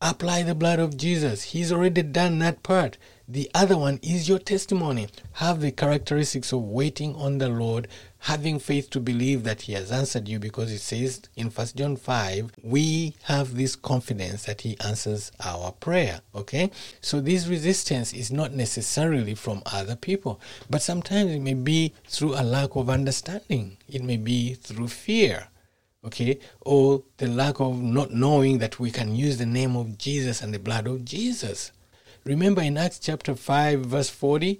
apply 0.03 0.43
the 0.43 0.53
blood 0.53 0.79
of 0.79 0.97
Jesus. 0.97 1.43
He's 1.43 1.71
already 1.71 2.01
done 2.01 2.39
that 2.39 2.61
part. 2.61 2.97
The 3.25 3.49
other 3.55 3.77
one 3.77 4.01
is 4.03 4.27
your 4.27 4.37
testimony. 4.37 5.07
Have 5.33 5.61
the 5.61 5.71
characteristics 5.71 6.51
of 6.51 6.61
waiting 6.61 7.15
on 7.15 7.37
the 7.37 7.47
Lord, 7.47 7.87
having 8.19 8.59
faith 8.59 8.89
to 8.89 8.99
believe 8.99 9.45
that 9.45 9.61
He 9.61 9.71
has 9.73 9.93
answered 9.93 10.27
you 10.27 10.39
because 10.39 10.73
it 10.73 10.81
says 10.81 11.21
in 11.37 11.47
1 11.47 11.67
John 11.75 11.95
5, 11.95 12.51
we 12.61 13.15
have 13.23 13.55
this 13.55 13.77
confidence 13.77 14.43
that 14.43 14.61
He 14.61 14.77
answers 14.81 15.31
our 15.39 15.71
prayer. 15.71 16.19
Okay? 16.35 16.69
So 16.99 17.21
this 17.21 17.47
resistance 17.47 18.11
is 18.11 18.29
not 18.29 18.51
necessarily 18.51 19.35
from 19.35 19.63
other 19.67 19.95
people, 19.95 20.41
but 20.69 20.81
sometimes 20.81 21.31
it 21.31 21.41
may 21.41 21.53
be 21.53 21.93
through 22.05 22.33
a 22.33 22.43
lack 22.43 22.75
of 22.75 22.89
understanding, 22.89 23.77
it 23.87 24.03
may 24.03 24.17
be 24.17 24.55
through 24.55 24.89
fear 24.89 25.47
okay, 26.05 26.39
or 26.61 27.03
the 27.17 27.27
lack 27.27 27.59
of 27.59 27.81
not 27.81 28.11
knowing 28.11 28.57
that 28.59 28.79
we 28.79 28.91
can 28.91 29.15
use 29.15 29.37
the 29.37 29.45
name 29.45 29.75
of 29.75 29.97
Jesus 29.97 30.41
and 30.41 30.53
the 30.53 30.59
blood 30.59 30.87
of 30.87 31.05
Jesus. 31.05 31.71
Remember 32.25 32.61
in 32.61 32.77
Acts 32.77 32.99
chapter 32.99 33.35
5, 33.35 33.85
verse 33.85 34.09
40, 34.09 34.59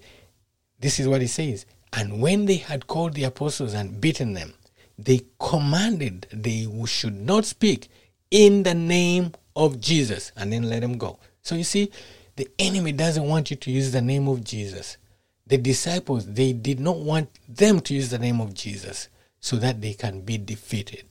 this 0.79 0.99
is 0.99 1.07
what 1.07 1.21
it 1.21 1.29
says. 1.29 1.65
And 1.93 2.21
when 2.21 2.45
they 2.45 2.57
had 2.57 2.87
called 2.87 3.13
the 3.13 3.23
apostles 3.23 3.73
and 3.73 4.01
beaten 4.01 4.33
them, 4.33 4.53
they 4.97 5.21
commanded 5.39 6.27
they 6.31 6.67
should 6.85 7.15
not 7.15 7.45
speak 7.45 7.89
in 8.31 8.63
the 8.63 8.73
name 8.73 9.33
of 9.55 9.79
Jesus 9.79 10.31
and 10.35 10.51
then 10.51 10.63
let 10.69 10.81
them 10.81 10.97
go. 10.97 11.19
So 11.41 11.55
you 11.55 11.63
see, 11.63 11.91
the 12.35 12.49
enemy 12.57 12.91
doesn't 12.91 13.27
want 13.27 13.51
you 13.51 13.57
to 13.57 13.71
use 13.71 13.91
the 13.91 14.01
name 14.01 14.27
of 14.27 14.43
Jesus. 14.43 14.97
The 15.45 15.57
disciples, 15.57 16.25
they 16.25 16.53
did 16.53 16.79
not 16.79 16.97
want 16.97 17.29
them 17.47 17.79
to 17.81 17.93
use 17.93 18.09
the 18.09 18.17
name 18.17 18.41
of 18.41 18.53
Jesus 18.53 19.09
so 19.39 19.57
that 19.57 19.81
they 19.81 19.93
can 19.93 20.21
be 20.21 20.37
defeated. 20.37 21.05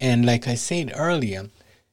And 0.00 0.24
like 0.24 0.48
I 0.48 0.54
said 0.54 0.92
earlier, 0.94 1.50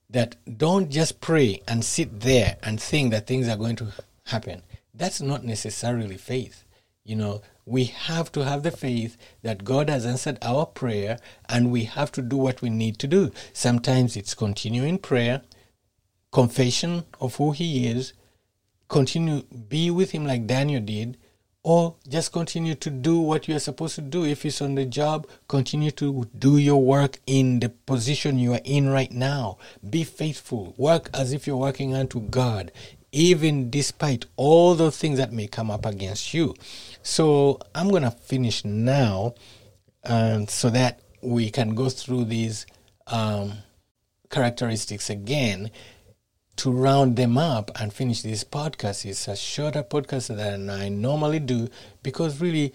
that 0.09 0.35
don't 0.57 0.89
just 0.89 1.19
pray 1.19 1.61
and 1.67 1.83
sit 1.83 2.21
there 2.21 2.57
and 2.63 2.79
think 2.79 3.11
that 3.11 3.27
things 3.27 3.47
are 3.49 3.57
going 3.57 3.75
to 3.77 3.91
happen. 4.27 4.63
That's 4.93 5.21
not 5.21 5.43
necessarily 5.43 6.17
faith. 6.17 6.63
You 7.03 7.17
know, 7.17 7.41
we 7.65 7.85
have 7.85 8.31
to 8.31 8.45
have 8.45 8.63
the 8.63 8.71
faith 8.71 9.17
that 9.41 9.65
God 9.65 9.89
has 9.89 10.05
answered 10.05 10.37
our 10.41 10.65
prayer 10.65 11.19
and 11.49 11.71
we 11.71 11.83
have 11.83 12.11
to 12.13 12.21
do 12.21 12.37
what 12.37 12.61
we 12.61 12.69
need 12.69 12.97
to 12.99 13.07
do. 13.07 13.31
Sometimes 13.51 14.15
it's 14.15 14.33
continuing 14.33 14.97
prayer, 14.97 15.41
confession 16.31 17.03
of 17.19 17.35
who 17.35 17.51
He 17.51 17.87
is, 17.87 18.13
continue, 18.87 19.43
be 19.43 19.91
with 19.91 20.11
Him 20.11 20.25
like 20.25 20.47
Daniel 20.47 20.81
did, 20.81 21.17
or 21.67 21.95
just 22.07 22.31
continue 22.31 22.73
to 22.73 22.89
do 22.89 23.19
what 23.19 23.45
you're 23.45 23.59
supposed 23.59 23.95
to 23.95 24.01
do. 24.01 24.23
If 24.23 24.45
it's 24.45 24.61
on 24.61 24.75
the 24.75 24.85
job, 24.85 25.27
continue 25.49 25.91
to 25.91 26.25
do 26.39 26.57
your 26.57 26.81
work 26.81 27.19
in 27.27 27.59
the 27.59 27.67
position 27.67 28.39
you 28.39 28.53
are 28.53 28.61
in 28.63 28.87
right 28.87 29.11
now. 29.11 29.57
Be 29.89 30.05
faithful. 30.05 30.73
Work 30.77 31.09
as 31.13 31.33
if 31.33 31.45
you're 31.45 31.57
working 31.57 31.93
unto 31.93 32.21
God, 32.21 32.71
even 33.11 33.69
despite 33.69 34.27
all 34.37 34.75
the 34.75 34.91
things 34.91 35.17
that 35.17 35.33
may 35.33 35.47
come 35.47 35.69
up 35.69 35.85
against 35.85 36.33
you. 36.33 36.55
So 37.03 37.59
I'm 37.75 37.89
going 37.89 38.03
to 38.03 38.11
finish 38.11 38.63
now 38.63 39.35
um, 40.05 40.47
so 40.47 40.69
that 40.69 41.01
we 41.21 41.49
can 41.49 41.75
go 41.75 41.89
through 41.89 42.25
these 42.25 42.65
um, 43.07 43.55
characteristics 44.29 45.09
again 45.09 45.71
to 46.57 46.71
round 46.71 47.15
them 47.15 47.37
up 47.37 47.71
and 47.79 47.93
finish 47.93 48.21
this 48.21 48.43
podcast. 48.43 49.05
It's 49.05 49.27
a 49.27 49.35
shorter 49.35 49.83
podcast 49.83 50.35
than 50.35 50.69
I 50.69 50.89
normally 50.89 51.39
do 51.39 51.69
because 52.03 52.41
really 52.41 52.73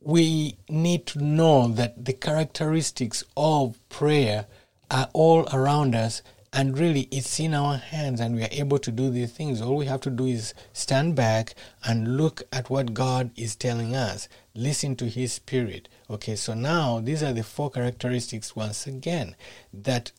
we 0.00 0.56
need 0.68 1.06
to 1.06 1.22
know 1.22 1.68
that 1.68 2.04
the 2.04 2.12
characteristics 2.12 3.24
of 3.36 3.78
prayer 3.88 4.46
are 4.90 5.08
all 5.12 5.48
around 5.52 5.94
us 5.94 6.22
and 6.52 6.78
really 6.78 7.08
it's 7.10 7.40
in 7.40 7.54
our 7.54 7.76
hands 7.76 8.20
and 8.20 8.36
we 8.36 8.42
are 8.42 8.48
able 8.52 8.78
to 8.78 8.90
do 8.90 9.10
these 9.10 9.32
things. 9.32 9.60
All 9.60 9.76
we 9.76 9.86
have 9.86 10.00
to 10.02 10.10
do 10.10 10.26
is 10.26 10.52
stand 10.72 11.14
back 11.14 11.54
and 11.84 12.16
look 12.16 12.42
at 12.52 12.68
what 12.68 12.94
god 12.94 13.30
is 13.36 13.56
telling 13.56 13.94
us. 13.94 14.28
Listen 14.54 14.96
to 14.96 15.08
his 15.08 15.32
spirit. 15.32 15.88
Okay 16.10 16.36
so 16.36 16.52
now 16.52 17.00
these 17.00 17.22
are 17.22 17.32
the 17.32 17.44
four 17.44 17.70
characteristics 17.70 18.56
once 18.56 18.86
again 18.86 19.36
that 19.72 20.12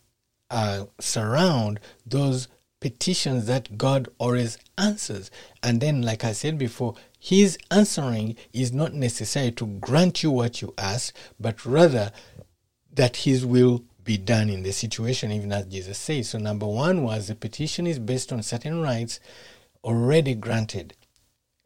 uh, 0.49 0.85
surround 0.99 1.79
those 2.05 2.47
petitions 2.85 3.47
that 3.47 3.79
God 3.79 4.07
always 4.19 4.59
answers. 4.77 5.31
And 5.63 5.81
then, 5.81 6.03
like 6.03 6.23
I 6.23 6.33
said 6.33 6.59
before, 6.59 6.93
His 7.19 7.57
answering 7.71 8.35
is 8.53 8.71
not 8.71 8.93
necessary 8.93 9.49
to 9.53 9.65
grant 9.65 10.21
you 10.21 10.29
what 10.29 10.61
you 10.61 10.71
ask, 10.77 11.15
but 11.39 11.65
rather 11.65 12.11
that 12.93 13.17
His 13.17 13.43
will 13.43 13.83
be 14.03 14.19
done 14.19 14.51
in 14.51 14.61
the 14.61 14.71
situation, 14.71 15.31
even 15.31 15.51
as 15.51 15.65
Jesus 15.65 15.97
says. 15.97 16.29
So, 16.29 16.37
number 16.37 16.67
one 16.67 17.01
was 17.01 17.27
the 17.27 17.33
petition 17.33 17.87
is 17.87 17.97
based 17.97 18.31
on 18.31 18.43
certain 18.43 18.79
rights 18.83 19.19
already 19.83 20.35
granted 20.35 20.93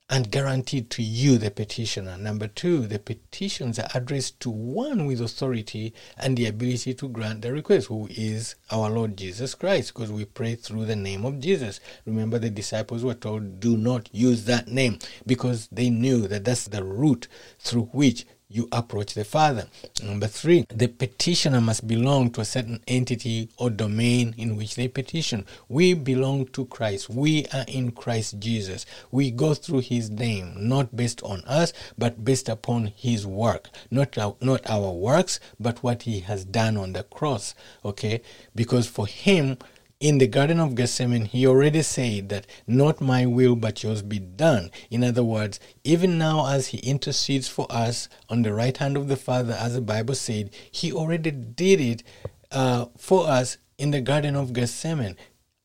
and 0.10 0.32
guaranteed 0.32 0.90
to 0.90 1.04
you, 1.04 1.38
the 1.38 1.52
petitioner. 1.52 2.18
Number 2.18 2.48
two, 2.48 2.88
the 2.88 2.98
petitions 2.98 3.78
are 3.78 3.90
addressed 3.94 4.40
to 4.40 4.50
one 4.50 5.06
with 5.06 5.22
authority 5.22 5.94
and 6.18 6.36
the 6.36 6.48
ability 6.48 6.96
to 6.96 7.10
grant 7.10 7.44
the 7.44 7.54
request, 7.54 7.88
who 7.88 8.08
is 8.10 8.56
our 8.72 8.90
Lord 8.90 9.16
Jesus 9.18 9.54
Christ, 9.54 9.94
because 9.94 10.12
we 10.12 10.26
pray 10.26 10.56
through 10.56 10.86
the 10.86 10.96
name 10.96 11.26
of 11.26 11.40
Jesus. 11.40 11.80
Remember, 12.06 12.40
the 12.40 12.50
disciples 12.50 13.04
were 13.04 13.14
told, 13.14 13.60
do 13.60 13.78
not 13.78 14.10
use 14.12 14.46
that 14.46 14.68
name, 14.68 14.98
because 15.28 15.68
they 15.72 15.90
knew 15.90 16.28
that 16.28 16.44
that's 16.44 16.66
the 16.66 16.84
route 16.84 17.28
through 17.60 17.90
which 17.94 18.26
you 18.50 18.68
approach 18.72 19.14
the 19.14 19.24
Father. 19.24 19.68
Number 20.04 20.26
three, 20.26 20.66
the 20.74 20.88
petitioner 20.88 21.62
must 21.62 21.88
belong 21.88 22.32
to 22.32 22.42
a 22.42 22.46
certain 22.46 22.82
entity 22.88 23.50
or 23.58 23.70
domain 23.70 24.34
in 24.38 24.58
which 24.58 24.76
they 24.76 24.88
petition. 24.88 25.46
We 25.68 25.94
belong 25.94 26.48
to 26.48 26.66
Christ. 26.66 27.10
We 27.10 27.46
are 27.54 27.66
in 27.68 27.92
Christ 27.92 28.40
Jesus. 28.40 28.88
We 29.12 29.30
go 29.30 29.54
through 29.54 29.82
His 29.82 30.10
name, 30.10 30.54
not 30.58 30.96
based 30.96 31.22
on 31.22 31.44
us, 31.46 31.74
but 31.98 32.26
based 32.26 32.50
upon 32.50 32.88
His 32.88 33.26
work. 33.26 33.70
Not 33.92 34.18
our, 34.18 34.36
not 34.42 34.68
our 34.68 34.92
works, 34.92 35.40
but 35.60 35.84
what 35.84 36.04
He 36.04 36.22
has 36.22 36.44
done 36.44 36.76
on 36.76 36.94
the 36.94 37.04
cross. 37.04 37.54
Okay? 37.86 38.22
Because 38.56 38.88
for 38.88 39.06
Him, 39.06 39.58
in 40.00 40.18
the 40.18 40.28
Garden 40.28 40.60
of 40.60 40.76
Gethsemane, 40.76 41.26
he 41.26 41.46
already 41.46 41.82
said 41.82 42.30
that 42.30 42.48
not 42.66 43.02
my 43.02 43.26
will 43.26 43.56
but 43.56 43.84
yours 43.84 44.02
be 44.02 44.20
done. 44.20 44.72
In 44.90 45.04
other 45.04 45.24
words, 45.24 45.60
even 45.84 46.18
now 46.18 46.48
as 46.48 46.68
he 46.68 46.78
intercedes 46.78 47.50
for 47.50 47.68
us 47.70 48.08
on 48.30 48.44
the 48.44 48.54
right 48.54 48.76
hand 48.78 48.96
of 48.96 49.10
the 49.10 49.18
Father, 49.18 49.54
as 49.54 49.74
the 49.74 49.82
Bible 49.82 50.16
said, 50.16 50.52
he 50.72 50.94
already 50.94 51.32
did 51.32 51.82
it 51.82 52.04
uh, 52.52 52.86
for 52.98 53.28
us 53.28 53.58
in 53.78 53.92
the 53.92 54.02
Garden 54.02 54.36
of 54.36 54.54
Gethsemane. 54.54 55.18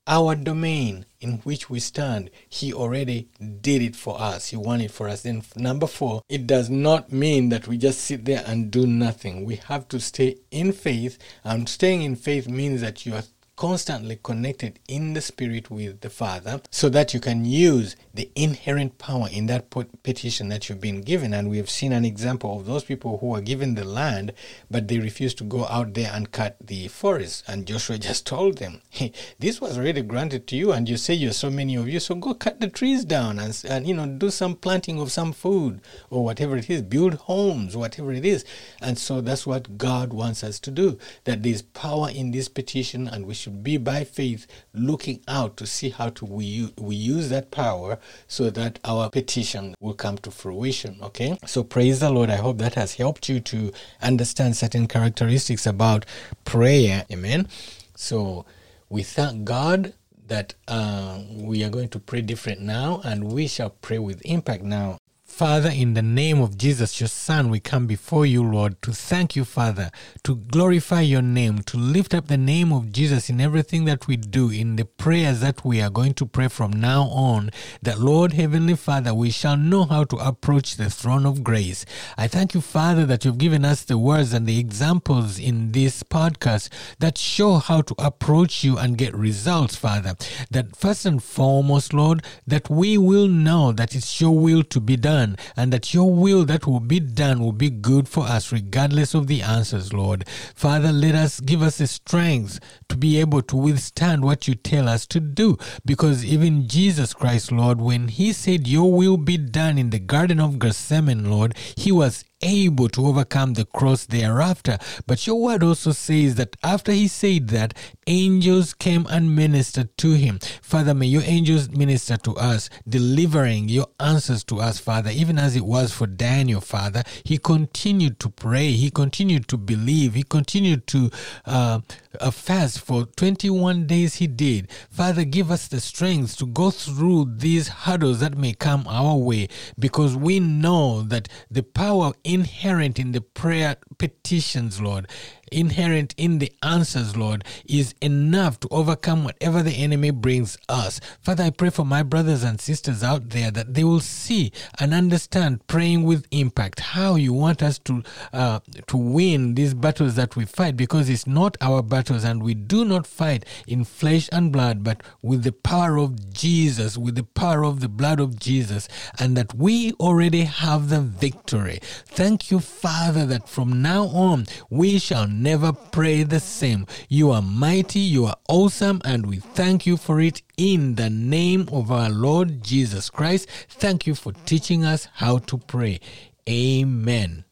Our 0.06 0.34
domain 0.34 1.06
in 1.18 1.38
which 1.44 1.70
we 1.70 1.80
stand, 1.80 2.28
he 2.46 2.74
already 2.74 3.30
did 3.62 3.80
it 3.80 3.96
for 3.96 4.20
us. 4.20 4.48
He 4.48 4.56
won 4.56 4.82
it 4.82 4.90
for 4.90 5.08
us. 5.08 5.22
Then, 5.22 5.42
number 5.56 5.86
four, 5.86 6.20
it 6.28 6.46
does 6.46 6.68
not 6.68 7.10
mean 7.10 7.48
that 7.48 7.66
we 7.66 7.78
just 7.78 8.02
sit 8.02 8.26
there 8.26 8.44
and 8.46 8.70
do 8.70 8.86
nothing. 8.86 9.46
We 9.46 9.56
have 9.56 9.88
to 9.88 10.00
stay 10.00 10.36
in 10.50 10.72
faith, 10.72 11.16
and 11.42 11.66
staying 11.66 12.02
in 12.02 12.16
faith 12.16 12.46
means 12.46 12.82
that 12.82 13.06
you 13.06 13.14
are 13.14 13.22
constantly 13.56 14.18
connected 14.22 14.78
in 14.88 15.14
the 15.14 15.20
spirit 15.20 15.70
with 15.70 16.00
the 16.00 16.10
Father 16.10 16.60
so 16.70 16.88
that 16.88 17.14
you 17.14 17.20
can 17.20 17.44
use 17.44 17.96
the 18.12 18.30
inherent 18.34 18.98
power 18.98 19.28
in 19.32 19.46
that 19.46 19.70
petition 20.02 20.48
that 20.48 20.68
you've 20.68 20.80
been 20.80 21.02
given. 21.02 21.32
And 21.32 21.48
we 21.50 21.58
have 21.58 21.70
seen 21.70 21.92
an 21.92 22.04
example 22.04 22.58
of 22.58 22.66
those 22.66 22.84
people 22.84 23.18
who 23.18 23.34
are 23.34 23.40
given 23.40 23.74
the 23.74 23.84
land, 23.84 24.32
but 24.70 24.88
they 24.88 24.98
refuse 24.98 25.34
to 25.34 25.44
go 25.44 25.66
out 25.66 25.94
there 25.94 26.10
and 26.12 26.32
cut 26.32 26.56
the 26.60 26.88
forest. 26.88 27.44
And 27.46 27.66
Joshua 27.66 27.98
just 28.04 28.26
told 28.26 28.58
them, 28.58 28.80
hey, 28.90 29.12
This 29.38 29.60
was 29.60 29.78
already 29.78 30.02
granted 30.02 30.46
to 30.48 30.56
you, 30.56 30.72
and 30.72 30.88
you 30.88 30.96
say 30.96 31.14
you're 31.14 31.32
so 31.32 31.50
many 31.50 31.76
of 31.76 31.88
you, 31.88 32.00
so 32.00 32.14
go 32.14 32.34
cut 32.34 32.60
the 32.60 32.68
trees 32.68 33.04
down 33.04 33.38
and, 33.38 33.62
and 33.68 33.86
you 33.86 33.94
know 33.94 34.06
do 34.06 34.30
some 34.30 34.56
planting 34.56 35.00
of 35.00 35.12
some 35.12 35.32
food 35.32 35.80
or 36.10 36.24
whatever 36.24 36.56
it 36.56 36.68
is, 36.70 36.82
build 36.82 37.14
homes, 37.14 37.76
whatever 37.76 38.12
it 38.12 38.24
is. 38.24 38.44
And 38.80 38.98
so 38.98 39.20
that's 39.20 39.46
what 39.46 39.78
God 39.78 40.12
wants 40.12 40.42
us 40.42 40.58
to 40.60 40.70
do. 40.70 40.98
That 41.24 41.42
there's 41.42 41.62
power 41.62 42.10
in 42.10 42.30
this 42.30 42.48
petition, 42.48 43.08
and 43.08 43.26
we 43.26 43.34
should 43.44 43.62
be 43.62 43.76
by 43.76 44.04
faith 44.04 44.46
looking 44.72 45.20
out 45.28 45.54
to 45.58 45.66
see 45.66 45.90
how 45.90 46.08
to 46.08 46.24
we, 46.24 46.72
we 46.78 46.96
use 46.96 47.28
that 47.28 47.50
power 47.50 47.98
so 48.26 48.48
that 48.48 48.78
our 48.84 49.10
petition 49.10 49.74
will 49.80 49.92
come 49.92 50.16
to 50.16 50.30
fruition. 50.30 50.96
Okay? 51.02 51.38
So 51.44 51.62
praise 51.62 52.00
the 52.00 52.10
Lord. 52.10 52.30
I 52.30 52.36
hope 52.36 52.56
that 52.58 52.74
has 52.74 52.94
helped 52.94 53.28
you 53.28 53.40
to 53.40 53.70
understand 54.00 54.56
certain 54.56 54.88
characteristics 54.88 55.66
about 55.66 56.06
prayer. 56.46 57.04
Amen. 57.12 57.48
So 57.94 58.46
we 58.88 59.02
thank 59.02 59.44
God 59.44 59.92
that 60.26 60.54
uh, 60.66 61.20
we 61.30 61.62
are 61.62 61.68
going 61.68 61.88
to 61.90 61.98
pray 61.98 62.22
different 62.22 62.62
now 62.62 63.02
and 63.04 63.30
we 63.30 63.46
shall 63.46 63.70
pray 63.70 63.98
with 63.98 64.22
impact 64.24 64.62
now 64.62 64.98
Father, 65.34 65.70
in 65.70 65.94
the 65.94 66.00
name 66.02 66.40
of 66.40 66.56
Jesus, 66.56 67.00
your 67.00 67.08
Son, 67.08 67.50
we 67.50 67.58
come 67.58 67.88
before 67.88 68.24
you, 68.24 68.40
Lord, 68.40 68.80
to 68.82 68.92
thank 68.92 69.34
you, 69.34 69.44
Father, 69.44 69.90
to 70.22 70.36
glorify 70.36 71.00
your 71.00 71.22
name, 71.22 71.64
to 71.64 71.76
lift 71.76 72.14
up 72.14 72.28
the 72.28 72.36
name 72.36 72.72
of 72.72 72.92
Jesus 72.92 73.28
in 73.28 73.40
everything 73.40 73.84
that 73.86 74.06
we 74.06 74.16
do, 74.16 74.48
in 74.50 74.76
the 74.76 74.84
prayers 74.84 75.40
that 75.40 75.64
we 75.64 75.82
are 75.82 75.90
going 75.90 76.14
to 76.14 76.24
pray 76.24 76.46
from 76.46 76.70
now 76.70 77.08
on, 77.08 77.50
that, 77.82 77.98
Lord, 77.98 78.34
Heavenly 78.34 78.76
Father, 78.76 79.12
we 79.12 79.30
shall 79.30 79.56
know 79.56 79.82
how 79.82 80.04
to 80.04 80.16
approach 80.18 80.76
the 80.76 80.88
throne 80.88 81.26
of 81.26 81.42
grace. 81.42 81.84
I 82.16 82.28
thank 82.28 82.54
you, 82.54 82.60
Father, 82.60 83.04
that 83.06 83.24
you've 83.24 83.36
given 83.36 83.64
us 83.64 83.82
the 83.82 83.98
words 83.98 84.32
and 84.32 84.46
the 84.46 84.60
examples 84.60 85.40
in 85.40 85.72
this 85.72 86.04
podcast 86.04 86.68
that 87.00 87.18
show 87.18 87.54
how 87.54 87.80
to 87.80 87.94
approach 87.98 88.62
you 88.62 88.78
and 88.78 88.96
get 88.96 89.12
results, 89.16 89.74
Father. 89.74 90.14
That 90.52 90.76
first 90.76 91.04
and 91.04 91.20
foremost, 91.20 91.92
Lord, 91.92 92.22
that 92.46 92.70
we 92.70 92.96
will 92.96 93.26
know 93.26 93.72
that 93.72 93.96
it's 93.96 94.20
your 94.20 94.38
will 94.38 94.62
to 94.62 94.78
be 94.78 94.96
done 94.96 95.23
done, 95.24 95.36
and 95.56 95.72
that 95.72 95.94
your 95.94 96.12
will 96.12 96.44
that 96.44 96.66
will 96.66 96.80
be 96.80 97.00
done 97.00 97.40
will 97.40 97.52
be 97.52 97.70
good 97.70 98.08
for 98.08 98.24
us, 98.24 98.52
regardless 98.52 99.14
of 99.14 99.26
the 99.26 99.42
answers, 99.42 99.92
Lord. 99.92 100.28
Father, 100.54 100.92
let 100.92 101.14
us 101.14 101.40
give 101.40 101.62
us 101.62 101.78
the 101.78 101.86
strength 101.86 102.60
to 102.88 102.96
be 102.96 103.18
able 103.20 103.42
to 103.42 103.56
withstand 103.56 104.24
what 104.24 104.46
you 104.48 104.54
tell 104.54 104.88
us 104.88 105.06
to 105.06 105.20
do, 105.20 105.56
because 105.84 106.24
even 106.24 106.68
Jesus 106.68 107.14
Christ, 107.14 107.52
Lord, 107.52 107.80
when 107.80 108.08
he 108.08 108.32
said, 108.32 108.68
Your 108.68 108.92
will 108.92 109.16
be 109.16 109.36
done 109.36 109.78
in 109.78 109.90
the 109.90 109.98
Garden 109.98 110.40
of 110.40 110.58
Gethsemane, 110.58 111.30
Lord, 111.30 111.54
he 111.76 111.92
was 111.92 112.24
able 112.44 112.88
to 112.90 113.06
overcome 113.06 113.54
the 113.54 113.64
cross 113.64 114.06
thereafter. 114.06 114.78
But 115.06 115.26
your 115.26 115.40
word 115.40 115.62
also 115.62 115.90
says 115.92 116.36
that 116.36 116.56
after 116.62 116.92
he 116.92 117.08
said 117.08 117.48
that, 117.48 117.74
angels 118.06 118.74
came 118.74 119.06
and 119.08 119.34
ministered 119.34 119.96
to 119.98 120.12
him. 120.12 120.38
Father, 120.62 120.94
may 120.94 121.06
your 121.06 121.22
angels 121.24 121.70
minister 121.70 122.16
to 122.18 122.36
us, 122.36 122.68
delivering 122.88 123.68
your 123.68 123.86
answers 123.98 124.44
to 124.44 124.60
us, 124.60 124.78
Father, 124.78 125.10
even 125.10 125.38
as 125.38 125.56
it 125.56 125.64
was 125.64 125.92
for 125.92 126.06
Daniel, 126.06 126.60
Father. 126.60 127.02
He 127.24 127.38
continued 127.38 128.20
to 128.20 128.28
pray, 128.28 128.72
he 128.72 128.90
continued 128.90 129.48
to 129.48 129.56
believe, 129.56 130.14
he 130.14 130.22
continued 130.22 130.86
to 130.88 131.10
uh, 131.46 131.80
uh, 132.20 132.30
fast 132.30 132.80
for 132.80 133.06
21 133.06 133.86
days. 133.86 134.16
He 134.16 134.26
did. 134.26 134.70
Father, 134.90 135.24
give 135.24 135.50
us 135.50 135.68
the 135.68 135.80
strength 135.80 136.36
to 136.38 136.46
go 136.46 136.70
through 136.70 137.34
these 137.36 137.68
hurdles 137.68 138.20
that 138.20 138.36
may 138.36 138.52
come 138.52 138.86
our 138.86 139.16
way 139.16 139.48
because 139.78 140.16
we 140.16 140.40
know 140.40 141.02
that 141.02 141.28
the 141.50 141.62
power 141.62 142.12
inherent 142.34 142.98
in 142.98 143.12
the 143.12 143.20
prayer 143.20 143.76
petitions, 143.98 144.80
Lord, 144.80 145.08
inherent 145.54 146.14
in 146.16 146.38
the 146.38 146.52
answers, 146.62 147.16
Lord, 147.16 147.44
is 147.66 147.94
enough 148.00 148.60
to 148.60 148.68
overcome 148.70 149.24
whatever 149.24 149.62
the 149.62 149.72
enemy 149.72 150.10
brings 150.10 150.58
us. 150.68 151.00
Father, 151.20 151.44
I 151.44 151.50
pray 151.50 151.70
for 151.70 151.84
my 151.84 152.02
brothers 152.02 152.42
and 152.42 152.60
sisters 152.60 153.02
out 153.02 153.30
there 153.30 153.50
that 153.50 153.74
they 153.74 153.84
will 153.84 154.00
see 154.00 154.52
and 154.78 154.92
understand 154.92 155.66
praying 155.66 156.04
with 156.04 156.26
impact, 156.30 156.80
how 156.80 157.14
you 157.14 157.32
want 157.32 157.62
us 157.62 157.78
to 157.80 158.02
uh, 158.32 158.60
to 158.86 158.96
win 158.96 159.54
these 159.54 159.74
battles 159.74 160.16
that 160.16 160.36
we 160.36 160.44
fight, 160.44 160.76
because 160.76 161.08
it's 161.08 161.26
not 161.26 161.56
our 161.60 161.82
battles 161.82 162.24
and 162.24 162.42
we 162.42 162.54
do 162.54 162.84
not 162.84 163.06
fight 163.06 163.44
in 163.66 163.84
flesh 163.84 164.28
and 164.32 164.52
blood, 164.52 164.82
but 164.82 165.02
with 165.22 165.42
the 165.44 165.52
power 165.52 165.98
of 165.98 166.32
Jesus, 166.32 166.98
with 166.98 167.14
the 167.14 167.22
power 167.22 167.64
of 167.64 167.80
the 167.80 167.88
blood 167.88 168.20
of 168.20 168.38
Jesus, 168.38 168.88
and 169.18 169.36
that 169.36 169.54
we 169.54 169.92
already 169.94 170.42
have 170.42 170.88
the 170.88 171.00
victory. 171.00 171.78
Thank 172.06 172.50
you, 172.50 172.60
Father, 172.60 173.24
that 173.26 173.48
from 173.48 173.80
now 173.80 174.06
on 174.06 174.46
we 174.70 174.98
shall 174.98 175.28
never 175.44 175.74
pray 175.74 176.22
the 176.22 176.40
same. 176.40 176.86
You 177.10 177.30
are 177.30 177.42
mighty, 177.42 178.00
you 178.00 178.24
are 178.24 178.36
awesome, 178.48 179.02
and 179.04 179.26
we 179.26 179.36
thank 179.36 179.84
you 179.84 179.98
for 179.98 180.18
it 180.18 180.40
in 180.56 180.94
the 180.94 181.10
name 181.10 181.68
of 181.70 181.92
our 181.92 182.08
Lord 182.08 182.62
Jesus 182.62 183.10
Christ. 183.10 183.50
Thank 183.68 184.06
you 184.06 184.14
for 184.14 184.32
teaching 184.46 184.86
us 184.86 185.06
how 185.12 185.38
to 185.50 185.58
pray. 185.58 186.00
Amen. 186.48 187.44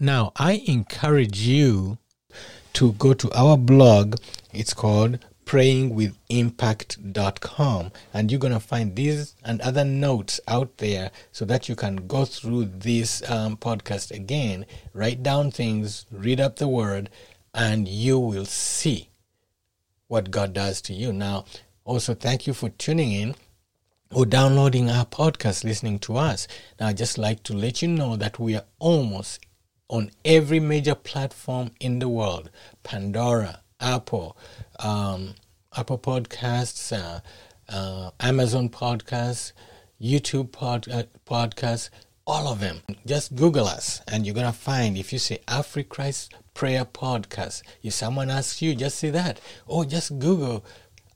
Now, 0.00 0.32
I 0.34 0.64
encourage 0.66 1.38
you 1.38 1.98
to 2.72 2.92
go 2.94 3.14
to 3.14 3.30
our 3.32 3.56
blog. 3.56 4.16
It's 4.52 4.74
called 4.74 5.20
prayingwithimpact.com 5.46 7.92
and 8.12 8.30
you're 8.30 8.40
going 8.40 8.52
to 8.52 8.58
find 8.58 8.96
these 8.96 9.36
and 9.44 9.60
other 9.60 9.84
notes 9.84 10.40
out 10.48 10.78
there 10.78 11.12
so 11.30 11.44
that 11.44 11.68
you 11.68 11.76
can 11.76 12.08
go 12.08 12.24
through 12.24 12.64
this 12.64 13.22
um, 13.30 13.56
podcast 13.56 14.10
again 14.10 14.66
write 14.92 15.22
down 15.22 15.52
things 15.52 16.04
read 16.10 16.40
up 16.40 16.56
the 16.56 16.66
word 16.66 17.08
and 17.54 17.86
you 17.86 18.18
will 18.18 18.44
see 18.44 19.08
what 20.08 20.32
god 20.32 20.52
does 20.52 20.82
to 20.82 20.92
you. 20.92 21.12
Now 21.12 21.44
also 21.84 22.12
thank 22.12 22.48
you 22.48 22.52
for 22.52 22.70
tuning 22.70 23.12
in 23.12 23.36
or 24.12 24.26
downloading 24.26 24.90
our 24.90 25.06
podcast 25.06 25.62
listening 25.62 26.00
to 26.00 26.16
us. 26.16 26.48
Now 26.80 26.88
i'd 26.88 26.96
just 26.96 27.18
like 27.18 27.44
to 27.44 27.54
let 27.54 27.82
you 27.82 27.88
know 27.88 28.16
that 28.16 28.40
we 28.40 28.56
are 28.56 28.64
almost 28.80 29.46
on 29.88 30.10
every 30.24 30.58
major 30.58 30.96
platform 30.96 31.70
in 31.78 32.00
the 32.00 32.08
world. 32.08 32.50
Pandora 32.82 33.60
apple 33.80 34.36
um, 34.78 35.34
Apple 35.76 35.98
Podcasts, 35.98 36.90
uh, 36.96 37.20
uh, 37.68 38.10
Amazon 38.20 38.70
Podcasts, 38.70 39.52
YouTube 40.00 40.50
pod, 40.50 40.88
uh, 40.88 41.02
Podcasts, 41.26 41.90
all 42.26 42.48
of 42.48 42.60
them. 42.60 42.80
Just 43.04 43.34
Google 43.34 43.66
us 43.66 44.00
and 44.08 44.24
you're 44.24 44.34
going 44.34 44.46
to 44.46 44.52
find, 44.52 44.96
if 44.96 45.12
you 45.12 45.18
say 45.18 45.40
AfriChrist 45.46 46.30
Prayer 46.54 46.86
Podcast, 46.86 47.62
if 47.82 47.92
someone 47.92 48.30
asks 48.30 48.62
you, 48.62 48.74
just 48.74 48.98
say 48.98 49.10
that. 49.10 49.38
Or 49.66 49.84
just 49.84 50.18
Google 50.18 50.64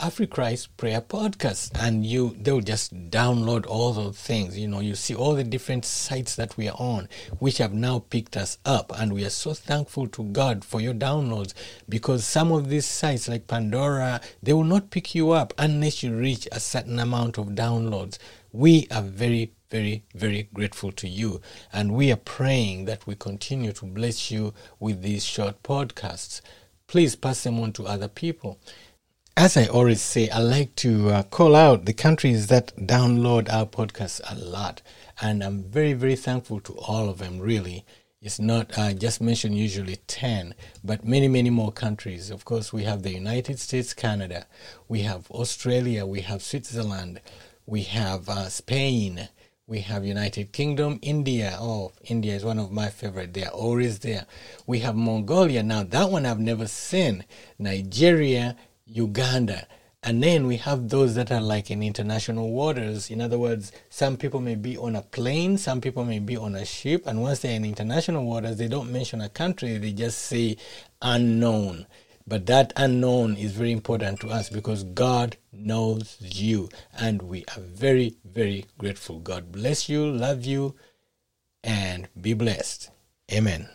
AfriChrist 0.01 0.69
Prayer 0.79 1.03
Podcast, 1.03 1.73
and 1.79 2.07
you 2.07 2.35
they'll 2.41 2.63
just 2.63 3.11
download 3.11 3.67
all 3.67 3.93
those 3.93 4.17
things. 4.17 4.59
You 4.59 4.67
know, 4.67 4.81
you 4.81 4.95
see 4.95 5.15
all 5.15 5.35
the 5.35 5.45
different 5.45 5.85
sites 5.85 6.37
that 6.37 6.57
we 6.57 6.69
are 6.71 6.77
on, 6.79 7.07
which 7.39 7.59
have 7.59 7.75
now 7.75 7.99
picked 7.99 8.35
us 8.35 8.57
up, 8.65 8.93
and 8.99 9.13
we 9.13 9.27
are 9.27 9.31
so 9.31 9.53
thankful 9.53 10.07
to 10.09 10.25
God 10.25 10.65
for 10.65 10.81
your 10.81 10.95
downloads 10.95 11.53
because 11.87 12.25
some 12.25 12.51
of 12.51 12.71
these 12.71 12.87
sites, 12.87 13.29
like 13.29 13.47
Pandora, 13.47 14.23
they 14.43 14.55
will 14.55 14.65
not 14.65 14.91
pick 14.91 15.15
you 15.15 15.33
up 15.33 15.53
unless 15.59 16.03
you 16.03 16.17
reach 16.17 16.49
a 16.51 16.61
certain 16.61 16.99
amount 16.99 17.37
of 17.37 17.49
downloads. 17.49 18.17
We 18.53 18.89
are 18.91 19.03
very 19.03 19.53
very, 19.69 20.03
very 20.17 20.49
grateful 20.53 20.91
to 20.91 21.07
you. 21.07 21.41
And 21.73 21.93
we 21.95 22.11
are 22.11 22.17
praying 22.17 22.87
that 22.87 23.07
we 23.07 23.15
continue 23.15 23.73
to 23.75 23.85
bless 23.85 24.29
you 24.29 24.53
with 24.81 25.03
these 25.03 25.25
short 25.25 25.63
podcasts. 25.63 26.41
Please 26.89 27.15
pass 27.15 27.45
them 27.45 27.61
on 27.61 27.73
to 27.75 27.87
other 27.87 28.09
people 28.09 28.59
as 29.41 29.57
I 29.57 29.65
always 29.69 30.03
say, 30.03 30.29
I 30.29 30.41
like 30.41 30.75
to 30.77 31.09
uh, 31.09 31.23
call 31.23 31.57
out 31.57 31.87
the 31.87 31.95
countries 31.95 32.49
that 32.49 32.77
download 32.77 33.51
our 33.51 33.65
podcast 33.65 34.21
a 34.31 34.35
lot. 34.35 34.83
And 35.23 35.43
I'm 35.43 35.63
very, 35.63 35.95
very 35.95 36.15
thankful 36.15 36.61
to 36.61 36.75
all 36.75 37.09
of 37.09 37.17
them, 37.17 37.39
really. 37.39 37.87
It's 38.21 38.39
not 38.39 38.77
uh, 38.77 38.93
just 38.93 39.23
mentioned 39.23 39.57
usually 39.57 39.97
10, 39.97 40.55
but 40.85 41.07
many, 41.07 41.27
many 41.27 41.49
more 41.49 41.73
countries. 41.73 42.29
Of 42.29 42.45
course, 42.45 42.71
we 42.71 42.83
have 42.83 43.03
the 43.03 43.15
United 43.15 43.59
States, 43.59 43.95
Canada, 43.95 44.47
we 44.89 45.01
have 45.03 45.31
Australia, 45.31 46.05
we 46.05 46.21
have 46.21 46.43
Switzerland, 46.43 47.23
we 47.65 47.85
have 47.85 48.29
uh, 48.29 48.51
Spain, 48.51 49.31
we 49.67 49.81
have 49.81 50.05
United 50.05 50.53
Kingdom, 50.53 50.99
India. 51.01 51.57
Oh, 51.59 51.93
India 52.03 52.35
is 52.35 52.45
one 52.45 52.59
of 52.59 52.73
my 52.73 52.89
favorite. 52.89 53.33
They 53.33 53.45
are 53.45 53.53
always 53.53 54.01
there. 54.01 54.27
We 54.67 54.81
have 54.81 54.97
Mongolia. 54.97 55.63
Now, 55.63 55.85
that 55.85 56.11
one 56.11 56.27
I've 56.27 56.41
never 56.41 56.67
seen. 56.67 57.25
Nigeria, 57.57 58.57
Uganda. 58.91 59.67
And 60.03 60.23
then 60.23 60.47
we 60.47 60.57
have 60.57 60.89
those 60.89 61.15
that 61.17 61.31
are 61.31 61.43
like 61.43 61.71
in 61.71 61.83
international 61.83 62.51
waters. 62.51 63.11
In 63.11 63.21
other 63.21 63.39
words, 63.39 63.71
some 63.91 64.17
people 64.17 64.41
may 64.41 64.55
be 64.55 64.77
on 64.77 64.97
a 64.97 65.03
plane, 65.03 65.59
some 65.59 65.81
people 65.81 66.05
may 66.05 66.19
be 66.19 66.39
on 66.39 66.55
a 66.55 66.65
ship, 66.65 67.07
and 67.07 67.21
once 67.21 67.41
they're 67.41 67.55
in 67.55 67.67
international 67.67 68.25
waters, 68.25 68.57
they 68.57 68.69
don't 68.69 68.91
mention 68.91 69.21
a 69.21 69.29
country, 69.29 69.77
they 69.77 69.93
just 69.93 70.19
say 70.19 70.57
unknown. 71.03 71.87
But 72.27 72.47
that 72.47 72.73
unknown 72.77 73.37
is 73.37 73.53
very 73.53 73.73
important 73.73 74.21
to 74.21 74.29
us 74.29 74.49
because 74.49 74.85
God 74.85 75.37
knows 75.53 76.17
you, 76.21 76.71
and 76.99 77.21
we 77.23 77.45
are 77.57 77.61
very, 77.61 78.17
very 78.25 78.67
grateful. 78.79 79.19
God 79.19 79.53
bless 79.53 79.89
you, 79.89 80.07
love 80.11 80.45
you, 80.45 80.77
and 81.63 82.09
be 82.19 82.33
blessed. 82.33 82.91
Amen. 83.31 83.69